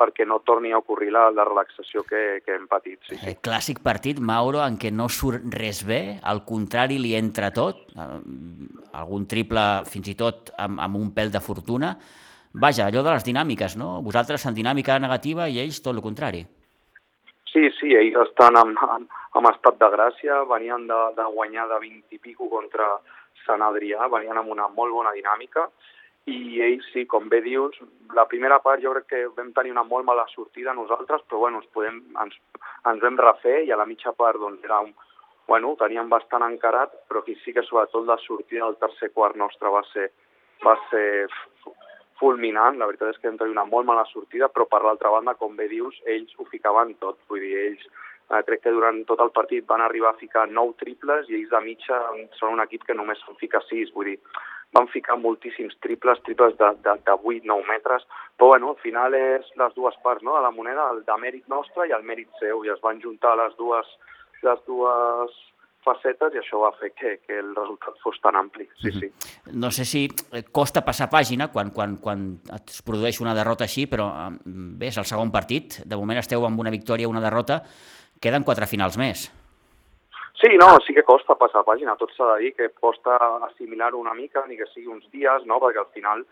perquè 0.00 0.24
no 0.24 0.38
torni 0.46 0.72
a 0.72 0.78
ocorrir 0.80 1.10
la, 1.12 1.26
la 1.34 1.44
relaxació 1.44 2.02
que, 2.08 2.40
que 2.44 2.54
hem 2.56 2.66
patit. 2.70 3.02
Sí, 3.04 3.18
sí. 3.18 3.26
El 3.28 3.36
clàssic 3.44 3.82
partit, 3.84 4.20
Mauro, 4.22 4.62
en 4.64 4.78
què 4.80 4.92
no 4.94 5.10
surt 5.12 5.44
res 5.52 5.82
bé, 5.86 6.00
al 6.22 6.44
contrari 6.48 6.96
li 7.02 7.12
entra 7.18 7.50
tot, 7.52 7.82
eh, 7.92 8.08
algun 9.02 9.26
triple 9.28 9.66
fins 9.90 10.08
i 10.12 10.16
tot 10.16 10.54
amb, 10.56 10.80
amb 10.80 11.00
un 11.00 11.12
pèl 11.16 11.34
de 11.34 11.42
fortuna. 11.44 11.92
Vaja, 12.62 12.88
allò 12.88 13.04
de 13.06 13.12
les 13.12 13.26
dinàmiques, 13.26 13.76
no? 13.78 13.98
Vosaltres 14.02 14.46
en 14.48 14.56
dinàmica 14.56 14.98
negativa 15.02 15.46
i 15.48 15.60
ells 15.62 15.82
tot 15.84 15.94
el 15.94 16.02
contrari. 16.02 16.42
Sí, 17.50 17.66
sí, 17.76 17.92
ells 17.98 18.16
estan 18.24 18.56
en, 18.58 18.76
en, 18.96 19.06
en 19.38 19.52
estat 19.52 19.78
de 19.78 19.88
gràcia, 19.92 20.42
venien 20.50 20.86
de, 20.88 21.00
de 21.18 21.28
guanyar 21.34 21.68
de 21.70 21.78
20 21.82 22.16
i 22.16 22.22
pico 22.22 22.48
contra 22.50 22.88
Sant 23.46 23.62
Adrià, 23.64 24.08
venien 24.12 24.38
amb 24.38 24.52
una 24.52 24.68
molt 24.68 24.94
bona 24.94 25.14
dinàmica, 25.16 25.68
i 26.28 26.60
ells 26.62 26.86
sí, 26.92 27.06
com 27.08 27.28
bé 27.32 27.40
dius, 27.42 27.78
la 28.14 28.26
primera 28.28 28.60
part 28.62 28.82
jo 28.84 28.92
crec 28.92 29.06
que 29.08 29.20
vam 29.36 29.52
tenir 29.56 29.72
una 29.72 29.86
molt 29.88 30.04
mala 30.06 30.26
sortida 30.34 30.74
nosaltres, 30.76 31.22
però 31.28 31.46
bueno, 31.46 31.62
ens, 31.62 31.70
podem, 31.74 32.00
ens, 32.22 32.36
ens 32.90 33.04
vam 33.04 33.16
refer 33.18 33.62
i 33.64 33.72
a 33.72 33.78
la 33.80 33.88
mitja 33.88 34.12
part 34.12 34.38
doncs, 34.38 34.62
era 34.64 34.82
un, 34.84 34.92
bueno, 35.48 35.72
teníem 35.80 36.10
bastant 36.12 36.44
encarat, 36.46 36.92
però 37.08 37.24
aquí 37.24 37.36
sí 37.42 37.54
que 37.56 37.64
sobretot 37.66 38.06
la 38.06 38.18
sortida 38.26 38.66
del 38.66 38.78
tercer 38.82 39.10
quart 39.16 39.38
nostre 39.40 39.72
va 39.72 39.82
ser, 39.92 40.10
va 40.66 40.76
ser 40.90 41.06
fulminant, 42.20 42.76
la 42.78 42.86
veritat 42.90 43.14
és 43.14 43.18
que 43.18 43.30
vam 43.30 43.40
tenir 43.40 43.56
una 43.56 43.66
molt 43.66 43.88
mala 43.88 44.04
sortida, 44.12 44.50
però 44.52 44.68
per 44.68 44.82
l'altra 44.84 45.10
banda, 45.10 45.34
com 45.40 45.56
bé 45.56 45.70
dius, 45.72 45.96
ells 46.04 46.36
ho 46.36 46.46
ficaven 46.52 46.94
tot, 47.00 47.18
vull 47.32 47.40
dir, 47.40 47.56
ells 47.64 47.88
eh, 48.30 48.42
crec 48.46 48.62
que 48.64 48.74
durant 48.74 49.02
tot 49.08 49.20
el 49.24 49.32
partit 49.34 49.66
van 49.66 49.82
arribar 49.84 50.14
a 50.14 50.20
ficar 50.20 50.46
nou 50.50 50.72
triples 50.80 51.28
i 51.28 51.38
ells 51.40 51.50
de 51.50 51.60
mitja 51.64 51.98
són 52.38 52.56
un 52.56 52.64
equip 52.64 52.86
que 52.86 52.96
només 52.96 53.22
en 53.28 53.38
fica 53.42 53.62
sis, 53.68 53.92
vull 53.94 54.12
dir, 54.12 54.18
van 54.76 54.86
ficar 54.88 55.18
moltíssims 55.18 55.74
triples, 55.82 56.22
triples 56.26 56.56
de, 56.58 56.70
de, 56.84 56.96
de 57.06 57.14
8-9 57.18 57.66
metres, 57.68 58.06
però 58.38 58.52
bueno, 58.54 58.74
al 58.74 58.82
final 58.84 59.16
és 59.18 59.46
les 59.58 59.74
dues 59.74 59.96
parts 60.04 60.22
no, 60.22 60.36
de 60.38 60.44
la 60.46 60.54
moneda, 60.54 60.90
el 60.94 61.02
de 61.06 61.16
mèrit 61.18 61.48
nostre 61.50 61.88
i 61.88 61.94
el 61.96 62.06
mèrit 62.06 62.30
seu, 62.38 62.62
i 62.64 62.70
es 62.70 62.82
van 62.84 63.02
juntar 63.02 63.34
les 63.40 63.56
dues, 63.58 63.90
les 64.46 64.62
dues 64.68 65.38
facetes 65.84 66.34
i 66.36 66.40
això 66.40 66.60
va 66.60 66.70
fer 66.78 66.90
que, 66.92 67.14
que 67.24 67.38
el 67.40 67.54
resultat 67.56 67.96
fos 68.04 68.18
tan 68.22 68.36
ampli. 68.36 68.66
Sí, 68.82 68.92
sí. 68.94 69.08
No 69.56 69.70
sé 69.74 69.86
si 69.88 70.06
costa 70.52 70.84
passar 70.86 71.08
pàgina 71.12 71.48
quan, 71.52 71.72
quan, 71.74 71.96
quan 72.02 72.26
es 72.58 72.82
produeix 72.86 73.20
una 73.24 73.34
derrota 73.34 73.66
així, 73.66 73.86
però 73.90 74.10
bé, 74.44 74.90
és 74.90 75.00
el 75.00 75.08
segon 75.08 75.32
partit, 75.32 75.80
de 75.88 75.98
moment 75.98 76.20
esteu 76.20 76.44
amb 76.46 76.60
una 76.60 76.72
victòria 76.74 77.08
i 77.08 77.10
una 77.10 77.24
derrota, 77.24 77.62
queden 78.20 78.44
quatre 78.44 78.68
finals 78.68 78.98
més. 79.00 79.28
Sí, 80.40 80.54
no, 80.60 80.68
sí 80.86 80.94
que 80.96 81.04
costa 81.04 81.36
passar 81.36 81.64
pàgina, 81.66 81.96
tot 82.00 82.12
s'ha 82.16 82.30
de 82.32 82.36
dir 82.44 82.52
que 82.56 82.70
costa 82.72 83.16
assimilar 83.48 83.92
una 83.94 84.14
mica, 84.16 84.44
ni 84.48 84.56
que 84.56 84.68
sigui 84.70 84.88
uns 84.88 85.04
dies, 85.12 85.44
no? 85.44 85.58
perquè 85.60 85.82
al 85.82 85.90
final 85.96 86.24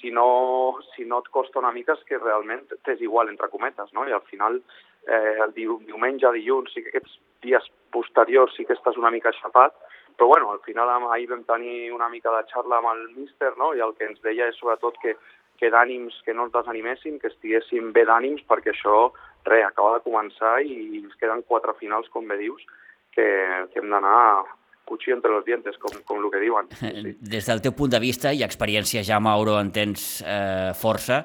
si 0.00 0.10
no, 0.10 0.80
si 0.94 1.06
no 1.06 1.20
et 1.22 1.28
costa 1.30 1.60
una 1.60 1.70
mica 1.72 1.94
és 1.94 2.02
que 2.08 2.18
realment 2.18 2.64
t'és 2.86 3.02
igual, 3.06 3.30
entre 3.30 3.48
cometes, 3.52 3.92
no? 3.94 4.08
i 4.08 4.12
al 4.12 4.24
final 4.30 4.58
eh, 5.06 5.36
el 5.46 5.54
diumenge, 5.54 6.32
dilluns, 6.34 6.74
sí 6.74 6.82
que 6.82 6.90
aquests 6.92 7.14
dies 7.46 7.70
posteriors 7.94 8.56
sí 8.56 8.66
que 8.66 8.74
estàs 8.74 8.98
una 8.98 9.12
mica 9.14 9.30
aixapat, 9.30 9.76
però 10.18 10.32
bueno, 10.32 10.50
al 10.50 10.60
final 10.66 10.90
ahir 10.90 11.30
vam 11.30 11.46
tenir 11.46 11.92
una 11.94 12.08
mica 12.10 12.34
de 12.34 12.42
xarra 12.50 12.80
amb 12.80 12.90
el 12.90 13.06
míster, 13.14 13.54
no? 13.58 13.70
i 13.74 13.82
el 13.86 13.94
que 13.98 14.10
ens 14.10 14.18
deia 14.26 14.50
és 14.50 14.58
sobretot 14.58 14.98
que, 15.02 15.14
que 15.62 15.70
d'ànims, 15.70 16.20
que 16.26 16.34
no 16.34 16.48
ens 16.48 16.58
desaniméssim, 16.58 17.20
que 17.22 17.30
estiguéssim 17.30 17.92
bé 17.94 18.04
d'ànims, 18.10 18.42
perquè 18.50 18.74
això, 18.74 19.12
res, 19.44 19.66
acaba 19.68 19.98
de 19.98 20.04
començar 20.04 20.58
i 20.64 21.00
ens 21.02 21.16
queden 21.20 21.44
quatre 21.48 21.76
finals, 21.80 22.10
com 22.12 22.28
bé 22.28 22.38
dius, 22.40 22.62
que, 23.14 23.26
que 23.72 23.80
hem 23.80 23.90
d'anar 23.92 24.44
cuchillo 24.84 25.16
entre 25.16 25.32
los 25.32 25.44
dientes, 25.44 25.76
com, 25.80 25.96
com 26.04 26.20
el 26.20 26.30
que 26.30 26.42
diuen. 26.42 26.68
Sí. 26.78 27.16
Des 27.34 27.48
del 27.48 27.62
teu 27.64 27.74
punt 27.76 27.94
de 27.94 28.00
vista 28.02 28.32
i 28.32 28.44
experiència 28.44 29.04
ja, 29.06 29.20
Mauro, 29.20 29.56
en 29.60 29.72
tens 29.72 30.22
eh, 30.22 30.72
força, 30.76 31.24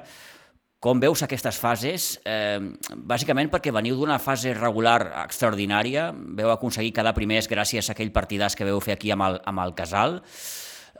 com 0.80 0.96
veus 0.96 1.20
aquestes 1.20 1.58
fases? 1.60 2.14
Eh, 2.24 2.56
bàsicament 2.96 3.50
perquè 3.52 3.72
veniu 3.74 3.98
d'una 3.98 4.16
fase 4.22 4.54
regular 4.56 5.10
extraordinària, 5.26 6.08
veu 6.38 6.48
aconseguir 6.54 6.94
quedar 6.96 7.12
primers 7.16 7.50
gràcies 7.52 7.90
a 7.90 7.92
aquell 7.92 8.14
partidàs 8.14 8.56
que 8.56 8.64
veu 8.64 8.80
fer 8.80 8.96
aquí 8.96 9.12
amb 9.12 9.28
el, 9.28 9.36
amb 9.44 9.60
el 9.60 9.76
Casal, 9.76 10.22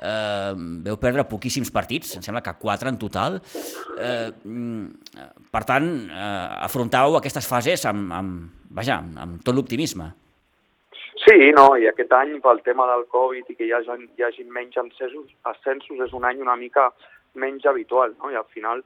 eh, 0.00 0.54
veu 0.86 0.96
perdre 1.00 1.26
poquíssims 1.28 1.70
partits, 1.74 2.16
em 2.16 2.24
sembla 2.24 2.42
que 2.44 2.56
quatre 2.60 2.90
en 2.90 2.98
total. 3.00 3.40
Eh, 4.00 4.30
per 5.52 5.64
tant, 5.68 5.90
eh, 6.08 6.64
afrontau 6.66 7.18
aquestes 7.18 7.48
fases 7.48 7.86
amb, 7.90 8.12
amb, 8.16 8.48
vaja, 8.70 9.00
amb 9.24 9.44
tot 9.44 9.56
l'optimisme. 9.56 10.10
Sí, 11.20 11.36
no, 11.52 11.74
i 11.76 11.84
aquest 11.88 12.12
any 12.16 12.38
pel 12.40 12.62
tema 12.64 12.86
del 12.88 13.04
Covid 13.12 13.50
i 13.52 13.56
que 13.58 13.66
hi 13.68 13.74
hagi, 13.76 14.08
hi 14.16 14.24
hagi 14.24 14.46
menys 14.48 14.78
ascensos, 14.80 15.28
ascensos 15.50 16.00
és 16.06 16.14
un 16.16 16.24
any 16.24 16.40
una 16.40 16.56
mica 16.56 16.88
menys 17.34 17.66
habitual, 17.68 18.14
no? 18.22 18.30
i 18.32 18.38
al 18.40 18.48
final 18.54 18.80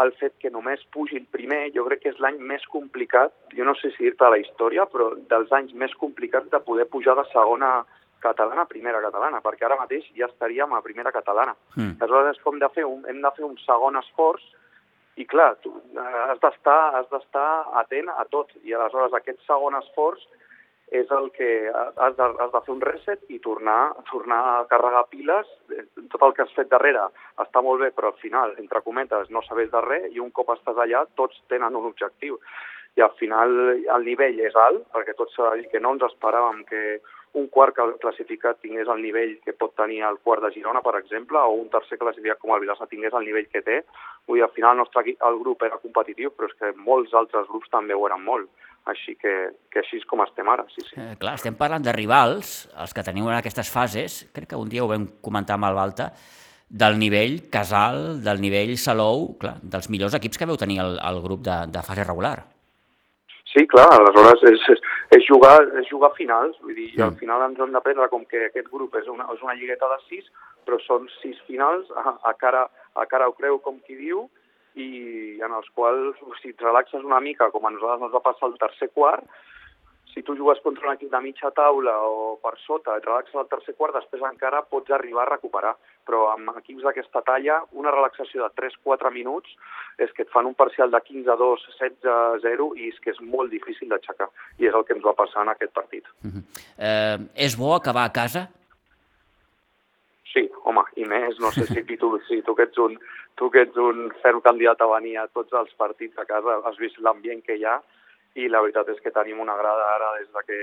el 0.00 0.12
fet 0.16 0.36
que 0.40 0.50
només 0.50 0.84
pugi 0.94 1.18
el 1.18 1.26
primer, 1.36 1.72
jo 1.74 1.84
crec 1.88 2.04
que 2.04 2.12
és 2.14 2.20
l'any 2.22 2.38
més 2.52 2.62
complicat, 2.72 3.34
jo 3.56 3.66
no 3.68 3.74
sé 3.80 3.90
si 3.92 4.06
dir-te 4.06 4.30
la 4.30 4.38
història, 4.40 4.86
però 4.88 5.10
dels 5.28 5.52
anys 5.52 5.74
més 5.76 5.92
complicats 6.00 6.48
de 6.54 6.62
poder 6.64 6.86
pujar 6.92 7.16
de 7.18 7.26
segona 7.32 7.82
catalana 8.22 8.68
primera 8.70 9.02
catalana, 9.04 9.42
perquè 9.44 9.66
ara 9.66 9.78
mateix 9.80 10.08
ja 10.16 10.30
estaríem 10.30 10.72
a 10.72 10.82
primera 10.84 11.12
catalana. 11.12 11.56
Mm. 11.76 11.98
Aleshores 12.00 12.40
com 12.44 12.58
de 12.62 12.68
fer 12.74 12.86
un, 12.88 13.02
hem 13.10 13.22
de 13.22 13.32
fer 13.36 13.46
un 13.48 13.56
segon 13.66 13.98
esforç 14.00 14.44
i 15.20 15.26
clar, 15.28 15.56
tu 15.60 15.74
has 16.00 16.38
d'estar 16.40 16.78
has 16.96 17.10
d'estar 17.10 17.48
atent 17.82 18.08
a 18.14 18.24
tot 18.32 18.54
i 18.64 18.72
aleshores 18.72 19.12
aquest 19.18 19.42
segon 19.48 19.76
esforç 19.82 20.24
és 20.92 21.08
el 21.16 21.30
que 21.32 21.48
has 21.72 22.16
de, 22.18 22.24
has 22.44 22.50
de 22.52 22.60
fer 22.64 22.72
un 22.74 22.82
reset 22.84 23.22
i 23.32 23.38
tornar, 23.40 23.94
tornar 24.10 24.40
a 24.50 24.64
carregar 24.68 25.06
piles. 25.08 25.48
Tot 26.12 26.26
el 26.26 26.34
que 26.36 26.44
has 26.44 26.52
fet 26.52 26.68
darrere 26.68 27.06
està 27.40 27.62
molt 27.64 27.80
bé, 27.80 27.88
però 27.96 28.10
al 28.12 28.20
final, 28.20 28.52
entre 28.60 28.82
cometes, 28.84 29.30
no 29.32 29.40
sabés 29.46 29.70
de 29.72 29.80
res 29.86 30.10
i 30.12 30.20
un 30.20 30.28
cop 30.36 30.52
estàs 30.52 30.76
allà 30.84 31.06
tots 31.16 31.40
tenen 31.48 31.78
un 31.80 31.88
objectiu. 31.88 32.36
I 33.00 33.06
al 33.06 33.14
final 33.16 33.56
el 33.72 34.04
nivell 34.04 34.36
és 34.44 34.56
alt, 34.66 34.84
perquè 34.92 35.16
tots 35.16 35.40
que 35.72 35.80
no 35.80 35.94
ens 35.96 36.04
esperàvem 36.10 36.60
que 36.68 36.82
un 37.38 37.46
quart 37.48 37.76
classificat 38.00 38.58
tingués 38.60 38.88
el 38.92 39.00
nivell 39.00 39.38
que 39.44 39.54
pot 39.56 39.72
tenir 39.78 40.02
el 40.04 40.18
quart 40.24 40.44
de 40.44 40.50
Girona, 40.52 40.82
per 40.84 40.98
exemple, 40.98 41.40
o 41.40 41.54
un 41.62 41.70
tercer 41.72 41.96
classificat 42.00 42.40
com 42.42 42.52
el 42.52 42.60
Vilassa 42.60 42.88
tingués 42.90 43.14
el 43.16 43.24
nivell 43.24 43.48
que 43.48 43.62
té. 43.64 43.78
Vull 44.28 44.38
dir, 44.38 44.44
al 44.44 44.52
final 44.52 44.76
el 44.76 44.82
nostre 44.82 45.14
el 45.14 45.38
grup 45.40 45.64
era 45.64 45.80
competitiu, 45.80 46.34
però 46.36 46.50
és 46.50 46.58
que 46.60 46.74
molts 46.76 47.16
altres 47.16 47.48
grups 47.48 47.72
també 47.72 47.96
ho 47.96 48.04
eren 48.10 48.20
molt. 48.26 48.52
Així 48.92 49.14
que, 49.14 49.32
que 49.70 49.80
així 49.80 50.00
és 50.02 50.06
com 50.10 50.20
estem 50.24 50.48
ara, 50.50 50.66
sí, 50.74 50.82
sí. 50.84 50.96
Eh, 50.98 51.14
clar, 51.18 51.36
estem 51.38 51.56
parlant 51.56 51.84
de 51.86 51.94
rivals, 51.94 52.66
els 52.82 52.92
que 52.92 53.04
teniu 53.06 53.30
en 53.30 53.38
aquestes 53.38 53.70
fases, 53.70 54.24
crec 54.34 54.50
que 54.52 54.58
un 54.58 54.68
dia 54.68 54.82
ho 54.84 54.90
vam 54.90 55.06
comentar 55.22 55.54
amb 55.56 55.70
el 55.70 55.78
Balta, 55.78 56.10
del 56.68 56.98
nivell 56.98 57.44
Casal, 57.52 58.24
del 58.24 58.40
nivell 58.42 58.74
Salou, 58.80 59.36
clar, 59.38 59.58
dels 59.62 59.88
millors 59.92 60.16
equips 60.18 60.40
que 60.40 60.48
veu 60.50 60.58
tenir 60.58 60.80
el, 60.82 60.98
el 60.98 61.22
grup 61.22 61.44
de, 61.46 61.62
de 61.70 61.84
fase 61.86 62.04
regular. 62.04 62.40
Sí, 63.52 63.66
clar, 63.68 63.86
aleshores 63.92 64.42
és, 64.48 64.62
és, 64.72 64.80
és, 65.12 65.24
jugar, 65.28 65.56
és 65.80 65.88
jugar 65.90 66.12
finals, 66.16 66.58
vull 66.64 66.76
dir, 66.76 66.90
sí. 66.94 67.02
al 67.04 67.16
final 67.20 67.44
ens 67.46 67.60
hem 67.60 67.74
d'aprendre 67.74 68.08
com 68.12 68.24
que 68.28 68.46
aquest 68.48 68.70
grup 68.72 68.94
és 69.00 69.08
una, 69.12 69.26
és 69.34 69.42
una 69.44 69.56
lligueta 69.58 69.88
de 69.92 69.98
sis, 70.06 70.28
però 70.66 70.78
són 70.84 71.08
sis 71.20 71.40
finals 71.48 71.90
a, 71.92 72.16
a, 72.30 72.32
cara, 72.40 72.66
a 72.96 73.06
cara 73.10 73.28
ho 73.28 73.36
creu, 73.36 73.58
com 73.64 73.80
qui 73.86 73.98
diu, 73.98 74.26
i 74.74 74.88
en 75.44 75.52
els 75.52 75.68
quals, 75.76 76.20
si 76.40 76.54
et 76.54 76.64
relaxes 76.64 77.04
una 77.04 77.20
mica, 77.20 77.50
com 77.52 77.66
a 77.68 77.74
nosaltres 77.74 78.08
ens 78.08 78.14
va 78.16 78.24
passar 78.24 78.48
el 78.48 78.56
tercer 78.62 78.88
quart, 78.96 79.26
si 80.14 80.22
tu 80.22 80.36
jugues 80.36 80.60
contra 80.60 80.88
un 80.88 80.94
equip 80.94 81.10
de 81.10 81.20
mitja 81.24 81.50
taula 81.56 81.94
o 82.04 82.36
per 82.42 82.54
sota, 82.66 82.96
et 82.98 83.06
relaxes 83.06 83.36
al 83.38 83.48
tercer 83.48 83.74
quart, 83.78 83.94
després 83.96 84.24
encara 84.28 84.62
pots 84.68 84.92
arribar 84.92 85.24
a 85.24 85.30
recuperar. 85.30 85.72
Però 86.06 86.26
amb 86.32 86.52
equips 86.58 86.84
d'aquesta 86.84 87.22
talla, 87.24 87.60
una 87.78 87.92
relaxació 87.94 88.44
de 88.44 88.50
3-4 88.60 89.12
minuts 89.14 89.54
és 90.02 90.12
que 90.12 90.26
et 90.26 90.32
fan 90.32 90.48
un 90.48 90.56
parcial 90.58 90.92
de 90.92 91.00
15-2, 91.06 91.66
16-0 91.78 92.68
i 92.80 92.90
és 92.90 92.98
que 93.00 93.12
és 93.14 93.20
molt 93.34 93.52
difícil 93.52 93.88
d'aixecar. 93.92 94.28
I 94.58 94.68
és 94.68 94.74
el 94.74 94.84
que 94.88 94.96
ens 94.96 95.06
va 95.06 95.16
passar 95.16 95.46
en 95.46 95.52
aquest 95.54 95.72
partit. 95.72 96.04
Uh 96.24 96.30
-huh. 96.30 96.42
eh, 96.78 97.18
és 97.46 97.56
bo 97.56 97.74
acabar 97.74 98.04
a 98.04 98.12
casa? 98.12 98.48
Sí, 100.32 100.50
home, 100.64 100.82
i 100.96 101.04
més, 101.04 101.38
no 101.40 101.50
sé 101.52 101.66
si 101.66 101.96
tu, 102.02 102.18
si 102.28 102.42
tu 102.42 102.54
que 102.54 102.64
ets 102.64 102.78
un, 102.78 102.98
tu 103.36 103.50
que 103.50 103.62
ets 103.62 103.76
un 103.76 104.10
ferm 104.22 104.40
candidat 104.40 104.80
a 104.80 104.86
venir 104.86 105.18
a 105.18 105.28
tots 105.28 105.52
els 105.52 105.72
partits 105.74 106.18
a 106.18 106.24
casa, 106.24 106.60
has 106.64 106.78
vist 106.78 106.98
l'ambient 106.98 107.42
que 107.42 107.56
hi 107.56 107.64
ha, 107.64 107.80
i 108.34 108.48
la 108.48 108.62
veritat 108.64 108.88
és 108.88 109.00
que 109.04 109.12
tenim 109.12 109.40
una 109.42 109.56
grada 109.58 109.88
ara 109.94 110.12
des 110.18 110.30
de 110.32 110.42
que 110.48 110.58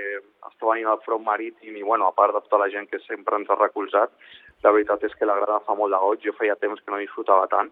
està 0.50 0.66
venint 0.66 0.90
el 0.90 1.02
front 1.06 1.24
marítim 1.26 1.76
i, 1.76 1.84
bueno, 1.86 2.08
a 2.08 2.16
part 2.18 2.34
de 2.34 2.42
tota 2.46 2.64
la 2.64 2.70
gent 2.74 2.90
que 2.90 3.02
sempre 3.06 3.38
ens 3.38 3.50
ha 3.50 3.60
recolzat, 3.60 4.16
la 4.64 4.74
veritat 4.76 5.06
és 5.06 5.14
que 5.16 5.30
la 5.30 5.38
grada 5.38 5.62
fa 5.68 5.76
molt 5.78 5.94
de 5.94 6.02
goig, 6.02 6.26
jo 6.26 6.34
feia 6.40 6.58
temps 6.58 6.82
que 6.82 6.92
no 6.92 7.02
disfrutava 7.02 7.46
tant, 7.52 7.70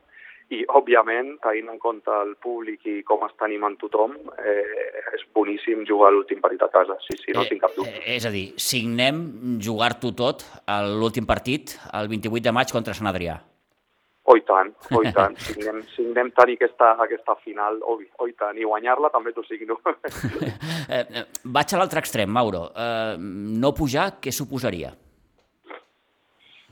i, 0.54 0.62
òbviament, 0.80 1.34
tenint 1.44 1.74
en 1.74 1.80
compte 1.82 2.14
el 2.24 2.36
públic 2.44 2.86
i 2.88 3.02
com 3.08 3.26
està 3.28 3.48
animant 3.50 3.76
tothom, 3.82 4.14
eh, 4.40 5.02
és 5.18 5.26
boníssim 5.36 5.84
jugar 5.90 6.14
l'últim 6.14 6.40
partit 6.44 6.64
a 6.64 6.70
casa, 6.72 6.96
sí, 7.04 7.18
sí, 7.20 7.34
no 7.36 7.44
eh, 7.44 7.50
tinc 7.52 7.66
cap 7.66 7.76
dubte. 7.76 7.92
Eh, 7.98 8.16
és 8.16 8.28
a 8.28 8.32
dir, 8.32 8.46
signem 8.62 9.26
jugar-t'ho 9.64 10.14
tot 10.16 10.46
a 10.64 10.80
l'últim 10.88 11.28
partit, 11.28 11.76
el 11.92 12.08
28 12.14 12.48
de 12.48 12.56
maig 12.56 12.72
contra 12.72 12.96
Sant 12.96 13.12
Adrià. 13.12 13.42
Oh, 14.28 14.36
i 14.36 14.44
tant, 14.44 14.74
oh, 14.92 15.02
i 15.08 15.12
tant. 15.16 15.38
Si 15.48 15.56
anem, 15.62 15.80
si 15.94 16.04
anem 16.04 16.34
tenir 16.36 16.58
aquesta, 16.60 16.92
aquesta 17.00 17.38
final, 17.40 17.80
oh, 17.88 17.96
oh, 18.20 18.28
i 18.28 18.36
tant, 18.36 18.60
i 18.60 18.68
guanyar-la 18.68 19.12
també 19.14 19.32
t'ho 19.32 19.46
signo. 19.48 19.80
eh, 20.92 21.00
eh, 21.00 21.26
vaig 21.48 21.74
a 21.74 21.80
l'altre 21.80 22.04
extrem, 22.04 22.32
Mauro. 22.36 22.68
Eh, 22.76 23.16
no 23.64 23.72
pujar, 23.78 24.18
què 24.20 24.34
suposaria? 24.36 24.92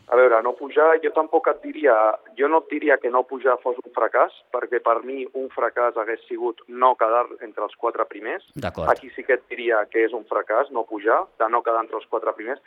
A 0.05 0.17
veure, 0.19 0.37
no 0.45 0.51
pujar, 0.53 0.99
jo 1.01 1.09
tampoc 1.15 1.47
et 1.49 1.63
diria, 1.65 1.93
jo 2.37 2.47
no 2.51 2.59
et 2.61 2.67
diria 2.75 2.97
que 3.01 3.09
no 3.09 3.23
pujar 3.25 3.55
fos 3.63 3.79
un 3.81 3.93
fracàs, 3.95 4.35
perquè 4.53 4.77
per 4.85 4.99
mi 5.07 5.23
un 5.33 5.47
fracàs 5.53 5.97
hagués 5.97 6.21
sigut 6.29 6.61
no 6.69 6.91
quedar 6.99 7.23
entre 7.41 7.65
els 7.65 7.73
quatre 7.81 8.05
primers. 8.11 8.45
Aquí 8.91 9.09
sí 9.15 9.25
que 9.25 9.39
et 9.39 9.47
diria 9.49 9.81
que 9.89 10.03
és 10.05 10.13
un 10.13 10.27
fracàs 10.29 10.69
no 10.75 10.85
pujar, 10.85 11.23
de 11.41 11.49
no 11.49 11.63
quedar 11.65 11.81
entre 11.87 11.97
els 11.97 12.05
quatre 12.11 12.35
primers, 12.37 12.61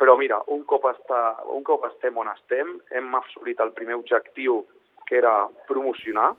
però 0.00 0.16
mira, 0.16 0.38
un 0.48 0.62
cop, 0.64 0.86
està, 0.88 1.18
un 1.52 1.60
cop 1.66 1.84
estem 1.90 2.16
on 2.16 2.30
estem, 2.32 2.78
hem 2.96 3.12
assolit 3.18 3.60
el 3.60 3.74
primer 3.76 3.98
objectiu, 3.98 4.62
que 5.04 5.18
era 5.20 5.34
promocionar, 5.68 6.30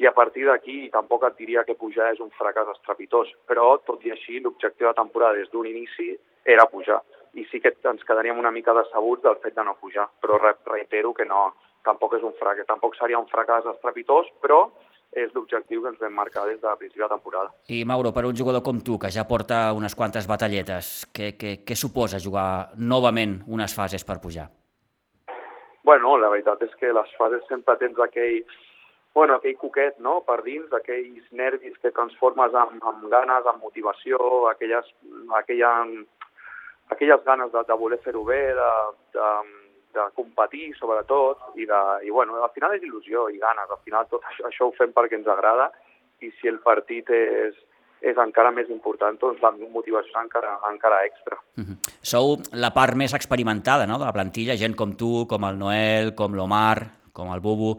i 0.00 0.06
a 0.08 0.14
partir 0.16 0.46
d'aquí 0.48 0.88
tampoc 0.94 1.26
et 1.28 1.36
diria 1.36 1.64
que 1.68 1.76
pujar 1.76 2.08
és 2.14 2.22
un 2.24 2.30
fracàs 2.38 2.70
estrepitós, 2.72 3.28
però 3.50 3.74
tot 3.84 4.06
i 4.08 4.14
així 4.14 4.40
l'objectiu 4.40 4.88
de 4.88 4.96
temporada 4.96 5.36
des 5.36 5.50
d'un 5.52 5.68
inici 5.68 6.14
era 6.48 6.64
pujar. 6.72 7.02
I 7.36 7.44
sí 7.50 7.60
que 7.60 7.74
ens 7.84 8.06
quedaríem 8.08 8.40
una 8.40 8.54
mica 8.54 8.72
decebuts 8.72 9.26
del 9.26 9.36
fet 9.44 9.58
de 9.58 9.64
no 9.66 9.76
pujar, 9.76 10.08
però 10.22 10.40
reitero 10.40 11.12
que 11.12 11.28
no, 11.28 11.50
tampoc 11.84 12.16
és 12.16 12.24
un 12.24 12.32
fracàs, 12.40 12.68
tampoc 12.70 12.96
seria 12.96 13.20
un 13.20 13.28
fracàs 13.28 13.68
estrepitós, 13.74 14.32
però 14.40 14.70
és 15.12 15.32
l'objectiu 15.34 15.82
que 15.82 15.90
ens 15.90 15.98
vam 15.98 16.14
marcar 16.14 16.46
des 16.46 16.60
de 16.60 16.68
la 16.68 16.76
principi 16.78 17.02
de 17.02 17.08
temporada. 17.10 17.50
I 17.68 17.82
Mauro, 17.84 18.12
per 18.14 18.24
un 18.28 18.36
jugador 18.36 18.62
com 18.62 18.78
tu, 18.80 18.98
que 18.98 19.10
ja 19.10 19.26
porta 19.26 19.72
unes 19.74 19.96
quantes 19.98 20.28
batalletes, 20.30 21.08
què, 21.14 21.32
què, 21.38 21.54
què 21.66 21.76
suposa 21.76 22.22
jugar 22.22 22.70
novament 22.76 23.40
unes 23.46 23.74
fases 23.74 24.06
per 24.06 24.20
pujar? 24.22 24.46
Bueno, 25.82 26.16
la 26.20 26.30
veritat 26.30 26.62
és 26.62 26.74
que 26.78 26.92
les 26.94 27.14
fases 27.18 27.42
sempre 27.48 27.74
tens 27.80 27.98
aquell, 27.98 28.44
bueno, 29.16 29.40
aquell 29.40 29.56
coquet 29.58 29.98
no? 29.98 30.20
per 30.22 30.38
dins, 30.46 30.70
aquells 30.76 31.26
nervis 31.32 31.78
que 31.82 31.90
transformes 31.96 32.54
en, 32.54 32.78
en 32.78 33.08
ganes, 33.10 33.48
en 33.50 33.58
motivació, 33.58 34.20
aquelles, 34.52 34.86
aquella, 35.40 35.72
aquelles 36.94 37.24
ganes 37.26 37.50
de, 37.50 37.64
de 37.66 37.78
voler 37.80 37.98
fer-ho 38.04 38.22
bé, 38.28 38.42
de, 38.54 38.70
de, 39.16 39.32
de 39.94 40.04
competir, 40.14 40.70
sobretot, 40.78 41.50
i, 41.56 41.66
de, 41.66 41.80
i 42.06 42.12
bueno, 42.14 42.38
al 42.42 42.52
final 42.54 42.74
és 42.76 42.84
il·lusió 42.86 43.28
i 43.30 43.40
ganes, 43.42 43.70
al 43.70 43.82
final 43.84 44.06
tot 44.10 44.24
això, 44.30 44.46
això 44.48 44.68
ho 44.68 44.76
fem 44.76 44.94
perquè 44.96 45.18
ens 45.18 45.28
agrada, 45.30 45.70
i 46.20 46.30
si 46.38 46.50
el 46.50 46.60
partit 46.64 47.10
és, 47.14 47.56
és 48.00 48.20
encara 48.20 48.52
més 48.54 48.70
important, 48.72 49.18
doncs 49.20 49.42
la 49.42 49.52
motivació 49.72 50.20
encara, 50.20 50.56
encara 50.70 51.02
extra. 51.08 51.36
Uh 51.56 51.64
-huh. 51.64 51.76
Sou 52.02 52.36
la 52.52 52.70
part 52.70 52.94
més 52.94 53.14
experimentada 53.14 53.86
no?, 53.86 53.98
de 53.98 54.04
la 54.04 54.12
plantilla, 54.12 54.56
gent 54.56 54.76
com 54.76 54.96
tu, 54.96 55.26
com 55.28 55.44
el 55.44 55.58
Noel, 55.58 56.14
com 56.14 56.34
l'Omar, 56.34 57.00
com 57.12 57.32
el 57.34 57.40
Bubu, 57.40 57.76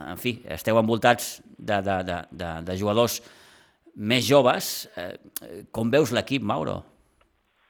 en 0.00 0.16
fi, 0.16 0.42
esteu 0.48 0.78
envoltats 0.78 1.42
de, 1.58 1.80
de, 1.82 1.96
de, 2.04 2.18
de, 2.30 2.50
de 2.64 2.76
jugadors 2.76 3.20
més 3.94 4.26
joves. 4.26 4.88
Eh, 4.96 5.16
com 5.70 5.90
veus 5.90 6.12
l'equip, 6.12 6.42
Mauro? 6.42 6.82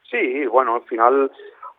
Sí, 0.09 0.45
bueno, 0.47 0.75
al 0.75 0.85
final 0.89 1.29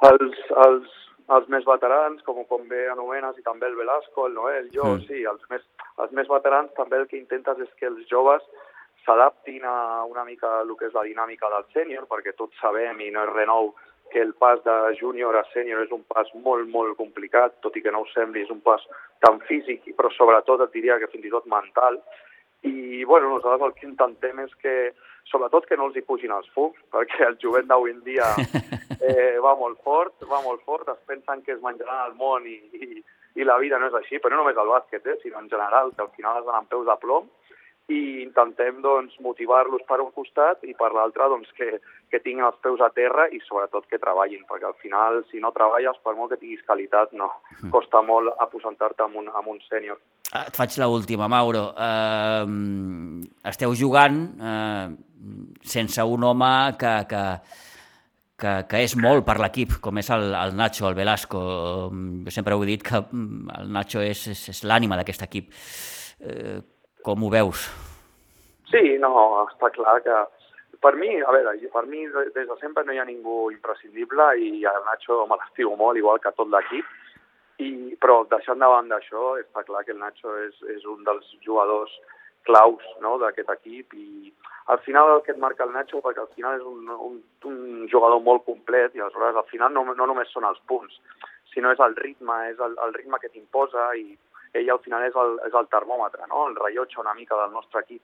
els, 0.09 0.39
els 0.67 1.02
els 1.31 1.49
més 1.49 1.65
veterans, 1.65 2.23
com, 2.27 2.43
com 2.49 2.67
bé 2.69 2.89
anomenes, 2.91 3.39
i 3.39 3.47
també 3.47 3.69
el 3.69 3.79
Velasco, 3.79 4.27
el 4.27 4.35
Noel, 4.35 4.69
jo, 4.75 4.85
mm. 4.97 5.07
sí, 5.07 5.23
els 5.29 5.43
més, 5.51 5.63
els 6.03 6.13
més 6.19 6.29
veterans 6.29 6.75
també 6.77 6.99
el 6.99 7.09
que 7.11 7.21
intentes 7.21 7.63
és 7.63 7.71
que 7.79 7.89
els 7.91 8.05
joves 8.11 8.43
s'adaptin 9.05 9.65
a 9.67 10.05
una 10.07 10.25
mica 10.25 10.49
a 10.49 10.61
el 10.63 10.75
que 10.79 10.87
és 10.87 10.95
la 10.95 11.07
dinàmica 11.07 11.51
del 11.51 11.65
sènior, 11.75 12.07
perquè 12.11 12.35
tots 12.39 12.59
sabem, 12.61 13.01
i 13.01 13.11
no 13.11 13.25
és 13.27 13.35
renou, 13.35 13.73
que 14.13 14.21
el 14.21 14.35
pas 14.35 14.61
de 14.65 14.75
júnior 14.99 15.37
a 15.39 15.45
sènior 15.55 15.81
és 15.83 15.93
un 15.95 16.03
pas 16.05 16.29
molt, 16.45 16.69
molt 16.69 16.99
complicat, 16.99 17.57
tot 17.65 17.77
i 17.77 17.83
que 17.83 17.93
no 17.95 18.03
ho 18.03 18.09
sembli, 18.13 18.43
és 18.45 18.53
un 18.53 18.61
pas 18.61 18.83
tan 19.25 19.41
físic, 19.49 19.89
però 19.97 20.11
sobretot 20.13 20.67
et 20.67 20.75
diria 20.77 20.99
que 21.01 21.09
fins 21.13 21.25
i 21.27 21.33
tot 21.33 21.49
mental, 21.49 21.97
i 22.69 23.05
bueno, 23.09 23.33
nosaltres 23.33 23.71
el 23.71 23.75
que 23.79 23.89
intentem 23.89 24.45
és 24.45 24.53
que, 24.63 24.77
sobretot 25.31 25.67
que 25.69 25.79
no 25.79 25.89
els 25.89 25.97
hi 25.97 26.05
pugin 26.07 26.35
els 26.35 26.49
fums, 26.55 26.79
perquè 26.95 27.27
el 27.29 27.39
jovent 27.43 27.69
d'avui 27.71 27.95
en 27.95 28.03
dia 28.07 28.29
eh, 29.01 29.39
va 29.45 29.57
molt 29.59 29.81
fort, 29.87 30.17
va 30.31 30.43
molt 30.45 30.63
fort, 30.69 30.89
es 30.89 31.03
pensen 31.09 31.45
que 31.47 31.57
es 31.57 31.63
menjaran 31.65 32.09
el 32.11 32.17
món 32.19 32.49
i, 32.49 32.59
i, 32.79 33.05
i 33.39 33.47
la 33.49 33.59
vida 33.63 33.79
no 33.79 33.89
és 33.91 34.01
així, 34.01 34.19
però 34.19 34.37
no 34.37 34.43
només 34.43 34.59
el 34.61 34.73
bàsquet, 34.73 35.07
eh, 35.07 35.19
sinó 35.23 35.41
en 35.41 35.51
general, 35.53 35.95
que 35.97 36.05
al 36.05 36.13
final 36.17 36.43
d'anar 36.43 36.63
amb 36.63 36.73
peus 36.73 36.89
de 36.89 36.99
plom, 37.05 37.31
i 37.91 38.23
intentem 38.23 38.79
doncs, 38.83 39.15
motivar-los 39.25 39.83
per 39.89 39.99
un 40.05 40.13
costat 40.15 40.63
i 40.69 40.75
per 40.79 40.93
l'altre 40.95 41.27
doncs, 41.33 41.51
que, 41.57 41.81
que 42.11 42.21
tinguin 42.23 42.47
els 42.47 42.61
peus 42.63 42.81
a 42.81 42.93
terra 42.95 43.27
i 43.35 43.41
sobretot 43.43 43.89
que 43.91 44.01
treballin, 44.03 44.45
perquè 44.49 44.69
al 44.69 44.79
final 44.83 45.23
si 45.31 45.43
no 45.43 45.53
treballes, 45.57 45.99
per 46.05 46.15
molt 46.19 46.33
que 46.33 46.41
tinguis 46.43 46.63
qualitat, 46.69 47.13
no, 47.19 47.29
mm. 47.59 47.73
costa 47.75 48.03
molt 48.07 48.33
aposentar-te 48.47 49.07
amb 49.07 49.19
un, 49.25 49.33
amb 49.35 49.55
un 49.55 49.61
sènior. 49.67 49.99
Ah, 50.33 50.47
et 50.49 50.57
faig 50.57 50.79
l'última, 50.81 51.27
Mauro. 51.29 51.67
Uh, 51.77 53.21
esteu 53.51 53.75
jugant 53.77 54.23
uh, 54.41 54.89
sense 55.61 56.07
un 56.09 56.25
home 56.25 56.53
que, 56.81 56.93
que, 57.11 57.25
que, 58.41 58.55
que 58.71 58.81
és 58.81 58.95
molt 58.97 59.27
per 59.29 59.37
l'equip, 59.43 59.77
com 59.85 60.01
és 60.01 60.09
el, 60.17 60.31
el 60.33 60.57
Nacho, 60.57 60.87
el 60.89 60.97
Velasco. 60.97 61.43
Jo 62.25 62.33
sempre 62.33 62.57
he 62.57 62.71
dit 62.71 62.87
que 62.87 63.03
mm, 63.03 63.59
el 63.59 63.69
Nacho 63.77 64.01
és, 64.01 64.25
és, 64.33 64.47
és 64.55 64.63
l'ànima 64.65 64.97
d'aquest 64.97 65.27
equip. 65.29 65.53
Uh, 66.25 66.63
com 67.05 67.27
ho 67.27 67.33
veus? 67.35 67.69
Sí, 68.73 68.97
no, 69.03 69.13
està 69.51 69.69
clar 69.77 69.99
que 70.01 70.17
per 70.81 70.95
mi, 70.97 71.13
a 71.21 71.37
veure, 71.37 71.53
per 71.77 71.85
mi 71.93 72.07
des 72.09 72.49
de 72.49 72.57
sempre 72.63 72.89
no 72.89 72.97
hi 72.97 73.03
ha 73.03 73.05
ningú 73.05 73.51
imprescindible 73.53 74.33
i 74.41 74.65
el 74.65 74.85
Nacho 74.89 75.27
me 75.29 75.37
l'estiu 75.37 75.77
molt, 75.77 76.01
igual 76.01 76.25
que 76.25 76.33
tot 76.41 76.49
l'equip, 76.49 76.89
I, 77.63 77.97
però 78.03 78.23
deixant 78.31 78.63
davant 78.63 78.89
d'això, 78.91 79.37
està 79.41 79.63
clar 79.69 79.85
que 79.87 79.95
el 79.95 80.01
Nacho 80.01 80.35
és, 80.47 80.57
és 80.77 80.87
un 80.89 81.05
dels 81.07 81.29
jugadors 81.45 81.93
claus 82.47 82.83
no, 83.03 83.17
d'aquest 83.23 83.51
equip 83.55 83.95
i 83.95 84.33
al 84.73 84.81
final 84.87 85.11
el 85.17 85.23
que 85.27 85.33
et 85.35 85.41
marca 85.43 85.67
el 85.67 85.73
Nacho, 85.75 86.01
perquè 86.03 86.23
al 86.23 86.33
final 86.35 86.59
és 86.59 86.67
un, 86.67 86.91
un, 87.09 87.21
un 87.51 87.87
jugador 87.91 88.23
molt 88.23 88.45
complet 88.47 88.95
i 88.95 89.03
aleshores 89.03 89.39
al 89.39 89.49
final 89.51 89.73
no, 89.75 89.85
no 89.95 90.07
només 90.11 90.31
són 90.35 90.47
els 90.49 90.61
punts, 90.71 90.99
sinó 91.55 91.73
és 91.75 91.83
el 91.85 91.97
ritme, 91.99 92.37
és 92.51 92.61
el, 92.63 92.77
el 92.87 92.95
ritme 92.95 93.21
que 93.23 93.31
t'imposa 93.33 93.91
i 93.99 94.15
ell 94.59 94.71
al 94.71 94.83
final 94.85 95.05
és 95.07 95.15
el, 95.17 95.39
és 95.49 95.55
el 95.57 95.69
termòmetre, 95.73 96.27
no? 96.31 96.47
el 96.51 96.57
rellotge 96.59 97.01
una 97.01 97.15
mica 97.17 97.39
del 97.41 97.55
nostre 97.55 97.81
equip. 97.85 98.03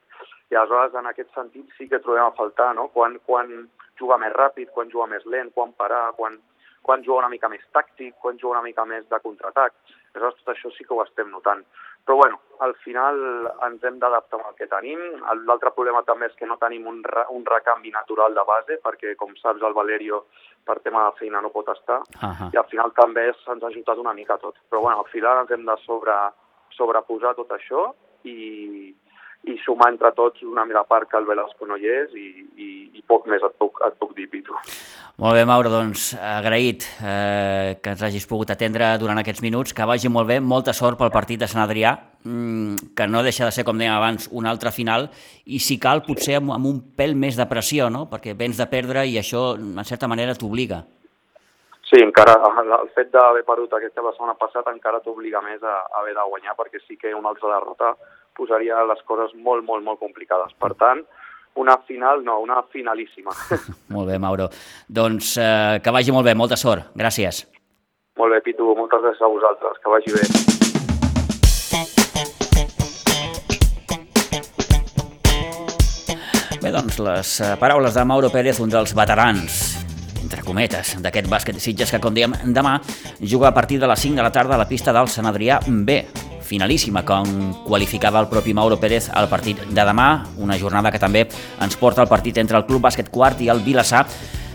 I 0.50 0.56
aleshores 0.56 0.96
en 0.96 1.11
aquest 1.11 1.34
sentit 1.36 1.74
sí 1.76 1.88
que 1.90 2.00
trobem 2.04 2.24
a 2.24 2.36
faltar 2.38 2.70
no? 2.76 2.88
quan, 2.94 3.18
quan 3.26 3.52
juga 4.00 4.18
més 4.22 4.32
ràpid, 4.36 4.70
quan 4.74 4.90
juga 4.92 5.09
més 5.11 5.26
lent, 5.26 5.52
quan 5.54 5.74
parar, 5.76 6.06
quan, 6.16 6.38
quan 6.82 7.04
juga 7.04 7.24
una 7.24 7.32
mica 7.32 7.48
més 7.48 7.64
tàctic, 7.72 8.14
quan 8.22 8.38
juga 8.38 8.58
una 8.58 8.66
mica 8.66 8.84
més 8.84 9.06
de 9.08 9.20
contraatac. 9.20 9.74
Aleshores 10.14 10.40
tot 10.40 10.54
això 10.54 10.70
sí 10.74 10.84
que 10.84 10.94
ho 10.94 11.02
estem 11.04 11.30
notant. 11.30 11.64
Però 12.08 12.16
bueno, 12.16 12.38
al 12.64 12.74
final 12.80 13.18
ens 13.66 13.82
hem 13.84 13.98
d'adaptar 14.00 14.38
amb 14.38 14.48
el 14.48 14.54
que 14.56 14.66
tenim. 14.70 15.00
L'altre 15.44 15.74
problema 15.76 16.00
també 16.08 16.30
és 16.30 16.36
que 16.38 16.46
no 16.48 16.56
tenim 16.56 16.86
un, 16.88 17.02
re, 17.04 17.26
un 17.36 17.44
recanvi 17.44 17.92
natural 17.92 18.34
de 18.34 18.44
base, 18.48 18.78
perquè 18.84 19.12
com 19.20 19.34
saps 19.36 19.62
el 19.62 19.76
Valerio 19.76 20.22
per 20.64 20.78
tema 20.80 21.04
de 21.04 21.18
feina 21.18 21.42
no 21.44 21.52
pot 21.52 21.68
estar, 21.74 22.00
uh 22.00 22.32
-huh. 22.32 22.48
i 22.54 22.56
al 22.56 22.68
final 22.72 22.92
també 22.96 23.26
se'ns 23.44 23.62
ha 23.62 23.68
ajudat 23.68 23.98
una 23.98 24.14
mica 24.14 24.38
tot. 24.38 24.56
Però 24.70 24.80
bueno, 24.80 24.98
al 24.98 25.10
final 25.12 25.40
ens 25.42 25.50
hem 25.50 25.64
de 25.66 25.76
sobre, 25.84 26.16
sobreposar 26.70 27.34
tot 27.34 27.50
això 27.50 27.92
i, 28.24 28.94
i 29.47 29.57
sumar 29.62 29.93
entre 29.93 30.11
tots 30.16 30.43
una 30.43 30.64
mira 30.66 30.82
part 30.84 31.09
que 31.11 31.16
el 31.18 31.26
Velasco 31.28 31.66
no 31.66 31.76
hi 31.78 31.86
és 31.89 32.14
i, 32.18 32.26
i, 32.59 32.68
i 32.99 33.03
poc 33.07 33.28
més 33.30 33.43
et 33.45 33.55
puc, 33.61 33.78
et 33.86 33.95
puc 34.01 34.14
dir, 34.16 34.26
Pitu. 34.32 34.57
Molt 35.18 35.34
bé, 35.34 35.45
Mauro, 35.49 35.70
doncs 35.72 36.12
agraït 36.18 36.84
eh, 37.03 37.78
que 37.82 37.95
ens 37.95 38.03
hagis 38.07 38.26
pogut 38.30 38.53
atendre 38.55 38.93
durant 39.03 39.18
aquests 39.18 39.43
minuts, 39.43 39.74
que 39.74 39.86
vagi 39.89 40.11
molt 40.12 40.28
bé, 40.28 40.36
molta 40.39 40.74
sort 40.76 40.99
pel 41.01 41.14
partit 41.14 41.41
de 41.41 41.49
Sant 41.51 41.64
Adrià, 41.64 41.95
mm, 42.22 42.93
que 42.99 43.09
no 43.11 43.24
deixa 43.26 43.49
de 43.49 43.55
ser, 43.55 43.64
com 43.66 43.78
dèiem 43.78 43.97
abans, 43.97 44.28
una 44.30 44.53
altra 44.53 44.74
final, 44.74 45.09
i 45.47 45.59
si 45.64 45.78
cal, 45.82 46.05
potser 46.07 46.39
amb, 46.39 46.53
amb 46.55 46.70
un 46.70 46.78
pèl 46.99 47.16
més 47.18 47.39
de 47.39 47.49
pressió, 47.51 47.89
no? 47.91 48.07
perquè 48.11 48.36
vens 48.39 48.61
de 48.61 48.68
perdre 48.70 49.07
i 49.07 49.18
això, 49.18 49.57
en 49.57 49.82
certa 49.89 50.11
manera, 50.11 50.36
t'obliga. 50.39 50.84
Sí, 51.89 52.03
encara 52.05 52.34
el 52.61 52.91
fet 52.93 53.09
d'haver 53.14 53.47
perdut 53.49 53.72
aquesta 53.72 54.05
la 54.05 54.12
setmana 54.12 54.34
passada 54.36 54.74
encara 54.74 55.01
t'obliga 55.01 55.41
més 55.41 55.62
a, 55.64 55.78
a 55.89 56.03
haver 56.03 56.12
de 56.18 56.26
guanyar 56.30 56.53
perquè 56.59 56.82
sí 56.84 56.99
que 57.01 57.14
una 57.16 57.32
altra 57.32 57.55
derrota 57.55 57.95
posaria 58.39 58.84
les 58.86 59.01
coses 59.09 59.34
molt, 59.34 59.66
molt, 59.66 59.84
molt 59.84 59.99
complicades. 60.01 60.55
Per 60.62 60.72
tant, 60.78 61.03
una 61.59 61.76
final, 61.89 62.22
no, 62.24 62.39
una 62.41 62.62
finalíssima. 62.70 63.34
molt 63.95 64.11
bé, 64.11 64.18
Mauro. 64.22 64.49
Doncs 64.86 65.34
eh, 65.43 65.80
que 65.82 65.95
vagi 65.95 66.14
molt 66.14 66.28
bé, 66.30 66.36
molta 66.39 66.57
sort. 66.57 66.93
Gràcies. 66.99 67.43
Molt 68.18 68.34
bé, 68.34 68.43
Pitu, 68.47 68.70
moltes 68.78 69.03
gràcies 69.03 69.26
a 69.26 69.32
vosaltres. 69.34 69.82
Que 69.82 69.93
vagi 69.95 70.14
bé. 70.14 70.24
Bé, 76.59 76.72
doncs, 76.74 76.99
les 77.03 77.34
eh, 77.43 77.53
paraules 77.59 77.95
de 77.95 78.07
Mauro 78.07 78.30
Pérez, 78.34 78.59
un 78.62 78.70
dels 78.70 78.95
veterans 78.95 79.78
entre 80.28 80.43
cometes, 80.45 80.97
d'aquest 81.01 81.28
bàsquet 81.30 81.57
de 81.57 81.62
Sitges 81.62 81.95
que, 81.95 82.01
com 82.03 82.12
dèiem, 82.12 82.34
demà 82.53 82.76
juga 83.22 83.49
a 83.49 83.55
partir 83.57 83.78
de 83.80 83.89
les 83.89 84.03
5 84.05 84.18
de 84.18 84.26
la 84.26 84.32
tarda 84.34 84.59
a 84.59 84.61
la 84.61 84.68
pista 84.68 84.93
del 84.93 85.09
Sant 85.09 85.30
Adrià 85.30 85.62
B 85.64 86.03
finalíssima, 86.49 87.05
com 87.05 87.53
qualificava 87.66 88.22
el 88.24 88.30
propi 88.32 88.57
Mauro 88.57 88.80
Pérez 88.80 89.11
al 89.12 89.28
partit 89.28 89.61
de 89.68 89.84
demà, 89.84 90.09
una 90.40 90.59
jornada 90.59 90.90
que 90.90 91.03
també 91.03 91.26
ens 91.28 91.76
porta 91.76 92.03
al 92.03 92.11
partit 92.11 92.40
entre 92.40 92.59
el 92.59 92.66
Club 92.66 92.88
Bàsquet 92.88 93.12
Quart 93.12 93.44
i 93.44 93.53
el 93.53 93.64
Vilassar, 93.66 94.07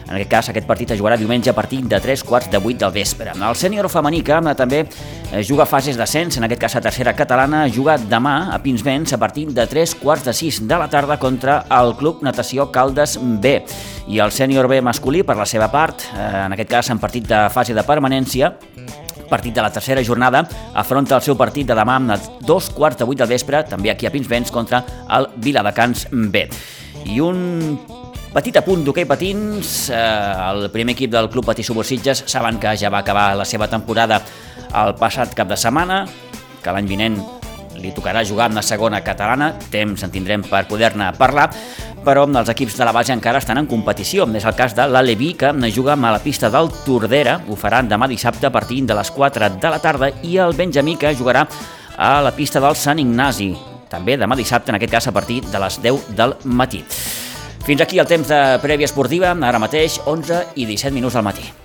en 0.04 0.18
aquest 0.18 0.30
cas, 0.30 0.50
aquest 0.52 0.68
partit 0.68 0.91
es 0.94 1.00
jugarà 1.00 1.16
diumenge 1.18 1.50
a 1.50 1.56
partir 1.56 1.80
de 1.88 2.00
3 2.00 2.24
quarts 2.28 2.52
de 2.52 2.60
8 2.60 2.78
del 2.82 2.91
vespre. 2.94 3.32
El 3.34 3.56
sènior 3.56 3.88
femení 3.89 4.22
que 4.26 4.39
també 4.60 4.84
eh, 4.84 5.44
juga 5.48 5.66
fases 5.66 5.98
d'ascens, 5.98 6.38
en 6.38 6.48
aquest 6.48 6.62
cas 6.62 6.76
a 6.76 6.82
tercera 6.84 7.16
catalana, 7.16 7.64
juga 7.72 7.98
demà 7.98 8.54
a 8.54 8.60
Pinsbens 8.62 9.14
a 9.14 9.18
partir 9.18 9.48
de 9.54 9.66
3 9.68 9.96
quarts 10.02 10.28
de 10.28 10.34
6 10.34 10.68
de 10.68 10.78
la 10.78 10.89
tarda 10.89 11.18
contra 11.20 11.64
el 11.80 11.96
Club 11.96 12.22
Natació 12.22 12.70
Caldes 12.72 13.18
B. 13.22 13.62
I 14.08 14.20
el 14.20 14.36
sènior 14.36 14.68
B 14.68 14.82
masculí, 14.84 15.24
per 15.24 15.38
la 15.39 15.48
seva 15.48 15.72
part, 15.72 16.04
eh, 16.14 16.46
en 16.46 16.54
aquest 16.54 16.70
cas 16.70 16.91
en 16.91 17.00
partit 17.00 17.28
de 17.28 17.48
fase 17.50 17.74
de 17.74 17.88
permanència, 17.88 18.54
partit 19.34 19.56
de 19.58 19.66
la 19.66 19.72
tercera 19.74 20.04
jornada, 20.06 20.44
afronta 20.78 21.18
el 21.18 21.26
seu 21.26 21.38
partit 21.40 21.68
de 21.70 21.78
demà 21.78 21.98
amb 21.98 22.30
dos 22.46 22.70
quarts 22.76 23.02
de 23.02 23.10
vuit 23.10 23.18
del 23.18 23.32
vespre, 23.34 23.64
també 23.66 23.90
aquí 23.90 24.06
a 24.06 24.14
Pinsbens, 24.14 24.54
contra 24.54 24.84
el 25.18 25.30
Viladecans 25.42 26.08
B. 26.14 26.46
I 27.10 27.20
un 27.26 27.44
petit 28.34 28.56
apunt 28.62 28.86
d'hoquei 28.86 29.06
patins, 29.10 29.90
eh, 29.90 29.98
el 30.50 30.70
primer 30.74 30.96
equip 30.96 31.12
del 31.14 31.30
Club 31.34 31.46
Patí 31.50 31.66
Subursitges 31.66 32.24
saben 32.28 32.60
que 32.62 32.76
ja 32.78 32.90
va 32.94 33.02
acabar 33.02 33.32
la 33.38 33.46
seva 33.46 33.70
temporada 33.70 34.22
el 34.84 34.96
passat 34.98 35.34
cap 35.38 35.50
de 35.50 35.58
setmana, 35.58 36.04
que 36.64 36.74
l'any 36.74 36.90
vinent 36.90 37.18
li 37.78 37.92
tocarà 37.94 38.24
jugar 38.26 38.48
amb 38.50 38.58
la 38.58 38.66
segona 38.66 39.02
catalana, 39.06 39.52
temps 39.74 40.06
en 40.06 40.14
tindrem 40.14 40.46
per 40.46 40.66
poder-ne 40.70 41.12
parlar, 41.18 41.50
però 42.04 42.26
els 42.28 42.49
equips 42.51 42.78
de 42.78 42.86
la 42.86 42.91
base 42.91 43.14
encara 43.14 43.39
estan 43.39 43.58
en 43.58 43.68
competició. 43.68 44.28
És 44.36 44.45
el 44.45 44.56
cas 44.56 44.76
de 44.76 44.88
l'Alevi, 44.88 45.34
que 45.34 45.54
juga 45.72 45.93
a 45.93 46.12
la 46.12 46.20
pista 46.20 46.49
del 46.49 46.70
Tordera, 46.86 47.39
ho 47.47 47.56
faran 47.56 47.89
demà 47.89 48.08
dissabte 48.08 48.47
a 48.47 48.51
partir 48.51 48.84
de 48.86 48.93
les 48.93 49.12
4 49.12 49.49
de 49.60 49.70
la 49.70 49.80
tarda, 49.80 50.12
i 50.24 50.38
el 50.38 50.54
Benjamí, 50.54 50.95
que 50.97 51.16
jugarà 51.16 51.47
a 51.97 52.22
la 52.22 52.32
pista 52.32 52.60
del 52.60 52.76
Sant 52.76 52.99
Ignasi, 52.99 53.54
també 53.89 54.18
demà 54.18 54.36
dissabte, 54.36 54.72
en 54.72 54.76
aquest 54.76 54.91
cas 54.91 55.08
a 55.08 55.12
partir 55.12 55.41
de 55.45 55.60
les 55.60 55.82
10 55.82 56.16
del 56.18 56.36
matí. 56.45 56.84
Fins 57.64 57.82
aquí 57.82 57.99
el 57.99 58.08
temps 58.08 58.28
de 58.28 58.60
prèvia 58.60 58.89
esportiva, 58.89 59.32
ara 59.32 59.60
mateix 59.60 60.01
11 60.06 60.56
i 60.56 60.66
17 60.66 60.91
minuts 60.91 61.16
al 61.16 61.24
matí. 61.24 61.62